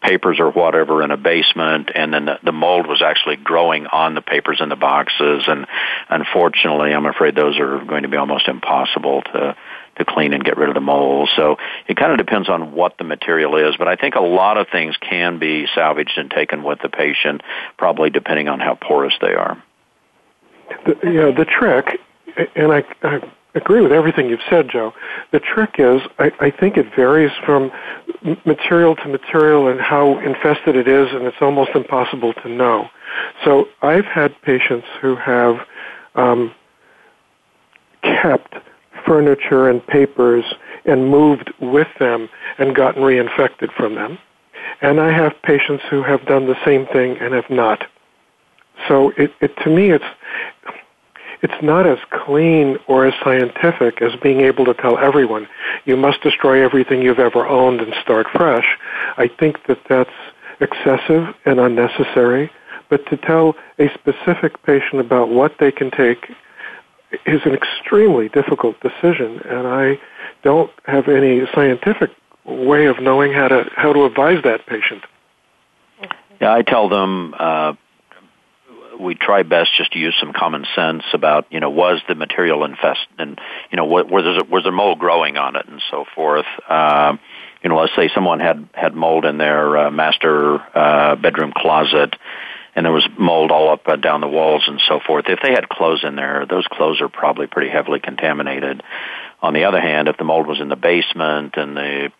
papers 0.00 0.38
or 0.38 0.50
whatever 0.50 1.02
in 1.02 1.10
a 1.10 1.16
basement 1.16 1.90
and 1.94 2.14
then 2.14 2.26
the, 2.26 2.38
the 2.44 2.52
mold 2.52 2.86
was 2.86 3.02
actually 3.02 3.36
growing 3.36 3.86
on 3.86 4.14
the 4.14 4.20
papers 4.20 4.60
in 4.60 4.68
the 4.68 4.76
boxes 4.76 5.44
and 5.48 5.66
unfortunately 6.08 6.94
I'm 6.94 7.06
afraid 7.06 7.34
those 7.34 7.58
are 7.58 7.84
going 7.84 8.04
to 8.04 8.08
be 8.08 8.16
almost 8.16 8.46
impossible 8.46 9.22
to 9.22 9.56
to 9.98 10.04
clean 10.04 10.32
and 10.32 10.44
get 10.44 10.56
rid 10.56 10.68
of 10.68 10.74
the 10.74 10.80
mold. 10.80 11.28
So 11.36 11.56
it 11.86 11.96
kind 11.96 12.12
of 12.12 12.18
depends 12.18 12.48
on 12.48 12.72
what 12.72 12.96
the 12.98 13.04
material 13.04 13.56
is, 13.56 13.76
but 13.76 13.88
I 13.88 13.96
think 13.96 14.14
a 14.14 14.20
lot 14.20 14.56
of 14.56 14.68
things 14.70 14.96
can 14.96 15.38
be 15.38 15.66
salvaged 15.74 16.16
and 16.16 16.30
taken 16.30 16.62
with 16.62 16.78
the 16.80 16.88
patient, 16.88 17.42
probably 17.76 18.10
depending 18.10 18.48
on 18.48 18.60
how 18.60 18.76
porous 18.76 19.14
they 19.20 19.34
are. 19.34 19.62
The, 20.86 20.98
yeah, 21.02 21.30
the 21.32 21.44
trick, 21.44 22.00
and 22.54 22.72
I, 22.72 22.84
I 23.02 23.20
agree 23.58 23.80
with 23.80 23.92
everything 23.92 24.28
you've 24.28 24.40
said, 24.48 24.68
Joe. 24.70 24.94
The 25.32 25.40
trick 25.40 25.74
is, 25.78 26.00
I, 26.18 26.32
I 26.40 26.50
think 26.50 26.76
it 26.76 26.86
varies 26.96 27.32
from 27.44 27.70
material 28.46 28.96
to 28.96 29.08
material 29.08 29.68
and 29.68 29.80
how 29.80 30.18
infested 30.20 30.76
it 30.76 30.88
is, 30.88 31.12
and 31.12 31.24
it's 31.26 31.36
almost 31.40 31.70
impossible 31.74 32.32
to 32.34 32.48
know. 32.48 32.88
So 33.44 33.68
I've 33.82 34.06
had 34.06 34.40
patients 34.42 34.86
who 35.00 35.16
have 35.16 35.56
um, 36.14 36.54
kept 38.02 38.54
furniture 39.06 39.68
and 39.68 39.86
papers 39.86 40.44
and 40.84 41.08
moved 41.10 41.52
with 41.60 41.88
them 41.98 42.28
and 42.58 42.74
gotten 42.74 43.02
reinfected 43.02 43.72
from 43.76 43.94
them. 43.94 44.18
And 44.80 45.00
I 45.00 45.12
have 45.12 45.32
patients 45.42 45.84
who 45.90 46.02
have 46.02 46.24
done 46.26 46.46
the 46.46 46.56
same 46.64 46.86
thing 46.86 47.16
and 47.18 47.34
have 47.34 47.50
not. 47.50 47.84
So 48.86 49.10
it, 49.16 49.32
it 49.40 49.56
to 49.64 49.70
me, 49.70 49.90
it's 49.90 50.04
it's 51.42 51.62
not 51.62 51.86
as 51.86 51.98
clean 52.10 52.78
or 52.86 53.06
as 53.06 53.14
scientific 53.22 54.02
as 54.02 54.14
being 54.16 54.40
able 54.40 54.64
to 54.64 54.74
tell 54.74 54.98
everyone 54.98 55.48
you 55.84 55.96
must 55.96 56.22
destroy 56.22 56.64
everything 56.64 57.02
you've 57.02 57.18
ever 57.18 57.46
owned 57.46 57.80
and 57.80 57.94
start 58.02 58.26
fresh. 58.32 58.78
I 59.16 59.28
think 59.28 59.66
that 59.66 59.78
that's 59.88 60.10
excessive 60.60 61.34
and 61.44 61.60
unnecessary. 61.60 62.50
But 62.88 63.06
to 63.06 63.16
tell 63.16 63.54
a 63.78 63.88
specific 63.94 64.62
patient 64.62 65.00
about 65.00 65.28
what 65.28 65.58
they 65.58 65.70
can 65.70 65.90
take 65.90 66.30
is 67.26 67.40
an 67.44 67.54
extremely 67.54 68.28
difficult 68.28 68.80
decision, 68.80 69.40
and 69.44 69.66
I 69.66 69.98
don't 70.42 70.70
have 70.84 71.08
any 71.08 71.46
scientific 71.54 72.10
way 72.44 72.86
of 72.86 73.00
knowing 73.00 73.32
how 73.32 73.48
to 73.48 73.70
how 73.76 73.92
to 73.92 74.04
advise 74.04 74.42
that 74.44 74.66
patient. 74.66 75.04
Yeah, 76.40 76.52
I 76.52 76.62
tell 76.62 76.88
them 76.88 77.34
uh, 77.38 77.74
we 78.98 79.14
try 79.14 79.42
best 79.42 79.70
just 79.76 79.92
to 79.92 79.98
use 79.98 80.14
some 80.20 80.32
common 80.32 80.66
sense 80.74 81.04
about 81.12 81.46
you 81.50 81.60
know 81.60 81.70
was 81.70 82.00
the 82.08 82.14
material 82.14 82.64
infest 82.64 83.06
and 83.18 83.38
you 83.70 83.76
know 83.76 83.84
what, 83.84 84.10
was 84.10 84.24
there 84.24 84.44
was 84.50 84.62
there 84.64 84.72
mold 84.72 84.98
growing 84.98 85.36
on 85.36 85.56
it 85.56 85.66
and 85.68 85.82
so 85.90 86.04
forth. 86.14 86.46
Um, 86.68 87.18
you 87.62 87.70
know, 87.70 87.76
let's 87.76 87.94
say 87.96 88.08
someone 88.14 88.40
had 88.40 88.68
had 88.72 88.94
mold 88.94 89.24
in 89.24 89.38
their 89.38 89.76
uh, 89.76 89.90
master 89.90 90.58
uh, 90.76 91.16
bedroom 91.16 91.52
closet, 91.56 92.14
and 92.74 92.86
there 92.86 92.92
was 92.92 93.08
mold 93.18 93.50
all 93.50 93.70
up 93.70 93.86
and 93.86 94.02
down 94.02 94.20
the 94.20 94.28
walls 94.28 94.64
and 94.66 94.80
so 94.88 95.00
forth. 95.04 95.24
If 95.28 95.40
they 95.42 95.50
had 95.50 95.68
clothes 95.68 96.04
in 96.04 96.14
there, 96.14 96.46
those 96.48 96.66
clothes 96.70 97.00
are 97.00 97.08
probably 97.08 97.46
pretty 97.46 97.70
heavily 97.70 98.00
contaminated. 98.00 98.82
On 99.42 99.54
the 99.54 99.64
other 99.64 99.80
hand, 99.80 100.08
if 100.08 100.16
the 100.16 100.24
mold 100.24 100.46
was 100.46 100.60
in 100.60 100.68
the 100.68 100.76
basement 100.76 101.54
and 101.56 101.76
the 101.76 102.12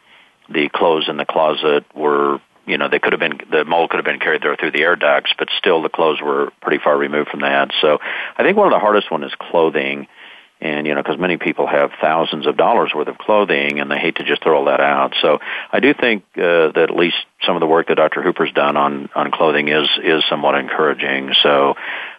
the 0.50 0.68
clothes 0.72 1.08
in 1.08 1.18
the 1.18 1.26
closet 1.26 1.84
were 1.94 2.40
you 2.68 2.78
know, 2.78 2.88
they 2.88 2.98
could 2.98 3.12
have 3.12 3.20
been, 3.20 3.40
the 3.50 3.64
mold 3.64 3.90
could 3.90 3.96
have 3.96 4.04
been 4.04 4.20
carried 4.20 4.42
there 4.42 4.56
through 4.56 4.72
the 4.72 4.82
air 4.82 4.96
ducts, 4.96 5.32
but 5.38 5.48
still 5.58 5.82
the 5.82 5.88
clothes 5.88 6.20
were 6.22 6.50
pretty 6.60 6.82
far 6.82 6.96
removed 6.96 7.30
from 7.30 7.40
that. 7.40 7.70
So 7.80 7.98
I 8.36 8.42
think 8.42 8.56
one 8.56 8.66
of 8.66 8.72
the 8.72 8.78
hardest 8.78 9.10
one 9.10 9.24
is 9.24 9.32
clothing. 9.38 10.06
And, 10.60 10.88
you 10.88 10.94
know, 10.94 11.02
because 11.02 11.20
many 11.20 11.36
people 11.36 11.68
have 11.68 11.92
thousands 12.00 12.48
of 12.48 12.56
dollars 12.56 12.90
worth 12.92 13.06
of 13.06 13.16
clothing 13.16 13.78
and 13.78 13.88
they 13.88 13.98
hate 13.98 14.16
to 14.16 14.24
just 14.24 14.42
throw 14.42 14.58
all 14.58 14.64
that 14.64 14.80
out. 14.80 15.14
So 15.22 15.38
I 15.70 15.78
do 15.78 15.94
think 15.94 16.24
uh, 16.36 16.74
that 16.74 16.88
at 16.90 16.96
least 16.96 17.16
some 17.46 17.54
of 17.54 17.60
the 17.60 17.66
work 17.66 17.86
that 17.88 17.94
Dr. 17.94 18.22
Hooper's 18.22 18.50
done 18.52 18.76
on, 18.76 19.08
on 19.14 19.30
clothing 19.30 19.68
is, 19.68 19.88
is 20.02 20.24
somewhat 20.28 20.56
encouraging. 20.56 21.32
So, 21.44 21.74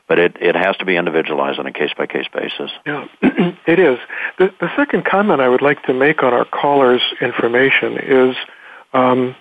but 0.07 0.19
it, 0.19 0.37
it 0.39 0.55
has 0.55 0.77
to 0.77 0.85
be 0.85 0.95
individualized 0.95 1.59
on 1.59 1.67
a 1.67 1.73
case 1.73 1.91
by 1.97 2.07
case 2.07 2.27
basis. 2.33 2.71
Yeah, 2.85 3.07
it 3.21 3.79
is. 3.79 3.99
The, 4.37 4.53
the 4.59 4.75
second 4.75 5.05
comment 5.05 5.41
I 5.41 5.49
would 5.49 5.61
like 5.61 5.83
to 5.83 5.93
make 5.93 6.23
on 6.23 6.33
our 6.33 6.45
callers' 6.45 7.03
information 7.21 7.97
is, 7.97 8.35
um, 8.93 9.35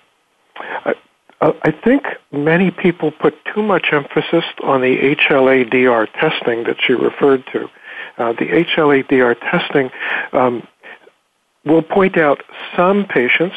I, 1.40 1.70
think 1.84 2.04
many 2.32 2.70
people 2.70 3.12
put 3.12 3.34
too 3.54 3.62
much 3.62 3.88
emphasis 3.92 4.44
on 4.62 4.80
the 4.80 5.16
HLA-DR 5.16 6.06
testing 6.20 6.64
that 6.64 6.76
she 6.84 6.94
referred 6.94 7.44
to. 7.52 7.68
Uh, 8.18 8.32
the 8.32 8.64
HLA-DR 8.76 9.36
testing 9.36 9.90
um, 10.32 10.66
will 11.64 11.82
point 11.82 12.18
out 12.18 12.42
some 12.76 13.04
patients 13.06 13.54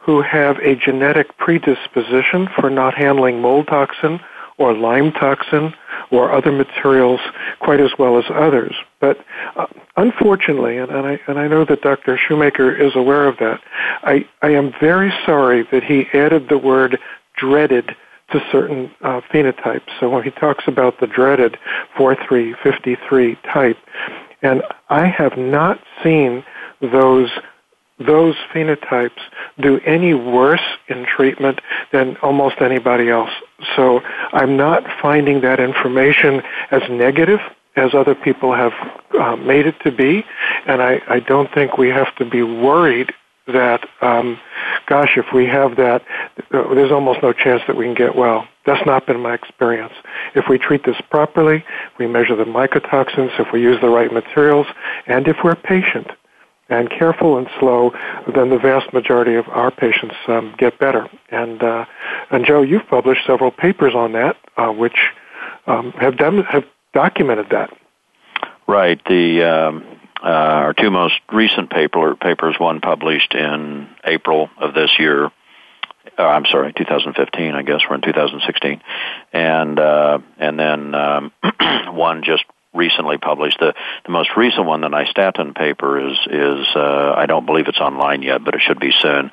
who 0.00 0.22
have 0.22 0.58
a 0.58 0.74
genetic 0.74 1.36
predisposition 1.38 2.48
for 2.58 2.68
not 2.68 2.94
handling 2.94 3.40
mold 3.40 3.68
toxin 3.68 4.18
or 4.58 4.74
Lyme 4.74 5.12
toxin 5.12 5.72
or 6.10 6.32
other 6.32 6.50
materials 6.50 7.20
quite 7.60 7.80
as 7.80 7.90
well 7.98 8.18
as 8.18 8.24
others. 8.30 8.74
But 9.00 9.18
uh, 9.56 9.66
unfortunately, 9.96 10.76
and, 10.76 10.90
and, 10.90 11.06
I, 11.06 11.20
and 11.26 11.38
I 11.38 11.48
know 11.48 11.64
that 11.64 11.82
Dr. 11.82 12.18
Shoemaker 12.18 12.70
is 12.70 12.94
aware 12.94 13.26
of 13.26 13.38
that, 13.38 13.60
I, 14.02 14.28
I 14.42 14.50
am 14.50 14.72
very 14.80 15.12
sorry 15.24 15.66
that 15.72 15.82
he 15.82 16.06
added 16.12 16.48
the 16.48 16.58
word 16.58 16.98
dreaded 17.36 17.96
to 18.32 18.40
certain 18.52 18.90
uh, 19.00 19.20
phenotypes. 19.32 19.88
So 19.98 20.10
when 20.10 20.22
he 20.22 20.30
talks 20.30 20.64
about 20.68 21.00
the 21.00 21.06
dreaded 21.06 21.58
4353 21.96 23.36
type, 23.52 23.78
and 24.42 24.62
I 24.88 25.06
have 25.06 25.36
not 25.36 25.80
seen 26.02 26.44
those 26.80 27.30
those 27.98 28.34
phenotypes 28.54 29.20
do 29.60 29.78
any 29.80 30.14
worse 30.14 30.62
in 30.88 31.04
treatment 31.04 31.60
than 31.92 32.16
almost 32.22 32.62
anybody 32.62 33.10
else. 33.10 33.28
So 33.76 34.00
I'm 34.32 34.56
not 34.56 34.84
finding 35.02 35.42
that 35.42 35.60
information 35.60 36.40
as 36.70 36.80
negative 36.88 37.40
as 37.76 37.94
other 37.94 38.14
people 38.14 38.52
have 38.54 38.72
uh, 39.18 39.36
made 39.36 39.66
it 39.66 39.76
to 39.84 39.92
be, 39.92 40.24
and 40.66 40.82
I, 40.82 41.00
I 41.08 41.20
don't 41.20 41.52
think 41.52 41.78
we 41.78 41.88
have 41.88 42.14
to 42.16 42.24
be 42.24 42.42
worried 42.42 43.12
that, 43.46 43.88
um, 44.00 44.38
gosh, 44.86 45.16
if 45.16 45.26
we 45.32 45.46
have 45.46 45.76
that, 45.76 46.02
uh, 46.52 46.74
there's 46.74 46.92
almost 46.92 47.22
no 47.22 47.32
chance 47.32 47.62
that 47.66 47.76
we 47.76 47.84
can 47.84 47.94
get 47.94 48.14
well. 48.14 48.46
That's 48.66 48.84
not 48.86 49.06
been 49.06 49.20
my 49.20 49.34
experience. 49.34 49.94
If 50.34 50.48
we 50.48 50.58
treat 50.58 50.84
this 50.84 51.00
properly, 51.10 51.64
we 51.98 52.06
measure 52.06 52.36
the 52.36 52.44
mycotoxins, 52.44 53.38
if 53.40 53.52
we 53.52 53.62
use 53.62 53.80
the 53.80 53.88
right 53.88 54.12
materials, 54.12 54.66
and 55.06 55.26
if 55.26 55.38
we're 55.42 55.56
patient 55.56 56.08
and 56.68 56.88
careful 56.88 57.36
and 57.36 57.48
slow, 57.58 57.92
then 58.32 58.50
the 58.50 58.58
vast 58.58 58.92
majority 58.92 59.34
of 59.34 59.48
our 59.48 59.70
patients 59.70 60.14
um, 60.28 60.54
get 60.56 60.78
better. 60.78 61.08
And 61.30 61.62
uh, 61.62 61.84
and 62.30 62.46
Joe, 62.46 62.62
you've 62.62 62.86
published 62.88 63.26
several 63.26 63.50
papers 63.50 63.94
on 63.94 64.12
that, 64.12 64.36
uh, 64.56 64.68
which 64.68 65.08
um, 65.66 65.90
have 65.92 66.16
dem- 66.16 66.44
have 66.44 66.64
documented 66.92 67.50
that. 67.50 67.70
Right. 68.66 69.00
The 69.04 69.42
um, 69.42 69.84
uh, 70.22 70.26
our 70.26 70.74
two 70.74 70.90
most 70.90 71.14
recent 71.32 71.70
paper 71.70 72.14
papers, 72.14 72.56
one 72.58 72.80
published 72.80 73.34
in 73.34 73.88
April 74.04 74.50
of 74.58 74.74
this 74.74 74.90
year. 74.98 75.30
Uh, 76.18 76.22
I'm 76.22 76.44
sorry, 76.46 76.72
2015. 76.72 77.54
I 77.54 77.62
guess 77.62 77.80
we're 77.88 77.96
in 77.96 78.02
2016, 78.02 78.82
and 79.32 79.78
uh, 79.78 80.18
and 80.38 80.58
then 80.58 80.94
um, 80.94 81.32
one 81.96 82.22
just 82.22 82.44
recently 82.74 83.18
published. 83.18 83.58
The 83.58 83.74
the 84.04 84.12
most 84.12 84.30
recent 84.36 84.66
one, 84.66 84.82
the 84.82 84.88
nystatin 84.88 85.54
paper, 85.54 86.06
is 86.06 86.18
is 86.26 86.66
uh, 86.74 87.14
I 87.16 87.26
don't 87.26 87.46
believe 87.46 87.68
it's 87.68 87.80
online 87.80 88.22
yet, 88.22 88.44
but 88.44 88.54
it 88.54 88.60
should 88.60 88.80
be 88.80 88.92
soon. 89.00 89.30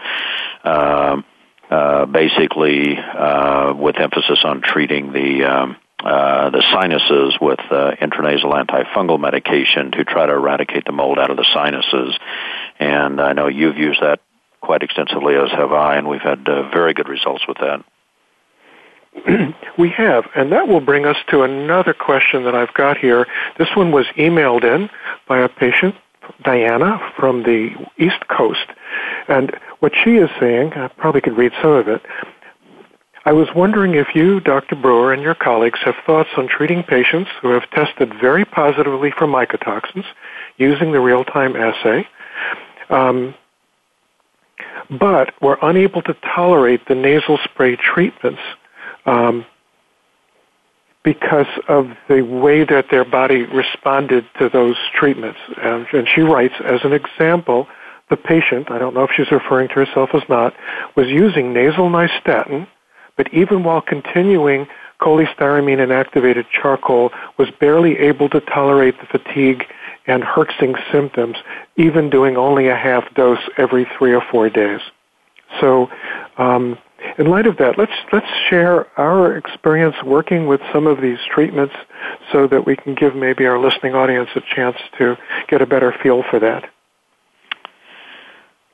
Uh, 0.63 1.21
uh, 1.69 2.05
basically, 2.05 2.97
uh, 2.97 3.73
with 3.73 3.99
emphasis 3.99 4.39
on 4.45 4.61
treating 4.61 5.11
the 5.11 5.43
um, 5.43 5.75
uh, 6.03 6.51
the 6.51 6.63
sinuses 6.71 7.37
with 7.41 7.59
uh, 7.71 7.91
intranasal 7.99 8.53
antifungal 8.53 9.19
medication 9.19 9.91
to 9.91 10.03
try 10.03 10.25
to 10.25 10.33
eradicate 10.33 10.85
the 10.85 10.91
mold 10.91 11.17
out 11.17 11.31
of 11.31 11.37
the 11.37 11.47
sinuses. 11.53 12.17
And 12.79 13.19
I 13.19 13.33
know 13.33 13.47
you've 13.47 13.77
used 13.77 14.01
that 14.01 14.19
quite 14.61 14.83
extensively, 14.83 15.35
as 15.35 15.49
have 15.51 15.71
I, 15.71 15.95
and 15.95 16.07
we've 16.07 16.21
had 16.21 16.47
uh, 16.47 16.69
very 16.69 16.93
good 16.93 17.09
results 17.09 17.47
with 17.47 17.57
that. 17.57 17.83
we 19.77 19.89
have, 19.89 20.25
and 20.35 20.51
that 20.51 20.67
will 20.67 20.81
bring 20.81 21.05
us 21.05 21.17
to 21.29 21.43
another 21.43 21.93
question 21.93 22.43
that 22.43 22.53
I've 22.53 22.73
got 22.73 22.97
here. 22.97 23.25
This 23.57 23.69
one 23.75 23.91
was 23.91 24.05
emailed 24.17 24.63
in 24.63 24.89
by 25.27 25.39
a 25.39 25.49
patient, 25.49 25.95
Diana, 26.43 26.99
from 27.17 27.43
the 27.43 27.69
East 27.97 28.27
Coast. 28.27 28.67
And 29.27 29.55
what 29.79 29.93
she 30.03 30.17
is 30.17 30.29
saying, 30.39 30.73
I 30.73 30.87
probably 30.89 31.21
could 31.21 31.37
read 31.37 31.53
some 31.61 31.71
of 31.71 31.87
it, 31.87 32.01
I 33.27 33.33
was 33.33 33.49
wondering 33.53 33.95
if 33.95 34.15
you, 34.15 34.39
Dr. 34.39 34.77
Brewer, 34.77 35.11
and 35.11 35.21
your 35.21 35.35
colleagues 35.35 35.79
have 35.83 35.95
thoughts 36.05 36.29
on 36.37 36.47
treating 36.47 36.81
patients 36.81 37.29
who 37.41 37.49
have 37.49 37.69
tested 37.71 38.13
very 38.21 38.45
positively 38.45 39.11
for 39.11 39.27
mycotoxins 39.27 40.05
using 40.55 40.93
the 40.93 41.01
real-time 41.01 41.57
assay, 41.57 42.07
um, 42.89 43.35
but 44.89 45.33
were 45.41 45.59
unable 45.61 46.01
to 46.03 46.13
tolerate 46.33 46.87
the 46.87 46.95
nasal 46.95 47.37
spray 47.43 47.75
treatments 47.75 48.39
um, 49.05 49.45
because 51.03 51.51
of 51.67 51.89
the 52.07 52.21
way 52.21 52.63
that 52.63 52.85
their 52.89 53.03
body 53.03 53.43
responded 53.43 54.23
to 54.39 54.47
those 54.47 54.77
treatments. 54.95 55.39
And, 55.61 55.85
and 55.91 56.07
she 56.15 56.21
writes, 56.21 56.55
as 56.63 56.79
an 56.85 56.93
example, 56.93 57.67
the 58.09 58.15
patient, 58.15 58.71
I 58.71 58.79
don't 58.79 58.93
know 58.93 59.03
if 59.03 59.11
she's 59.17 59.31
referring 59.33 59.67
to 59.67 59.73
herself 59.73 60.11
as 60.13 60.21
not, 60.29 60.53
was 60.95 61.07
using 61.07 61.51
nasal 61.51 61.89
nystatin 61.89 62.67
but 63.17 63.33
even 63.33 63.63
while 63.63 63.81
continuing 63.81 64.67
cholestyramine 65.01 65.79
inactivated 65.79 66.45
charcoal 66.49 67.11
was 67.37 67.49
barely 67.59 67.97
able 67.97 68.29
to 68.29 68.39
tolerate 68.41 68.95
the 68.99 69.05
fatigue 69.05 69.63
and 70.07 70.23
herxing 70.23 70.75
symptoms, 70.91 71.35
even 71.75 72.09
doing 72.09 72.37
only 72.37 72.67
a 72.67 72.75
half 72.75 73.13
dose 73.13 73.41
every 73.57 73.85
three 73.97 74.13
or 74.13 74.21
four 74.31 74.49
days. 74.49 74.79
So, 75.59 75.89
um, 76.37 76.77
in 77.19 77.27
light 77.27 77.45
of 77.45 77.57
that, 77.57 77.77
let's 77.77 77.91
let's 78.11 78.27
share 78.49 78.87
our 78.99 79.37
experience 79.37 79.95
working 80.03 80.47
with 80.47 80.61
some 80.73 80.87
of 80.87 80.99
these 80.99 81.19
treatments, 81.29 81.75
so 82.31 82.47
that 82.47 82.65
we 82.65 82.75
can 82.75 82.95
give 82.95 83.15
maybe 83.15 83.45
our 83.45 83.59
listening 83.59 83.93
audience 83.93 84.29
a 84.35 84.41
chance 84.55 84.77
to 84.97 85.15
get 85.47 85.61
a 85.61 85.65
better 85.65 85.93
feel 86.01 86.23
for 86.29 86.39
that. 86.39 86.69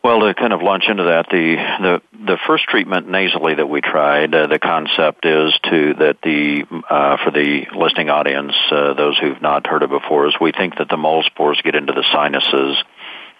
Well, 0.03 0.19
to 0.19 0.33
kind 0.33 0.51
of 0.51 0.61
launch 0.61 0.83
into 0.89 1.03
that, 1.03 1.27
the 1.31 1.55
the 1.55 2.01
the 2.25 2.37
first 2.45 2.65
treatment 2.65 3.07
nasally 3.07 3.55
that 3.55 3.67
we 3.67 3.79
tried, 3.79 4.35
uh, 4.35 4.47
the 4.47 4.59
concept 4.59 5.25
is 5.25 5.57
to 5.63 5.93
that 5.93 6.17
the 6.21 6.65
uh, 6.89 7.15
for 7.23 7.31
the 7.31 7.67
listening 7.73 8.09
audience, 8.09 8.53
uh, 8.69 8.95
those 8.95 9.17
who've 9.17 9.41
not 9.41 9.65
heard 9.65 9.81
it 9.81 9.89
before, 9.89 10.27
is 10.27 10.35
we 10.41 10.51
think 10.51 10.77
that 10.77 10.89
the 10.89 10.97
mold 10.97 11.23
spores 11.23 11.61
get 11.63 11.75
into 11.75 11.93
the 11.93 12.03
sinuses, 12.11 12.83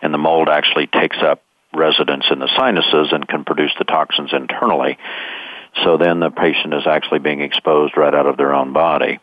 and 0.01 0.13
the 0.13 0.17
mold 0.17 0.47
actually 0.47 0.87
takes 0.87 1.17
up 1.21 1.43
residence 1.73 2.25
in 2.31 2.39
the 2.39 2.49
sinuses 2.55 3.11
and 3.11 3.27
can 3.27 3.43
produce 3.43 3.73
the 3.77 3.83
toxins 3.83 4.31
internally. 4.31 4.97
So 5.83 5.97
then 5.97 6.21
the 6.21 6.29
patient 6.29 6.73
is 6.73 6.87
actually 6.87 7.19
being 7.19 7.41
exposed 7.41 7.97
right 7.97 8.13
out 8.13 8.27
of 8.27 8.37
their 8.37 8.53
own 8.53 8.71
body. 8.71 9.19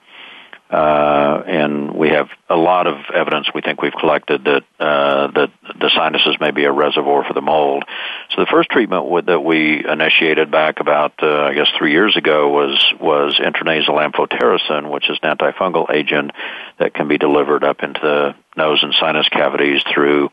Uh, 0.71 1.43
and 1.47 1.93
we 1.97 2.11
have 2.11 2.29
a 2.49 2.55
lot 2.55 2.87
of 2.87 2.95
evidence 3.13 3.49
we 3.53 3.61
think 3.61 3.83
we've 3.83 3.93
collected 3.99 4.45
that 4.45 4.63
uh, 4.79 5.27
that 5.33 5.51
the 5.81 5.91
sinuses 5.97 6.37
may 6.41 6.53
be 6.53 6.65
a 6.65 6.71
reservoir 6.71 7.25
for 7.25 7.35
the 7.35 7.41
mold. 7.41 7.85
So 8.31 8.41
the 8.41 8.47
first 8.47 8.71
treatment 8.71 9.11
with, 9.11 9.27
that 9.27 9.41
we 9.41 9.85
initiated 9.85 10.53
back 10.53 10.79
about 10.79 11.15
uh, 11.23 11.43
I 11.43 11.55
guess 11.55 11.67
three 11.77 11.91
years 11.91 12.17
ago 12.17 12.51
was 12.51 12.95
was 13.01 13.41
intranasal 13.41 13.99
amphotericin, 13.99 14.93
which 14.93 15.11
is 15.11 15.19
an 15.23 15.37
antifungal 15.37 15.93
agent 15.93 16.31
that 16.79 16.95
can 16.95 17.09
be 17.09 17.19
delivered 17.19 17.65
up 17.65 17.83
into 17.83 18.01
the 18.01 18.35
nose 18.57 18.81
and 18.85 18.95
sinus 19.01 19.29
cavities 19.29 19.83
through 19.93 20.31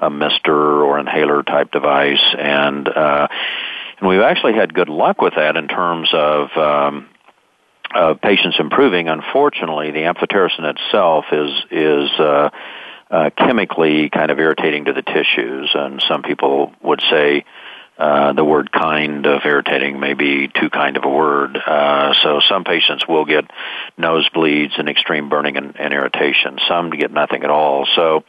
a 0.00 0.08
mister 0.08 0.54
or 0.84 1.00
inhaler 1.00 1.42
type 1.42 1.72
device, 1.72 2.34
and 2.38 2.88
uh, 2.88 3.26
and 3.98 4.08
we've 4.08 4.20
actually 4.20 4.54
had 4.54 4.72
good 4.72 4.88
luck 4.88 5.20
with 5.20 5.34
that 5.34 5.56
in 5.56 5.66
terms 5.66 6.10
of 6.12 6.56
um, 6.56 7.08
uh, 7.94 8.14
patients 8.14 8.56
improving. 8.58 9.08
Unfortunately, 9.08 9.90
the 9.90 10.00
amphotericin 10.00 10.74
itself 10.76 11.26
is 11.32 11.50
is 11.70 12.10
uh, 12.18 12.50
uh, 13.10 13.30
chemically 13.36 14.08
kind 14.10 14.30
of 14.30 14.38
irritating 14.38 14.84
to 14.86 14.92
the 14.92 15.02
tissues, 15.02 15.70
and 15.74 16.02
some 16.08 16.22
people 16.22 16.72
would 16.82 17.02
say 17.10 17.44
uh, 17.98 18.32
the 18.32 18.44
word 18.44 18.72
kind 18.72 19.26
of 19.26 19.42
irritating 19.44 20.00
may 20.00 20.14
be 20.14 20.48
too 20.48 20.70
kind 20.70 20.96
of 20.96 21.04
a 21.04 21.08
word. 21.08 21.56
Uh, 21.56 22.14
so 22.22 22.40
some 22.48 22.64
patients 22.64 23.06
will 23.06 23.24
get 23.26 23.44
nosebleeds 23.98 24.78
and 24.78 24.88
extreme 24.88 25.28
burning 25.28 25.56
and, 25.56 25.78
and 25.78 25.92
irritation. 25.92 26.58
Some 26.66 26.90
get 26.90 27.12
nothing 27.12 27.42
at 27.42 27.50
all. 27.50 27.86
So 27.94 28.24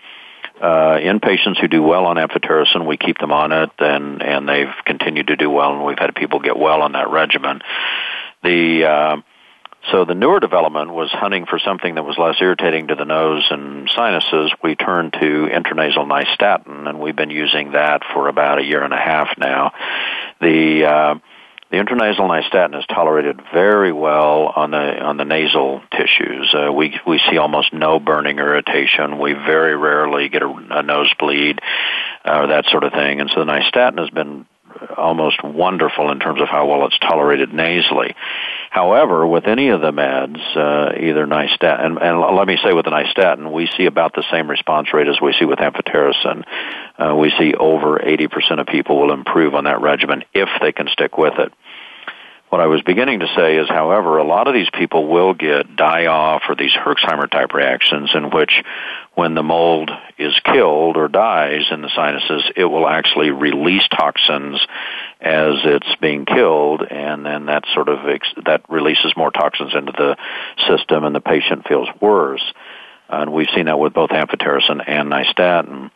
uh, 0.61 0.99
in 1.01 1.19
patients 1.19 1.59
who 1.59 1.67
do 1.67 1.81
well 1.81 2.05
on 2.05 2.17
amphotericin, 2.17 2.85
we 2.85 2.97
keep 2.97 3.17
them 3.17 3.31
on 3.31 3.51
it, 3.51 3.69
and 3.79 4.21
and 4.21 4.49
they've 4.49 4.73
continued 4.85 5.27
to 5.27 5.35
do 5.35 5.49
well, 5.49 5.73
and 5.73 5.85
we've 5.85 5.99
had 5.99 6.15
people 6.15 6.39
get 6.39 6.57
well 6.57 6.81
on 6.81 6.91
that 6.91 7.09
regimen. 7.09 7.61
The 8.43 8.85
uh, 8.85 9.17
so 9.89 10.05
the 10.05 10.13
newer 10.13 10.39
development 10.39 10.93
was 10.93 11.09
hunting 11.11 11.45
for 11.45 11.57
something 11.57 11.95
that 11.95 12.03
was 12.03 12.17
less 12.17 12.35
irritating 12.39 12.87
to 12.87 12.95
the 12.95 13.05
nose 13.05 13.47
and 13.49 13.89
sinuses. 13.89 14.51
We 14.63 14.75
turned 14.75 15.13
to 15.13 15.47
intranasal 15.51 16.05
nystatin, 16.05 16.87
and 16.87 16.99
we've 16.99 17.15
been 17.15 17.31
using 17.31 17.71
that 17.71 18.03
for 18.13 18.27
about 18.27 18.59
a 18.59 18.63
year 18.63 18.83
and 18.83 18.93
a 18.93 18.97
half 18.97 19.29
now. 19.39 19.71
The 20.39 20.85
uh, 20.85 21.15
the 21.71 21.77
intranasal 21.77 22.19
nystatin 22.19 22.77
is 22.77 22.85
tolerated 22.87 23.41
very 23.53 23.91
well 23.91 24.51
on 24.55 24.71
the 24.71 24.99
on 24.99 25.17
the 25.17 25.25
nasal 25.25 25.81
tissues. 25.91 26.53
Uh, 26.53 26.71
we 26.71 26.99
we 27.07 27.19
see 27.29 27.37
almost 27.37 27.73
no 27.73 27.99
burning 27.99 28.37
irritation. 28.37 29.19
We 29.19 29.33
very 29.33 29.75
rarely 29.75 30.29
get 30.29 30.43
a, 30.43 30.49
a 30.49 30.83
nosebleed 30.83 31.59
uh, 32.23 32.41
or 32.41 32.47
that 32.47 32.65
sort 32.69 32.83
of 32.83 32.91
thing. 32.91 33.19
And 33.19 33.31
so 33.33 33.39
the 33.43 33.51
nystatin 33.51 33.97
has 33.99 34.09
been 34.09 34.45
almost 34.97 35.43
wonderful 35.43 36.11
in 36.11 36.19
terms 36.19 36.41
of 36.41 36.47
how 36.47 36.67
well 36.67 36.85
it's 36.85 36.97
tolerated 36.99 37.53
nasally. 37.53 38.15
However, 38.69 39.27
with 39.27 39.47
any 39.47 39.69
of 39.69 39.81
the 39.81 39.91
meds, 39.91 40.39
uh, 40.55 40.93
either 40.97 41.25
nystatin, 41.27 41.85
and, 41.85 41.97
and 41.97 42.19
let 42.35 42.47
me 42.47 42.57
say 42.63 42.73
with 42.73 42.85
the 42.85 42.91
nystatin, 42.91 43.51
we 43.51 43.67
see 43.77 43.85
about 43.85 44.13
the 44.13 44.23
same 44.31 44.49
response 44.49 44.93
rate 44.93 45.07
as 45.07 45.19
we 45.21 45.33
see 45.37 45.45
with 45.45 45.59
amphotericin. 45.59 46.43
Uh, 46.97 47.15
we 47.15 47.31
see 47.37 47.53
over 47.53 47.99
80% 47.99 48.59
of 48.59 48.67
people 48.67 48.99
will 48.99 49.13
improve 49.13 49.55
on 49.55 49.65
that 49.65 49.81
regimen 49.81 50.23
if 50.33 50.49
they 50.61 50.71
can 50.71 50.87
stick 50.87 51.17
with 51.17 51.33
it. 51.39 51.51
What 52.51 52.59
I 52.59 52.67
was 52.67 52.81
beginning 52.81 53.21
to 53.21 53.27
say 53.33 53.55
is, 53.55 53.69
however, 53.69 54.17
a 54.17 54.25
lot 54.25 54.49
of 54.49 54.53
these 54.53 54.69
people 54.73 55.07
will 55.07 55.33
get 55.33 55.77
die 55.77 56.07
off 56.07 56.41
or 56.49 56.55
these 56.55 56.73
Herxheimer 56.73 57.31
type 57.31 57.53
reactions 57.53 58.11
in 58.13 58.29
which 58.29 58.51
when 59.15 59.35
the 59.35 59.41
mold 59.41 59.89
is 60.17 60.37
killed 60.43 60.97
or 60.97 61.07
dies 61.07 61.67
in 61.71 61.81
the 61.81 61.87
sinuses, 61.95 62.51
it 62.57 62.65
will 62.65 62.89
actually 62.89 63.31
release 63.31 63.87
toxins 63.87 64.59
as 65.21 65.63
it's 65.63 65.95
being 66.01 66.25
killed, 66.25 66.81
and 66.81 67.25
then 67.25 67.45
that 67.45 67.63
sort 67.73 67.87
of 67.87 67.99
ex- 68.05 68.33
that 68.45 68.65
releases 68.67 69.15
more 69.15 69.31
toxins 69.31 69.73
into 69.73 69.93
the 69.93 70.17
system, 70.67 71.05
and 71.05 71.15
the 71.15 71.21
patient 71.21 71.65
feels 71.69 71.87
worse. 72.01 72.43
And 73.07 73.31
we've 73.31 73.47
seen 73.55 73.67
that 73.67 73.79
with 73.79 73.93
both 73.93 74.09
amphotericin 74.09 74.83
and 74.85 75.09
nystatin. 75.09 75.89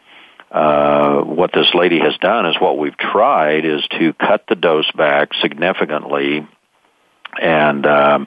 Uh, 0.56 1.20
what 1.20 1.52
this 1.54 1.74
lady 1.74 2.00
has 2.00 2.16
done 2.20 2.46
is 2.46 2.56
what 2.62 2.78
we've 2.78 2.98
tried 2.98 3.66
is 3.66 3.86
to 3.90 4.14
cut 4.14 4.46
the 4.48 4.56
dose 4.56 4.90
back 4.92 5.34
significantly 5.42 6.48
and 7.42 7.86
um, 7.86 8.26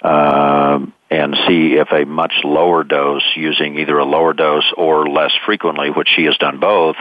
uh, 0.00 0.78
and 1.10 1.36
see 1.46 1.74
if 1.74 1.92
a 1.92 2.06
much 2.06 2.32
lower 2.44 2.82
dose, 2.82 3.24
using 3.36 3.78
either 3.78 3.98
a 3.98 4.06
lower 4.06 4.32
dose 4.32 4.72
or 4.74 5.06
less 5.06 5.32
frequently, 5.44 5.90
which 5.90 6.08
she 6.16 6.24
has 6.24 6.36
done 6.38 6.60
both, 6.60 6.96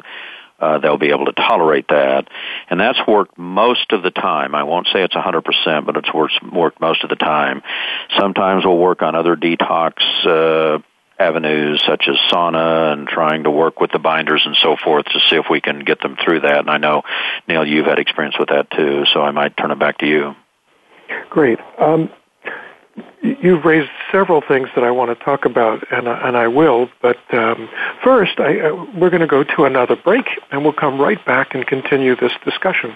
uh, 0.59 0.79
they'll 0.79 0.97
be 0.97 1.11
able 1.11 1.27
to 1.27 1.31
tolerate 1.31 1.87
that. 1.87 2.27
And 2.69 2.81
that's 2.81 2.99
worked 3.07 3.37
most 3.37 3.93
of 3.93 4.03
the 4.03 4.11
time. 4.11 4.55
I 4.55 4.63
won't 4.63 4.87
say 4.91 5.03
it's 5.03 5.15
100%, 5.15 5.85
but 5.85 5.95
it's 5.95 6.13
worked, 6.13 6.43
worked 6.51 6.81
most 6.81 7.05
of 7.05 7.09
the 7.09 7.15
time. 7.15 7.61
Sometimes 8.19 8.65
we'll 8.65 8.77
work 8.77 9.03
on 9.03 9.15
other 9.15 9.37
detox 9.37 9.93
uh, 10.25 10.79
avenues 11.19 11.83
such 11.85 12.07
as 12.07 12.15
sauna 12.31 12.93
and 12.93 13.07
trying 13.07 13.43
to 13.43 13.51
work 13.51 13.79
with 13.79 13.91
the 13.91 13.99
binders 13.99 14.43
and 14.45 14.55
so 14.55 14.77
forth 14.77 15.05
to 15.05 15.19
see 15.29 15.35
if 15.35 15.45
we 15.49 15.61
can 15.61 15.79
get 15.79 16.01
them 16.01 16.15
through 16.23 16.41
that. 16.41 16.59
And 16.59 16.69
I 16.69 16.77
know, 16.77 17.03
Neil, 17.47 17.67
you've 17.67 17.85
had 17.85 17.99
experience 17.99 18.39
with 18.39 18.49
that 18.49 18.71
too, 18.71 19.03
so 19.13 19.21
I 19.21 19.31
might 19.31 19.57
turn 19.57 19.71
it 19.71 19.79
back 19.79 19.99
to 19.99 20.07
you. 20.07 20.35
Great. 21.29 21.59
Um, 21.77 22.09
you've 23.21 23.65
raised 23.65 23.89
several 24.11 24.41
things 24.41 24.69
that 24.75 24.83
I 24.83 24.91
want 24.91 25.17
to 25.17 25.25
talk 25.25 25.45
about, 25.45 25.83
and, 25.91 26.07
and 26.07 26.37
I 26.37 26.47
will. 26.47 26.89
But 27.01 27.17
um, 27.33 27.69
first, 28.03 28.39
I, 28.39 28.59
uh, 28.59 28.85
we're 28.95 29.09
going 29.09 29.21
to 29.21 29.27
go 29.27 29.43
to 29.43 29.65
another 29.65 29.95
break, 29.95 30.25
and 30.51 30.63
we'll 30.63 30.73
come 30.73 30.99
right 30.99 31.23
back 31.25 31.53
and 31.53 31.65
continue 31.65 32.15
this 32.15 32.33
discussion. 32.45 32.95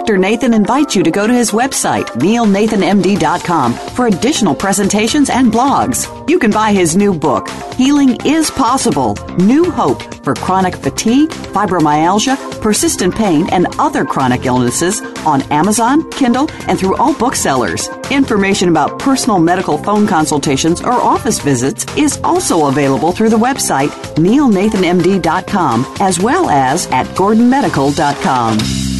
Dr. 0.00 0.16
Nathan 0.16 0.54
invites 0.54 0.96
you 0.96 1.02
to 1.02 1.10
go 1.10 1.26
to 1.26 1.32
his 1.32 1.50
website, 1.50 2.06
neilnathanmd.com, 2.16 3.74
for 3.74 4.06
additional 4.06 4.54
presentations 4.54 5.28
and 5.28 5.52
blogs. 5.52 6.08
You 6.26 6.38
can 6.38 6.50
buy 6.50 6.72
his 6.72 6.96
new 6.96 7.12
book, 7.12 7.50
Healing 7.74 8.16
is 8.24 8.50
Possible 8.50 9.14
New 9.36 9.70
Hope 9.70 10.02
for 10.24 10.34
Chronic 10.34 10.74
Fatigue, 10.74 11.28
Fibromyalgia, 11.28 12.62
Persistent 12.62 13.14
Pain, 13.14 13.46
and 13.52 13.66
Other 13.78 14.06
Chronic 14.06 14.46
Illnesses 14.46 15.02
on 15.26 15.42
Amazon, 15.52 16.10
Kindle, 16.12 16.50
and 16.66 16.78
through 16.78 16.96
all 16.96 17.12
booksellers. 17.12 17.86
Information 18.10 18.70
about 18.70 18.98
personal 18.98 19.38
medical 19.38 19.76
phone 19.76 20.06
consultations 20.06 20.80
or 20.80 20.92
office 20.92 21.40
visits 21.40 21.84
is 21.98 22.18
also 22.24 22.68
available 22.68 23.12
through 23.12 23.28
the 23.28 23.36
website 23.36 23.90
neilnathanmd.com 24.16 25.94
as 26.00 26.18
well 26.18 26.48
as 26.48 26.86
at 26.86 27.04
gordonmedical.com. 27.08 28.99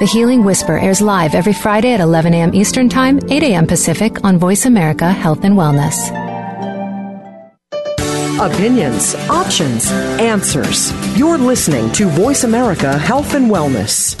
the 0.00 0.06
Healing 0.06 0.44
Whisper 0.44 0.78
airs 0.78 1.02
live 1.02 1.34
every 1.34 1.52
Friday 1.52 1.92
at 1.92 2.00
11 2.00 2.32
a.m. 2.32 2.54
Eastern 2.54 2.88
Time, 2.88 3.20
8 3.28 3.42
a.m. 3.42 3.66
Pacific 3.66 4.24
on 4.24 4.38
Voice 4.38 4.64
America 4.64 5.12
Health 5.12 5.44
and 5.44 5.54
Wellness. 5.54 6.08
Opinions, 8.40 9.14
options, 9.28 9.90
answers. 10.18 10.90
You're 11.18 11.36
listening 11.36 11.92
to 11.92 12.08
Voice 12.08 12.44
America 12.44 12.96
Health 12.96 13.34
and 13.34 13.50
Wellness. 13.50 14.16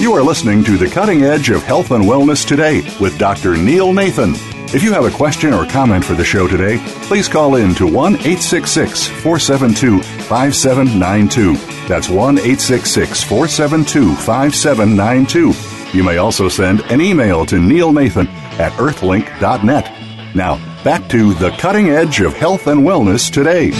You 0.00 0.12
are 0.12 0.22
listening 0.24 0.64
to 0.64 0.76
The 0.76 0.90
Cutting 0.92 1.22
Edge 1.22 1.50
of 1.50 1.62
Health 1.62 1.92
and 1.92 2.02
Wellness 2.02 2.44
today 2.44 2.82
with 3.00 3.16
Dr. 3.16 3.56
Neil 3.56 3.92
Nathan. 3.92 4.34
If 4.74 4.82
you 4.82 4.92
have 4.92 5.04
a 5.04 5.16
question 5.16 5.54
or 5.54 5.64
comment 5.64 6.04
for 6.04 6.14
the 6.14 6.24
show 6.24 6.48
today, 6.48 6.78
please 7.02 7.28
call 7.28 7.54
in 7.54 7.72
to 7.76 7.86
1 7.86 8.14
866 8.16 9.06
472 9.06 10.02
5792. 10.02 11.54
That's 11.86 12.08
1 12.08 12.38
866 12.38 13.22
472 13.22 14.16
5792. 14.16 15.96
You 15.96 16.02
may 16.02 16.16
also 16.16 16.48
send 16.48 16.80
an 16.90 17.00
email 17.00 17.46
to 17.46 17.60
Neil 17.60 17.92
Nathan 17.92 18.26
at 18.58 18.72
earthlink.net. 18.72 20.34
Now, 20.34 20.56
back 20.82 21.08
to 21.10 21.32
the 21.34 21.50
cutting 21.52 21.90
edge 21.90 22.20
of 22.20 22.34
health 22.34 22.66
and 22.66 22.80
wellness 22.80 23.30
today. 23.32 23.70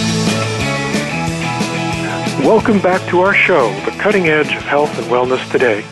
Welcome 2.47 2.79
back 2.79 3.07
to 3.09 3.19
our 3.19 3.33
show, 3.33 3.73
The 3.83 3.91
Cutting 3.99 4.27
Edge 4.29 4.55
of 4.55 4.63
Health 4.63 4.97
and 4.97 5.07
Wellness 5.07 5.51
Today. 5.51 5.83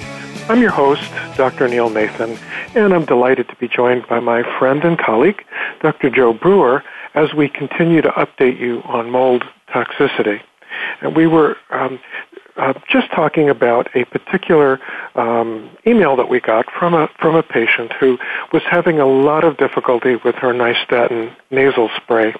I'm 0.48 0.62
your 0.62 0.72
host, 0.72 1.02
Dr. 1.38 1.68
Neil 1.68 1.90
Nathan, 1.90 2.38
and 2.76 2.94
I'm 2.94 3.06
delighted 3.06 3.50
to 3.50 3.56
be 3.56 3.68
joined 3.68 4.08
by 4.08 4.20
my 4.20 4.44
friend 4.60 4.84
and 4.84 4.96
colleague, 4.96 5.44
Dr. 5.82 6.12
Joe 6.12 6.34
Brewer, 6.34 6.84
as 7.16 7.34
we 7.34 7.50
continue 7.50 8.04
to 8.04 8.10
update 8.10 8.60
you 8.60 8.84
on 8.86 9.10
mold 9.10 9.44
toxicity. 9.70 10.40
And 11.02 11.16
we 11.16 11.26
were 11.26 11.58
um, 11.72 12.00
uh, 12.58 12.74
just 12.88 13.12
talking 13.12 13.50
about 13.50 13.90
a 13.96 14.06
particular 14.06 14.80
um, 15.16 15.72
email 15.88 16.16
that 16.16 16.30
we 16.30 16.40
got 16.40 16.72
from 16.72 16.94
a 16.94 17.10
from 17.20 17.36
a 17.36 17.42
patient 17.42 17.92
who 17.94 18.20
was 18.54 18.62
having 18.70 19.00
a 19.00 19.06
lot 19.08 19.44
of 19.44 19.58
difficulty 19.58 20.16
with 20.18 20.36
her 20.36 20.54
nystatin 20.54 21.36
nasal 21.50 21.90
spray. 21.98 22.36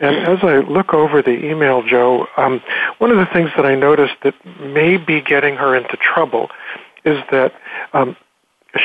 And 0.00 0.16
as 0.16 0.38
I 0.42 0.58
look 0.58 0.92
over 0.92 1.22
the 1.22 1.46
email, 1.46 1.82
Joe, 1.82 2.26
um, 2.36 2.60
one 2.98 3.10
of 3.10 3.16
the 3.16 3.26
things 3.32 3.50
that 3.56 3.64
I 3.64 3.74
noticed 3.74 4.16
that 4.22 4.34
may 4.60 4.98
be 4.98 5.22
getting 5.22 5.56
her 5.56 5.74
into 5.74 5.96
trouble 5.96 6.50
is 7.04 7.18
that 7.30 7.52
um, 7.92 8.16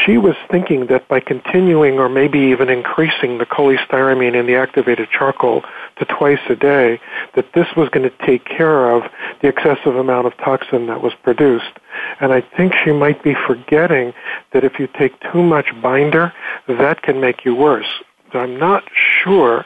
she 0.05 0.18
was 0.18 0.36
thinking 0.49 0.88
that 0.88 1.07
by 1.07 1.20
continuing 1.20 1.99
or 1.99 2.07
maybe 2.07 2.39
even 2.39 2.70
increasing 2.70 3.38
the 3.38 3.45
cholestyramine 3.45 4.34
in 4.34 4.47
the 4.47 4.55
activated 4.55 5.09
charcoal 5.09 5.64
to 5.97 6.05
twice 6.05 6.39
a 6.49 6.55
day, 6.55 6.99
that 7.36 7.51
this 7.53 7.68
was 7.76 7.89
going 7.89 8.09
to 8.09 8.26
take 8.26 8.45
care 8.45 8.91
of 8.91 9.11
the 9.41 9.49
excessive 9.49 9.95
amount 9.95 10.26
of 10.26 10.38
toxin 10.38 10.88
that 10.88 11.01
was 11.01 11.14
produced. 11.22 11.80
And 12.22 12.32
I 12.32 12.41
think 12.41 12.74
she 12.84 12.91
might 12.91 13.22
be 13.24 13.36
forgetting 13.45 14.14
that 14.53 14.64
if 14.64 14.80
you 14.80 14.88
take 14.88 15.20
too 15.32 15.43
much 15.43 15.68
binder, 15.82 16.34
that 16.68 17.01
can 17.01 17.20
make 17.20 17.43
you 17.43 17.53
worse. 17.53 18.01
So 18.32 18.39
I'm 18.39 18.57
not 18.57 18.84
sure 18.95 19.66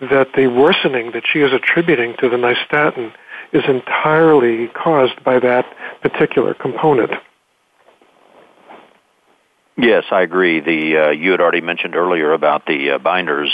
that 0.00 0.32
the 0.34 0.46
worsening 0.46 1.12
that 1.12 1.24
she 1.30 1.40
is 1.40 1.52
attributing 1.52 2.16
to 2.20 2.30
the 2.30 2.36
nystatin 2.36 3.12
is 3.52 3.64
entirely 3.68 4.68
caused 4.68 5.22
by 5.22 5.38
that 5.40 5.66
particular 6.00 6.54
component. 6.54 7.12
Yes, 9.80 10.04
I 10.10 10.20
agree. 10.22 10.60
The 10.60 10.96
uh, 10.98 11.10
you 11.10 11.30
had 11.30 11.40
already 11.40 11.62
mentioned 11.62 11.96
earlier 11.96 12.32
about 12.32 12.66
the 12.66 12.92
uh, 12.92 12.98
binders 12.98 13.50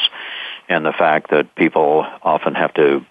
and 0.68 0.85
the 0.85 0.93
fact 0.93 1.31
that 1.31 1.55
people 1.55 2.05
often 2.22 2.55
have 2.55 2.74
to 2.74 3.07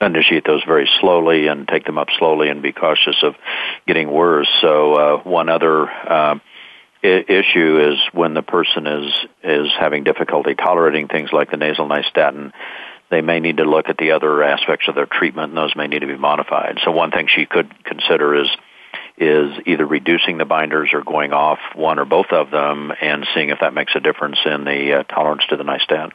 initiate 0.00 0.44
those 0.44 0.64
very 0.64 0.88
slowly 1.00 1.46
and 1.46 1.68
take 1.68 1.84
them 1.84 1.98
up 1.98 2.08
slowly 2.18 2.48
and 2.48 2.60
be 2.60 2.72
cautious 2.72 3.22
of 3.22 3.36
getting 3.86 4.10
worse. 4.10 4.48
So 4.60 4.94
uh, 4.94 5.22
one 5.22 5.48
other 5.48 5.88
uh, 5.88 6.38
I- 7.04 7.24
issue 7.28 7.92
is 7.92 7.98
when 8.12 8.34
the 8.34 8.42
person 8.42 8.88
is 8.88 9.12
is 9.44 9.68
having 9.78 10.02
difficulty 10.02 10.56
tolerating 10.56 11.06
things 11.06 11.30
like 11.32 11.52
the 11.52 11.56
nasal 11.58 11.86
nystatin. 11.86 12.52
They 13.08 13.20
may 13.20 13.38
need 13.38 13.58
to 13.58 13.64
look 13.64 13.88
at 13.88 13.98
the 13.98 14.12
other 14.12 14.42
aspects 14.42 14.88
of 14.88 14.96
their 14.96 15.06
treatment, 15.06 15.50
and 15.50 15.56
those 15.56 15.76
may 15.76 15.86
need 15.86 16.00
to 16.00 16.06
be 16.08 16.16
modified. 16.16 16.78
So 16.84 16.90
one 16.90 17.12
thing 17.12 17.28
she 17.28 17.46
could 17.46 17.72
consider 17.84 18.34
is 18.34 18.48
is 19.20 19.52
either 19.66 19.84
reducing 19.84 20.38
the 20.38 20.44
binders 20.44 20.90
or 20.92 21.02
going 21.02 21.32
off 21.32 21.58
one 21.74 21.98
or 21.98 22.04
both 22.04 22.30
of 22.30 22.50
them 22.50 22.92
and 23.00 23.26
seeing 23.34 23.50
if 23.50 23.60
that 23.60 23.74
makes 23.74 23.94
a 23.94 24.00
difference 24.00 24.38
in 24.44 24.64
the 24.64 25.00
uh, 25.00 25.02
tolerance 25.04 25.44
to 25.48 25.56
the 25.56 25.64
nystat. 25.64 26.12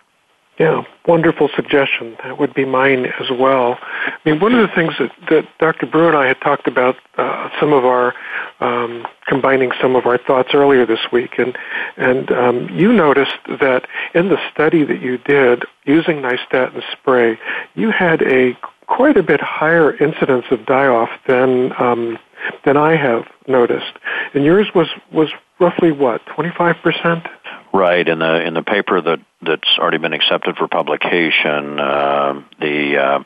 Yeah, 0.59 0.83
wonderful 1.07 1.49
suggestion. 1.55 2.15
That 2.23 2.37
would 2.37 2.53
be 2.53 2.63
mine 2.63 3.07
as 3.19 3.31
well. 3.31 3.79
I 3.81 4.13
mean, 4.23 4.39
one 4.39 4.53
of 4.53 4.69
the 4.69 4.75
things 4.75 4.93
that, 4.99 5.11
that 5.31 5.47
Dr. 5.57 5.87
Brewer 5.87 6.09
and 6.09 6.17
I 6.17 6.27
had 6.27 6.39
talked 6.41 6.67
about 6.67 6.95
uh, 7.17 7.49
some 7.59 7.73
of 7.73 7.85
our 7.85 8.13
um, 8.59 9.07
combining 9.25 9.71
some 9.81 9.95
of 9.95 10.05
our 10.05 10.19
thoughts 10.19 10.49
earlier 10.53 10.85
this 10.85 10.99
week, 11.11 11.39
and 11.39 11.57
and 11.97 12.31
um, 12.31 12.69
you 12.69 12.93
noticed 12.93 13.39
that 13.47 13.87
in 14.13 14.29
the 14.29 14.37
study 14.51 14.83
that 14.83 15.01
you 15.01 15.17
did 15.17 15.65
using 15.85 16.17
nystatin 16.17 16.83
spray, 16.91 17.39
you 17.73 17.89
had 17.89 18.21
a 18.21 18.55
quite 18.85 19.17
a 19.17 19.23
bit 19.23 19.41
higher 19.41 19.95
incidence 19.97 20.45
of 20.51 20.67
die-off 20.67 21.09
than 21.25 21.73
um, 21.81 22.19
than 22.65 22.77
I 22.77 22.95
have 22.95 23.25
noticed. 23.47 23.93
And 24.33 24.43
yours 24.43 24.67
was 24.73 24.87
was 25.11 25.29
roughly 25.59 25.91
what 25.91 26.25
twenty 26.25 26.51
five 26.57 26.75
percent. 26.83 27.27
Right 27.73 28.07
in 28.07 28.19
the 28.19 28.45
in 28.45 28.53
the 28.53 28.63
paper 28.63 29.01
that 29.01 29.19
that's 29.41 29.77
already 29.79 29.97
been 29.97 30.13
accepted 30.13 30.57
for 30.57 30.67
publication, 30.67 31.79
uh, 31.79 32.43
the 32.59 32.97
uh, 32.97 33.23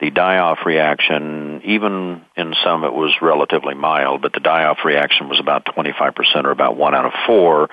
the 0.00 0.10
die-off 0.10 0.58
reaction, 0.66 1.62
even 1.64 2.22
in 2.36 2.54
some 2.64 2.84
it 2.84 2.92
was 2.92 3.14
relatively 3.22 3.74
mild, 3.74 4.22
but 4.22 4.32
the 4.32 4.40
die-off 4.40 4.78
reaction 4.84 5.28
was 5.28 5.40
about 5.40 5.64
25% 5.66 6.44
or 6.44 6.50
about 6.50 6.76
one 6.76 6.94
out 6.94 7.06
of 7.06 7.12
four. 7.26 7.70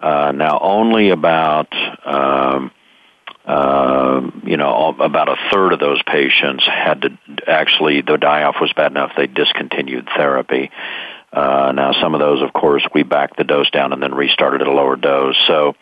Uh, 0.00 0.32
now 0.32 0.58
only 0.60 1.10
about 1.10 1.72
um, 2.04 2.70
uh, 3.46 4.30
you 4.44 4.56
know, 4.56 4.94
about 4.98 5.28
a 5.28 5.36
third 5.52 5.72
of 5.72 5.78
those 5.78 6.02
patients 6.02 6.64
had 6.66 7.02
to 7.02 7.18
actually 7.46 8.00
the 8.00 8.18
die-off 8.18 8.56
was 8.60 8.72
bad 8.72 8.90
enough 8.90 9.12
they 9.16 9.26
discontinued 9.26 10.08
therapy. 10.16 10.70
Uh, 11.32 11.72
now, 11.72 11.92
some 12.00 12.14
of 12.14 12.20
those, 12.20 12.42
of 12.42 12.52
course, 12.52 12.86
we 12.94 13.02
backed 13.02 13.36
the 13.36 13.44
dose 13.44 13.70
down 13.70 13.92
and 13.92 14.02
then 14.02 14.14
restarted 14.14 14.62
at 14.62 14.68
a 14.68 14.72
lower 14.72 14.96
dose. 14.96 15.36
So 15.46 15.74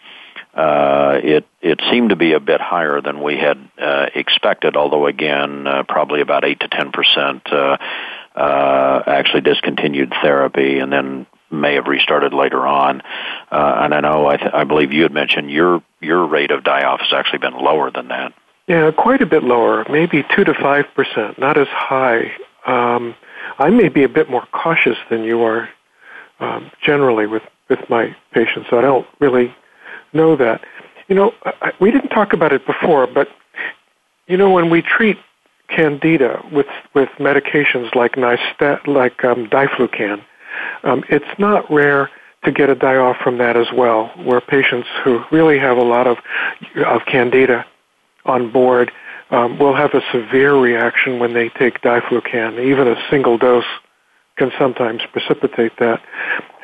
uh, 0.54 1.18
it 1.22 1.46
it 1.60 1.80
seemed 1.90 2.10
to 2.10 2.16
be 2.16 2.32
a 2.32 2.40
bit 2.40 2.60
higher 2.60 3.00
than 3.00 3.22
we 3.22 3.36
had 3.36 3.58
uh, 3.80 4.06
expected. 4.14 4.76
Although, 4.76 5.06
again, 5.06 5.66
uh, 5.66 5.82
probably 5.88 6.20
about 6.20 6.44
eight 6.44 6.60
to 6.60 6.68
ten 6.68 6.92
percent 6.92 7.42
uh, 7.50 7.76
uh, 8.34 9.02
actually 9.06 9.42
discontinued 9.42 10.12
therapy, 10.22 10.80
and 10.80 10.92
then 10.92 11.26
may 11.54 11.74
have 11.74 11.86
restarted 11.86 12.34
later 12.34 12.66
on. 12.66 13.00
Uh, 13.50 13.80
and 13.82 13.94
I 13.94 14.00
know, 14.00 14.26
I, 14.26 14.36
th- 14.36 14.50
I 14.52 14.64
believe 14.64 14.92
you 14.92 15.02
had 15.02 15.12
mentioned 15.12 15.50
your 15.50 15.82
your 16.00 16.26
rate 16.26 16.50
of 16.50 16.64
die-off 16.64 17.00
has 17.00 17.12
actually 17.12 17.38
been 17.38 17.54
lower 17.54 17.90
than 17.90 18.08
that. 18.08 18.34
Yeah, 18.66 18.90
quite 18.90 19.22
a 19.22 19.26
bit 19.26 19.42
lower, 19.42 19.84
maybe 19.90 20.24
two 20.34 20.44
to 20.44 20.54
five 20.54 20.86
percent, 20.94 21.38
not 21.38 21.58
as 21.58 21.68
high. 21.68 22.32
Um, 22.66 23.14
I 23.58 23.70
may 23.70 23.88
be 23.88 24.02
a 24.04 24.08
bit 24.08 24.30
more 24.30 24.46
cautious 24.52 24.96
than 25.10 25.24
you 25.24 25.42
are 25.42 25.68
um, 26.40 26.70
generally 26.82 27.26
with 27.26 27.42
with 27.68 27.80
my 27.88 28.14
patients. 28.32 28.68
So 28.70 28.78
I 28.78 28.82
don't 28.82 29.06
really 29.20 29.54
know 30.12 30.36
that. 30.36 30.64
You 31.08 31.14
know, 31.14 31.34
I, 31.44 31.72
we 31.80 31.90
didn't 31.90 32.10
talk 32.10 32.32
about 32.32 32.52
it 32.52 32.66
before, 32.66 33.06
but 33.06 33.28
you 34.26 34.36
know, 34.36 34.50
when 34.50 34.70
we 34.70 34.82
treat 34.82 35.18
candida 35.68 36.44
with 36.52 36.66
with 36.94 37.08
medications 37.18 37.94
like 37.94 38.12
Nystat, 38.12 38.86
like 38.86 39.24
um, 39.24 39.46
diflucan, 39.48 40.22
um, 40.82 41.04
it's 41.08 41.38
not 41.38 41.70
rare 41.70 42.10
to 42.44 42.52
get 42.52 42.68
a 42.68 42.74
die 42.74 42.96
off 42.96 43.16
from 43.22 43.38
that 43.38 43.56
as 43.56 43.66
well, 43.74 44.08
where 44.24 44.40
patients 44.40 44.88
who 45.02 45.22
really 45.32 45.58
have 45.58 45.76
a 45.76 45.82
lot 45.82 46.06
of 46.06 46.18
of 46.86 47.02
candida 47.06 47.64
on 48.26 48.50
board 48.52 48.92
um, 49.30 49.58
will 49.58 49.74
have 49.74 49.94
a 49.94 50.00
severe 50.12 50.54
reaction 50.54 51.18
when 51.18 51.34
they 51.34 51.48
take 51.50 51.80
diflucan. 51.80 52.58
Even 52.64 52.86
a 52.86 52.96
single 53.10 53.38
dose 53.38 53.64
can 54.36 54.50
sometimes 54.58 55.02
precipitate 55.12 55.72
that. 55.78 56.02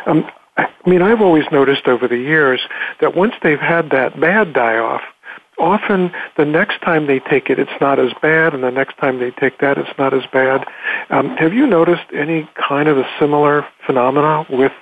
Um, 0.07 0.31
I 0.57 0.69
mean, 0.87 1.03
I've 1.03 1.21
always 1.21 1.45
noticed 1.51 1.87
over 1.87 2.07
the 2.07 2.19
years 2.19 2.61
that 3.01 3.17
once 3.17 3.35
they've 3.43 3.61
had 3.61 3.91
that 3.91 4.21
bad 4.21 4.53
die 4.53 4.77
off, 4.77 5.03
often 5.61 6.13
the 6.37 6.45
next 6.45 6.81
time 6.83 7.07
they 7.07 7.21
take 7.21 7.51
it, 7.51 7.59
it's 7.59 7.81
not 7.81 7.99
as 7.99 8.13
bad, 8.23 8.55
and 8.55 8.63
the 8.65 8.71
next 8.71 8.97
time 8.99 9.19
they 9.19 9.31
take 9.31 9.59
that, 9.59 9.79
it's 9.79 9.97
not 9.99 10.15
as 10.15 10.25
bad. 10.33 10.67
Um, 11.11 11.37
have 11.37 11.53
you 11.53 11.67
noticed 11.67 12.07
any 12.13 12.49
kind 12.57 12.89
of 12.89 12.99
a 12.99 13.09
similar 13.19 13.67
phenomena 13.87 14.47
with 14.51 14.73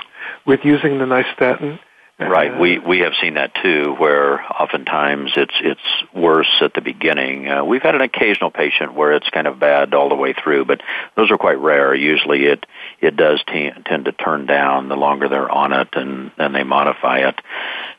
with 0.46 0.60
using 0.64 0.98
the 0.98 1.04
nystatin? 1.04 1.78
Right. 2.20 2.58
We 2.58 2.80
we 2.80 2.98
have 3.00 3.12
seen 3.20 3.34
that 3.34 3.52
too, 3.62 3.94
where 3.98 4.42
oftentimes 4.52 5.32
it's 5.36 5.54
it's 5.60 6.12
worse 6.12 6.50
at 6.60 6.74
the 6.74 6.80
beginning. 6.80 7.48
Uh, 7.48 7.64
we've 7.64 7.82
had 7.82 7.94
an 7.94 8.00
occasional 8.00 8.50
patient 8.50 8.94
where 8.94 9.12
it's 9.12 9.30
kind 9.30 9.46
of 9.46 9.60
bad 9.60 9.94
all 9.94 10.08
the 10.08 10.16
way 10.16 10.32
through, 10.32 10.64
but 10.64 10.80
those 11.16 11.30
are 11.30 11.38
quite 11.38 11.60
rare. 11.60 11.94
Usually, 11.94 12.46
it 12.46 12.66
it 13.00 13.14
does 13.14 13.40
t- 13.46 13.70
tend 13.86 14.06
to 14.06 14.12
turn 14.12 14.46
down 14.46 14.88
the 14.88 14.96
longer 14.96 15.28
they're 15.28 15.48
on 15.48 15.72
it, 15.72 15.88
and 15.92 16.32
and 16.38 16.56
they 16.56 16.64
modify 16.64 17.18
it. 17.18 17.40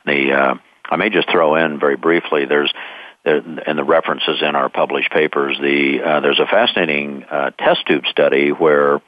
The 0.05 0.33
uh, 0.33 0.55
I 0.89 0.95
may 0.95 1.09
just 1.09 1.29
throw 1.29 1.55
in 1.55 1.79
very 1.79 1.97
briefly. 1.97 2.45
There's 2.45 2.73
and 3.25 3.77
the 3.77 3.83
references 3.83 4.41
in 4.41 4.55
our 4.55 4.69
published 4.69 5.11
papers. 5.11 5.57
The 5.59 6.01
uh, 6.01 6.19
there's 6.21 6.39
a 6.39 6.45
fascinating 6.45 7.25
uh, 7.29 7.51
test 7.51 7.85
tube 7.85 8.05
study 8.09 8.49
where 8.49 9.01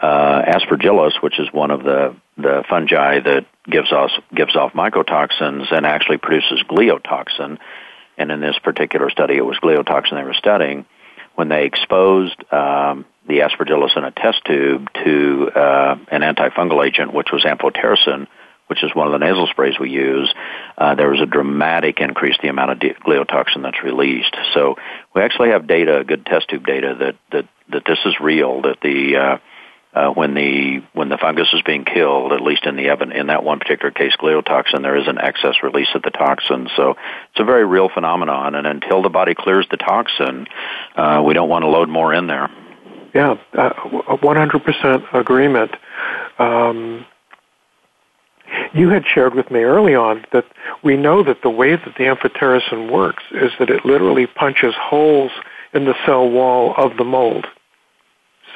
uh, 0.00 0.42
aspergillus, 0.42 1.22
which 1.22 1.38
is 1.38 1.52
one 1.52 1.70
of 1.70 1.82
the, 1.82 2.16
the 2.38 2.64
fungi 2.68 3.20
that 3.20 3.44
gives 3.68 3.92
us 3.92 4.10
gives 4.34 4.56
off 4.56 4.72
mycotoxins 4.72 5.70
and 5.72 5.84
actually 5.84 6.16
produces 6.16 6.62
gliotoxin. 6.68 7.58
And 8.16 8.30
in 8.30 8.40
this 8.40 8.58
particular 8.62 9.10
study, 9.10 9.36
it 9.36 9.44
was 9.44 9.58
gliotoxin 9.58 10.12
they 10.12 10.24
were 10.24 10.34
studying. 10.34 10.86
When 11.34 11.48
they 11.48 11.64
exposed 11.64 12.36
um, 12.52 13.04
the 13.26 13.40
aspergillus 13.40 13.96
in 13.96 14.04
a 14.04 14.10
test 14.10 14.44
tube 14.44 14.88
to 15.04 15.50
uh, 15.54 15.96
an 16.10 16.22
antifungal 16.22 16.84
agent, 16.84 17.14
which 17.14 17.28
was 17.32 17.44
amphotericin, 17.44 18.26
which 18.70 18.84
is 18.84 18.94
one 18.94 19.08
of 19.08 19.12
the 19.12 19.18
nasal 19.18 19.48
sprays 19.48 19.74
we 19.80 19.90
use, 19.90 20.32
uh, 20.78 20.94
there 20.94 21.10
was 21.10 21.20
a 21.20 21.26
dramatic 21.26 21.98
increase 21.98 22.36
in 22.40 22.46
the 22.46 22.50
amount 22.50 22.70
of 22.70 22.78
gliotoxin 22.78 23.62
that's 23.62 23.82
released. 23.82 24.36
So 24.54 24.76
we 25.12 25.22
actually 25.22 25.50
have 25.50 25.66
data, 25.66 26.04
good 26.06 26.24
test 26.24 26.48
tube 26.48 26.64
data, 26.64 26.94
that 27.00 27.16
that 27.32 27.48
that 27.70 27.82
this 27.84 27.98
is 28.06 28.14
real. 28.20 28.62
That 28.62 28.76
the 28.80 29.16
uh, 29.16 29.38
uh, 29.92 30.10
when 30.12 30.34
the 30.34 30.82
when 30.92 31.08
the 31.08 31.18
fungus 31.18 31.48
is 31.52 31.62
being 31.62 31.84
killed, 31.84 32.32
at 32.32 32.42
least 32.42 32.64
in 32.64 32.76
the 32.76 32.92
in 33.12 33.26
that 33.26 33.42
one 33.42 33.58
particular 33.58 33.90
case, 33.90 34.12
gliotoxin, 34.20 34.82
there 34.82 34.96
is 34.96 35.08
an 35.08 35.18
excess 35.18 35.56
release 35.64 35.88
of 35.96 36.02
the 36.02 36.10
toxin. 36.10 36.68
So 36.76 36.90
it's 36.90 37.40
a 37.40 37.44
very 37.44 37.64
real 37.64 37.88
phenomenon, 37.92 38.54
and 38.54 38.68
until 38.68 39.02
the 39.02 39.08
body 39.08 39.34
clears 39.34 39.66
the 39.68 39.78
toxin, 39.78 40.46
uh, 40.94 41.22
we 41.26 41.34
don't 41.34 41.48
want 41.48 41.64
to 41.64 41.68
load 41.68 41.88
more 41.88 42.14
in 42.14 42.28
there. 42.28 42.48
Yeah, 43.12 43.34
uh, 43.58 43.70
100% 43.70 45.14
agreement. 45.14 45.72
Um, 46.38 47.04
you 48.72 48.88
had 48.88 49.06
shared 49.06 49.34
with 49.34 49.50
me 49.50 49.60
early 49.60 49.94
on 49.94 50.24
that 50.32 50.44
we 50.82 50.96
know 50.96 51.22
that 51.22 51.42
the 51.42 51.50
way 51.50 51.76
that 51.76 51.94
the 51.96 52.04
amphotericin 52.04 52.90
works 52.90 53.24
is 53.32 53.52
that 53.58 53.70
it 53.70 53.84
literally 53.84 54.26
punches 54.26 54.74
holes 54.76 55.32
in 55.72 55.84
the 55.84 55.94
cell 56.04 56.28
wall 56.28 56.74
of 56.76 56.96
the 56.96 57.04
mold. 57.04 57.46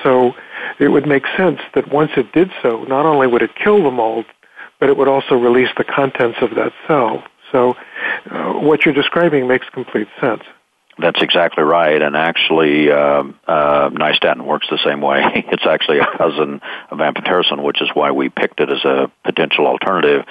So 0.02 0.34
it 0.78 0.88
would 0.88 1.06
make 1.06 1.24
sense 1.36 1.60
that 1.74 1.92
once 1.92 2.12
it 2.16 2.32
did 2.32 2.50
so, 2.62 2.84
not 2.84 3.06
only 3.06 3.26
would 3.26 3.42
it 3.42 3.54
kill 3.54 3.82
the 3.82 3.90
mold, 3.90 4.26
but 4.80 4.88
it 4.88 4.96
would 4.96 5.08
also 5.08 5.36
release 5.36 5.70
the 5.76 5.84
contents 5.84 6.38
of 6.42 6.54
that 6.56 6.72
cell. 6.86 7.24
So 7.52 7.74
uh, 8.30 8.54
what 8.54 8.84
you're 8.84 8.94
describing 8.94 9.46
makes 9.46 9.68
complete 9.70 10.08
sense. 10.20 10.42
That's 10.98 11.20
exactly 11.20 11.64
right, 11.64 12.00
and 12.00 12.16
actually, 12.16 12.90
uh, 12.90 13.24
uh, 13.48 13.90
nystatin 13.90 14.44
works 14.44 14.68
the 14.70 14.78
same 14.84 15.00
way. 15.00 15.22
it's 15.52 15.66
actually 15.66 15.98
a 15.98 16.06
cousin 16.16 16.60
of 16.90 16.98
amphotericin, 16.98 17.62
which 17.62 17.82
is 17.82 17.88
why 17.94 18.12
we 18.12 18.28
picked 18.28 18.60
it 18.60 18.70
as 18.70 18.84
a 18.84 19.10
potential 19.24 19.66
alternative. 19.66 20.24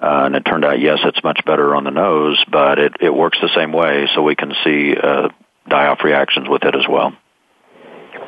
Uh, 0.00 0.24
and 0.26 0.36
it 0.36 0.44
turned 0.44 0.64
out, 0.64 0.78
yes, 0.78 0.98
it's 1.04 1.22
much 1.24 1.40
better 1.44 1.74
on 1.74 1.84
the 1.84 1.90
nose, 1.90 2.42
but 2.50 2.78
it, 2.78 2.92
it 3.00 3.12
works 3.12 3.38
the 3.40 3.50
same 3.54 3.72
way, 3.72 4.06
so 4.14 4.22
we 4.22 4.36
can 4.36 4.52
see 4.62 4.94
uh, 4.94 5.28
die-off 5.68 6.04
reactions 6.04 6.48
with 6.48 6.62
it 6.64 6.76
as 6.76 6.86
well. 6.88 7.12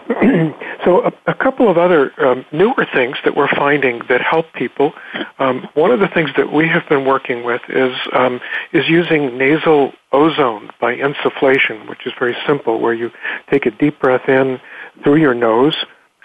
so 0.84 1.04
a, 1.04 1.12
a, 1.26 1.34
couple 1.34 1.70
of 1.70 1.76
other 1.76 2.12
um, 2.24 2.44
newer 2.50 2.86
things 2.94 3.16
that 3.24 3.36
we're 3.36 3.48
finding 3.48 4.00
that 4.08 4.22
help 4.22 4.46
people. 4.54 4.94
Um, 5.38 5.68
one 5.74 5.90
of 5.90 6.00
the 6.00 6.08
things 6.08 6.30
that 6.38 6.50
we 6.50 6.66
have 6.66 6.88
been 6.88 7.04
working 7.04 7.44
with 7.44 7.60
is 7.68 7.94
um, 8.14 8.40
is 8.72 8.88
using 8.88 9.36
nasal 9.36 9.92
ozone 10.12 10.70
by 10.80 10.96
insufflation, 10.96 11.88
which 11.90 12.06
is 12.06 12.14
very 12.18 12.34
simple, 12.46 12.80
where 12.80 12.94
you 12.94 13.10
take 13.50 13.66
a 13.66 13.70
deep 13.70 14.00
breath 14.00 14.28
in 14.28 14.58
through 15.04 15.16
your 15.16 15.34
nose, 15.34 15.76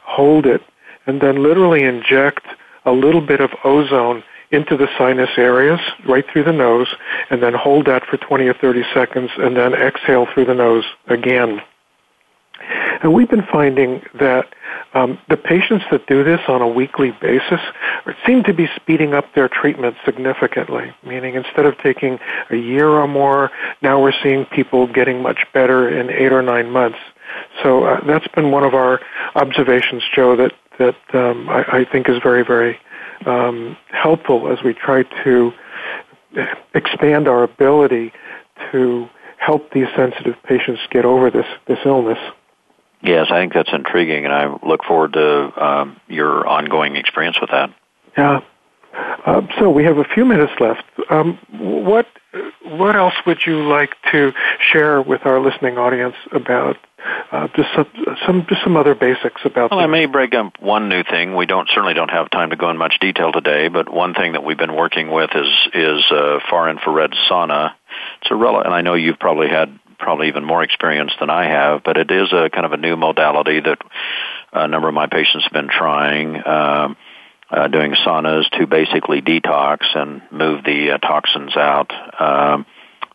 hold 0.02 0.46
it, 0.46 0.62
and 1.06 1.20
then 1.20 1.44
literally 1.44 1.84
inject 1.84 2.46
a 2.86 2.92
little 2.92 3.22
bit 3.22 3.42
of 3.42 3.52
ozone 3.66 4.24
into 4.52 4.78
the 4.78 4.88
sinus 4.98 5.32
areas, 5.36 5.80
right 6.08 6.26
through 6.32 6.44
the 6.44 6.54
nose, 6.54 6.88
and 7.30 7.44
then 7.44 7.54
hold 7.54 7.88
that 7.88 8.06
for 8.06 8.18
20 8.18 8.46
or 8.46 8.54
30 8.54 8.84
seconds, 8.94 9.32
and 9.40 9.58
then 9.58 9.74
exhale 9.74 10.28
through 10.34 10.46
the 10.46 10.54
nose 10.54 10.86
again. 11.08 11.60
And 13.02 13.14
we've 13.14 13.30
been 13.30 13.46
finding 13.52 14.02
that 14.20 14.54
um, 14.94 15.20
the 15.30 15.38
patients 15.38 15.86
that 15.92 16.08
do 16.08 16.24
this 16.24 16.40
on 16.48 16.62
a 16.62 16.68
weekly 16.68 17.12
basis 17.22 17.60
seem 18.26 18.44
to 18.44 18.54
be 18.54 18.68
speeding 18.76 19.14
up 19.14 19.34
their 19.34 19.50
treatment 19.50 19.96
significantly, 20.06 20.94
meaning 21.06 21.36
instead 21.36 21.66
of 21.66 21.78
taking 21.80 22.20
a 22.50 22.56
year 22.56 22.88
or 22.88 23.08
more, 23.08 23.52
now 23.82 24.02
we're 24.02 24.14
seeing 24.24 24.46
people 24.46 24.88
getting 24.88 25.22
much 25.22 25.46
better 25.54 25.90
in 25.90 26.10
eight 26.10 26.32
or 26.32 26.42
nine 26.42 26.70
months. 26.70 27.00
So 27.62 27.84
uh, 27.84 28.06
that's 28.06 28.28
been 28.30 28.52
one 28.52 28.64
of 28.64 28.74
our 28.74 29.00
observations, 29.36 30.04
Joe, 30.16 30.36
that, 30.36 30.54
that 30.80 30.96
um, 31.14 31.50
I, 31.50 31.80
I 31.80 31.86
think 31.92 32.08
is 32.10 32.18
very, 32.22 32.44
very 32.44 32.80
um, 33.26 33.78
helpful 33.90 34.52
as 34.52 34.64
we 34.64 34.74
try 34.74 35.04
to 35.24 35.52
expand 36.74 37.28
our 37.28 37.44
ability 37.44 38.12
to 38.72 39.08
help 39.38 39.72
these 39.72 39.88
sensitive 39.96 40.36
patients 40.44 40.82
get 40.90 41.06
over 41.06 41.30
this, 41.30 41.46
this 41.68 41.80
illness. 41.86 42.18
Yes, 43.04 43.28
I 43.30 43.42
think 43.42 43.54
that's 43.54 43.72
intriguing, 43.74 44.24
and 44.24 44.34
I 44.34 44.56
look 44.66 44.86
forward 44.86 45.14
to 45.14 45.64
um, 45.64 46.00
your 46.08 46.48
ongoing 46.48 46.96
experience 46.96 47.38
with 47.40 47.50
that. 47.52 47.70
Yeah. 48.18 48.40
Uh, 49.26 49.42
so 49.60 49.70
we 49.70 49.84
have 49.84 49.98
a 49.98 50.06
few 50.06 50.24
minutes 50.24 50.54
left. 50.60 50.84
Um, 51.10 51.38
what 51.52 52.08
what 52.64 52.96
else 52.96 53.14
would 53.26 53.46
you 53.46 53.68
like 53.68 53.92
to 54.12 54.32
share 54.60 55.02
with 55.02 55.26
our 55.26 55.40
listening 55.40 55.78
audience 55.78 56.16
about 56.32 56.78
uh, 57.32 57.48
just 57.56 57.70
some, 57.76 57.88
some 58.26 58.46
just 58.48 58.64
some 58.64 58.78
other 58.78 58.96
basics 58.96 59.42
about? 59.44 59.72
Well, 59.72 59.80
I 59.80 59.88
may 59.88 60.06
break 60.06 60.34
up 60.34 60.54
one 60.60 60.90
new 60.90 61.04
thing. 61.04 61.36
We 61.36 61.46
don't 61.46 61.68
certainly 61.70 61.94
don't 61.94 62.12
have 62.12 62.30
time 62.30 62.52
to 62.52 62.56
go 62.56 62.70
in 62.70 62.78
much 62.78 63.00
detail 63.02 63.32
today, 63.32 63.68
but 63.68 63.92
one 63.92 64.14
thing 64.14 64.34
that 64.34 64.44
we've 64.44 64.58
been 64.58 64.76
working 64.76 65.10
with 65.10 65.32
is 65.34 65.50
is 65.74 66.06
uh, 66.12 66.40
far 66.50 66.70
infrared 66.70 67.14
sauna. 67.30 67.74
It's 68.22 68.32
a 68.32 68.36
rel- 68.36 68.62
and 68.62 68.74
I 68.74 68.82
know 68.82 68.94
you've 68.94 69.20
probably 69.20 69.50
had 69.50 69.78
probably 70.04 70.28
even 70.28 70.44
more 70.44 70.62
experience 70.62 71.14
than 71.20 71.30
I 71.30 71.46
have, 71.46 71.84
but 71.84 71.98
it 71.98 72.12
is 72.12 72.32
a 72.32 72.50
kind 72.50 72.66
of 72.66 72.74
a 72.74 72.78
new 72.78 72.96
modality 72.96 73.62
that 73.62 73.80
a 74.52 74.68
number 74.68 74.90
of 74.90 74.94
my 74.94 75.08
patients 75.08 75.46
have 75.46 75.54
been 75.54 75.70
trying. 75.70 76.36
Um, 76.46 76.98
uh, 77.50 77.68
doing 77.68 77.94
saunas 77.94 78.50
to 78.58 78.66
basically 78.66 79.22
detox 79.22 79.80
and 79.96 80.24
move 80.32 80.64
the 80.64 80.92
uh, 80.92 80.98
toxins 80.98 81.56
out. 81.56 81.92
Um, 82.20 82.66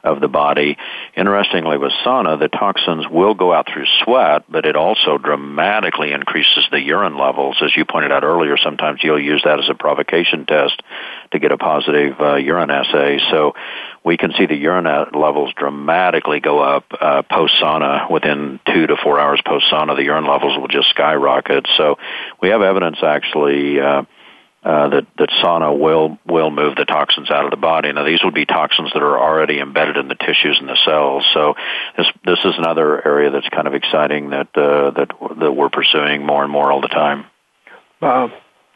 of 0.05 0.20
the 0.20 0.28
body. 0.28 0.76
Interestingly, 1.16 1.76
with 1.76 1.93
sauna, 2.05 2.39
the 2.39 2.49
toxins 2.49 3.07
will 3.09 3.34
go 3.34 3.53
out 3.53 3.68
through 3.72 3.86
sweat, 4.05 4.45
but 4.49 4.64
it 4.64 4.76
also 4.76 5.18
dramatically 5.18 6.12
increases 6.12 6.66
the 6.70 6.80
urine 6.80 7.18
levels. 7.18 7.57
As 7.62 7.76
you 7.76 7.84
pointed 7.84 8.12
out 8.12 8.22
earlier, 8.22 8.57
sometimes 8.57 9.01
you'll 9.03 9.20
use 9.20 9.43
that 9.45 9.59
as 9.59 9.68
a 9.68 9.74
provocation 9.74 10.47
test 10.47 10.80
to 11.32 11.39
get 11.39 11.51
a 11.51 11.59
positive 11.59 12.14
uh, 12.20 12.36
urine 12.36 12.70
assay. 12.70 13.18
So 13.30 13.55
we 14.09 14.17
can 14.17 14.33
see 14.39 14.47
the 14.47 14.57
urine 14.57 14.87
levels 15.13 15.53
dramatically 15.55 16.41
go 16.41 16.61
up 16.61 16.87
uh, 16.99 17.21
post 17.31 17.53
sauna. 17.61 18.11
Within 18.11 18.59
two 18.65 18.87
to 18.87 18.97
four 18.97 19.21
hours 19.21 19.39
post 19.45 19.67
sauna, 19.71 19.97
the 19.97 20.03
urine 20.03 20.27
levels 20.27 20.59
will 20.59 20.67
just 20.67 20.89
skyrocket. 20.89 21.69
So 21.77 21.99
we 22.41 22.49
have 22.49 22.63
evidence 22.63 22.97
actually. 23.03 23.79
Uh, 23.79 24.05
uh, 24.65 24.89
that 24.89 25.07
that 25.19 25.29
sauna 25.41 25.79
will 25.79 26.19
will 26.27 26.51
move 26.51 26.75
the 26.75 26.85
toxins 26.85 27.31
out 27.31 27.45
of 27.45 27.51
the 27.53 27.57
body. 27.57 27.93
Now 27.93 28.05
these 28.05 28.19
would 28.25 28.35
be 28.35 28.45
toxins 28.45 28.91
that 28.93 29.03
are 29.03 29.19
already 29.19 29.61
embedded 29.61 29.97
in 29.97 30.09
the 30.09 30.17
tissues 30.17 30.59
and 30.59 30.69
the 30.69 30.77
cells. 30.85 31.25
So 31.33 31.55
this 31.97 32.07
this 32.25 32.41
is 32.45 32.55
another 32.59 33.07
area 33.07 33.31
that's 33.31 33.49
kind 33.51 33.69
of 33.69 33.75
exciting 33.75 34.31
that 34.31 34.49
uh, 34.57 34.91
that 34.91 35.11
that 35.39 35.53
we're 35.53 35.69
pursuing 35.69 36.27
more 36.27 36.43
and 36.43 36.51
more 36.51 36.73
all 36.73 36.81
the 36.81 36.89
time. 36.89 37.27
Uh, 38.03 38.29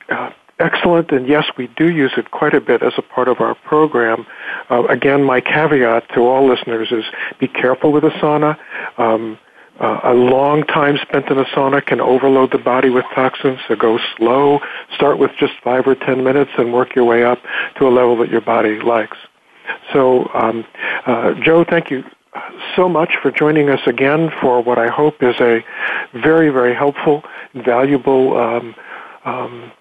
uh, 0.09 0.31
excellent, 0.61 1.11
and 1.11 1.27
yes, 1.27 1.45
we 1.59 1.67
do 1.67 1.91
use 1.91 2.13
it 2.17 2.31
quite 2.31 2.55
a 2.55 2.61
bit 2.61 2.83
as 2.83 2.93
a 2.97 3.03
part 3.03 3.29
of 3.29 3.41
our 3.41 3.55
program. 3.55 4.25
Uh, 4.71 4.85
again, 4.87 5.23
my 5.23 5.41
caveat 5.41 6.09
to 6.15 6.21
all 6.21 6.49
listeners 6.49 6.89
is 6.91 7.05
be 7.39 7.49
careful 7.49 7.93
with 7.93 8.03
the 8.03 8.11
sauna. 8.11 8.59
Um, 8.99 9.39
uh, 9.81 10.01
a 10.05 10.15
long 10.15 10.63
time 10.65 10.99
spent 11.03 11.29
in 11.29 11.39
a 11.39 11.45
sauna 11.45 11.85
can 11.85 12.01
overload 12.01 12.53
the 12.53 12.59
body 12.59 12.91
with 12.91 13.05
toxins, 13.15 13.59
so 13.67 13.75
go 13.75 13.99
slow. 14.17 14.61
Start 14.95 15.19
with 15.19 15.31
just 15.39 15.55
five 15.65 15.87
or 15.87 15.95
ten 15.95 16.23
minutes 16.23 16.51
and 16.59 16.73
work 16.73 16.95
your 16.95 17.05
way 17.05 17.25
up 17.25 17.39
to 17.79 17.89
a 17.89 17.91
level 17.91 18.17
that 18.19 18.29
your 18.31 18.43
body 18.43 18.79
likes. 18.81 19.17
So, 19.93 20.29
um, 20.35 20.65
uh, 21.07 21.35
Joe, 21.43 21.65
thank 21.69 21.91
you 21.91 22.05
so 22.77 22.89
much 22.89 23.15
for 23.21 23.31
joining 23.31 23.69
us 23.69 23.81
again 23.87 24.31
for 24.41 24.63
what 24.63 24.79
I 24.79 24.89
hope 24.89 25.23
is 25.23 25.35
a 25.41 25.65
very, 26.15 26.51
very 26.51 26.75
helpful, 26.75 27.23
valuable 27.55 28.37
um, 28.39 28.75
um, 29.25 29.73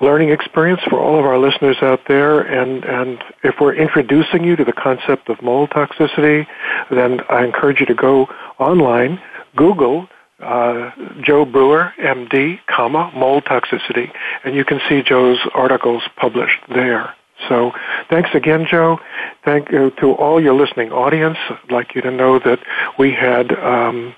learning 0.00 0.30
experience 0.30 0.80
for 0.88 0.98
all 0.98 1.18
of 1.18 1.24
our 1.24 1.38
listeners 1.38 1.76
out 1.82 2.00
there. 2.08 2.40
And, 2.40 2.84
and 2.84 3.22
if 3.42 3.56
we're 3.60 3.74
introducing 3.74 4.44
you 4.44 4.56
to 4.56 4.64
the 4.64 4.72
concept 4.72 5.28
of 5.28 5.42
mold 5.42 5.70
toxicity, 5.70 6.46
then 6.90 7.20
I 7.28 7.44
encourage 7.44 7.80
you 7.80 7.86
to 7.86 7.94
go 7.94 8.28
online, 8.58 9.20
Google 9.56 10.08
uh, 10.40 10.90
Joe 11.22 11.44
Brewer, 11.44 11.92
MD, 11.98 12.60
comma, 12.66 13.12
mold 13.14 13.44
toxicity, 13.44 14.10
and 14.44 14.54
you 14.54 14.64
can 14.64 14.80
see 14.88 15.02
Joe's 15.02 15.38
articles 15.54 16.02
published 16.16 16.60
there. 16.68 17.14
So 17.48 17.72
thanks 18.10 18.30
again, 18.34 18.66
Joe. 18.70 19.00
Thank 19.44 19.70
you 19.70 19.90
to 20.00 20.12
all 20.12 20.42
your 20.42 20.54
listening 20.54 20.92
audience. 20.92 21.38
I'd 21.48 21.72
like 21.72 21.94
you 21.94 22.02
to 22.02 22.10
know 22.10 22.38
that 22.38 22.58
we 22.98 23.12
had 23.12 23.52
um, 23.58 24.14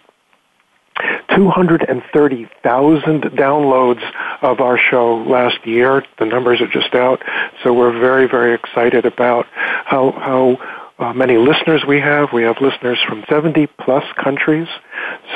230,000 1.34 3.22
downloads 3.22 4.02
of 4.42 4.60
our 4.60 4.78
show 4.78 5.16
last 5.16 5.66
year. 5.66 6.04
The 6.18 6.26
numbers 6.26 6.60
are 6.60 6.68
just 6.68 6.94
out, 6.94 7.22
so 7.62 7.72
we're 7.72 7.98
very, 7.98 8.28
very 8.28 8.54
excited 8.54 9.06
about 9.06 9.46
how 9.52 10.12
how 10.12 10.58
uh, 10.98 11.12
many 11.12 11.36
listeners 11.36 11.84
we 11.86 12.00
have. 12.00 12.32
We 12.32 12.42
have 12.44 12.56
listeners 12.60 12.98
from 13.06 13.24
70 13.28 13.66
plus 13.80 14.04
countries. 14.22 14.68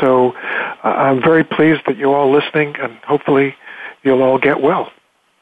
So 0.00 0.32
uh, 0.32 0.88
I'm 0.88 1.20
very 1.22 1.44
pleased 1.44 1.82
that 1.86 1.96
you're 1.96 2.14
all 2.14 2.30
listening, 2.32 2.76
and 2.78 2.96
hopefully 2.98 3.54
you'll 4.02 4.22
all 4.22 4.38
get 4.38 4.60
well. 4.60 4.90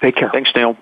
Take 0.00 0.16
care. 0.16 0.30
Thanks, 0.32 0.50
Neil. 0.54 0.76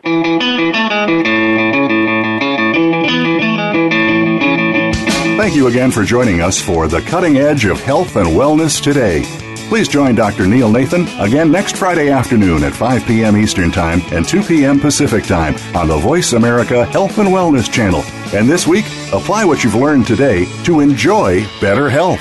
Thank 5.43 5.57
you 5.57 5.66
again 5.66 5.90
for 5.90 6.05
joining 6.05 6.40
us 6.40 6.61
for 6.61 6.86
the 6.86 7.01
cutting 7.01 7.38
edge 7.38 7.64
of 7.64 7.80
health 7.80 8.14
and 8.14 8.28
wellness 8.28 8.80
today. 8.80 9.24
Please 9.68 9.88
join 9.88 10.14
Dr. 10.14 10.47
Neil 10.47 10.70
Nathan 10.70 11.09
again 11.18 11.51
next 11.51 11.76
Friday 11.76 12.11
afternoon 12.11 12.62
at 12.62 12.72
5 12.72 13.05
p.m. 13.07 13.36
Eastern 13.36 13.72
Time 13.72 14.03
and 14.12 14.24
2 14.24 14.45
p.m. 14.45 14.78
Pacific 14.78 15.24
Time 15.24 15.57
on 15.74 15.88
the 15.88 15.99
Voice 15.99 16.34
America 16.34 16.84
Health 16.86 17.18
and 17.18 17.28
Wellness 17.28 17.68
channel. 17.68 18.05
And 18.32 18.49
this 18.49 18.68
week, 18.68 18.84
apply 19.12 19.45
what 19.45 19.64
you've 19.64 19.74
learned 19.74 20.07
today 20.07 20.45
to 20.62 20.78
enjoy 20.78 21.45
better 21.61 21.90
health. 21.90 22.20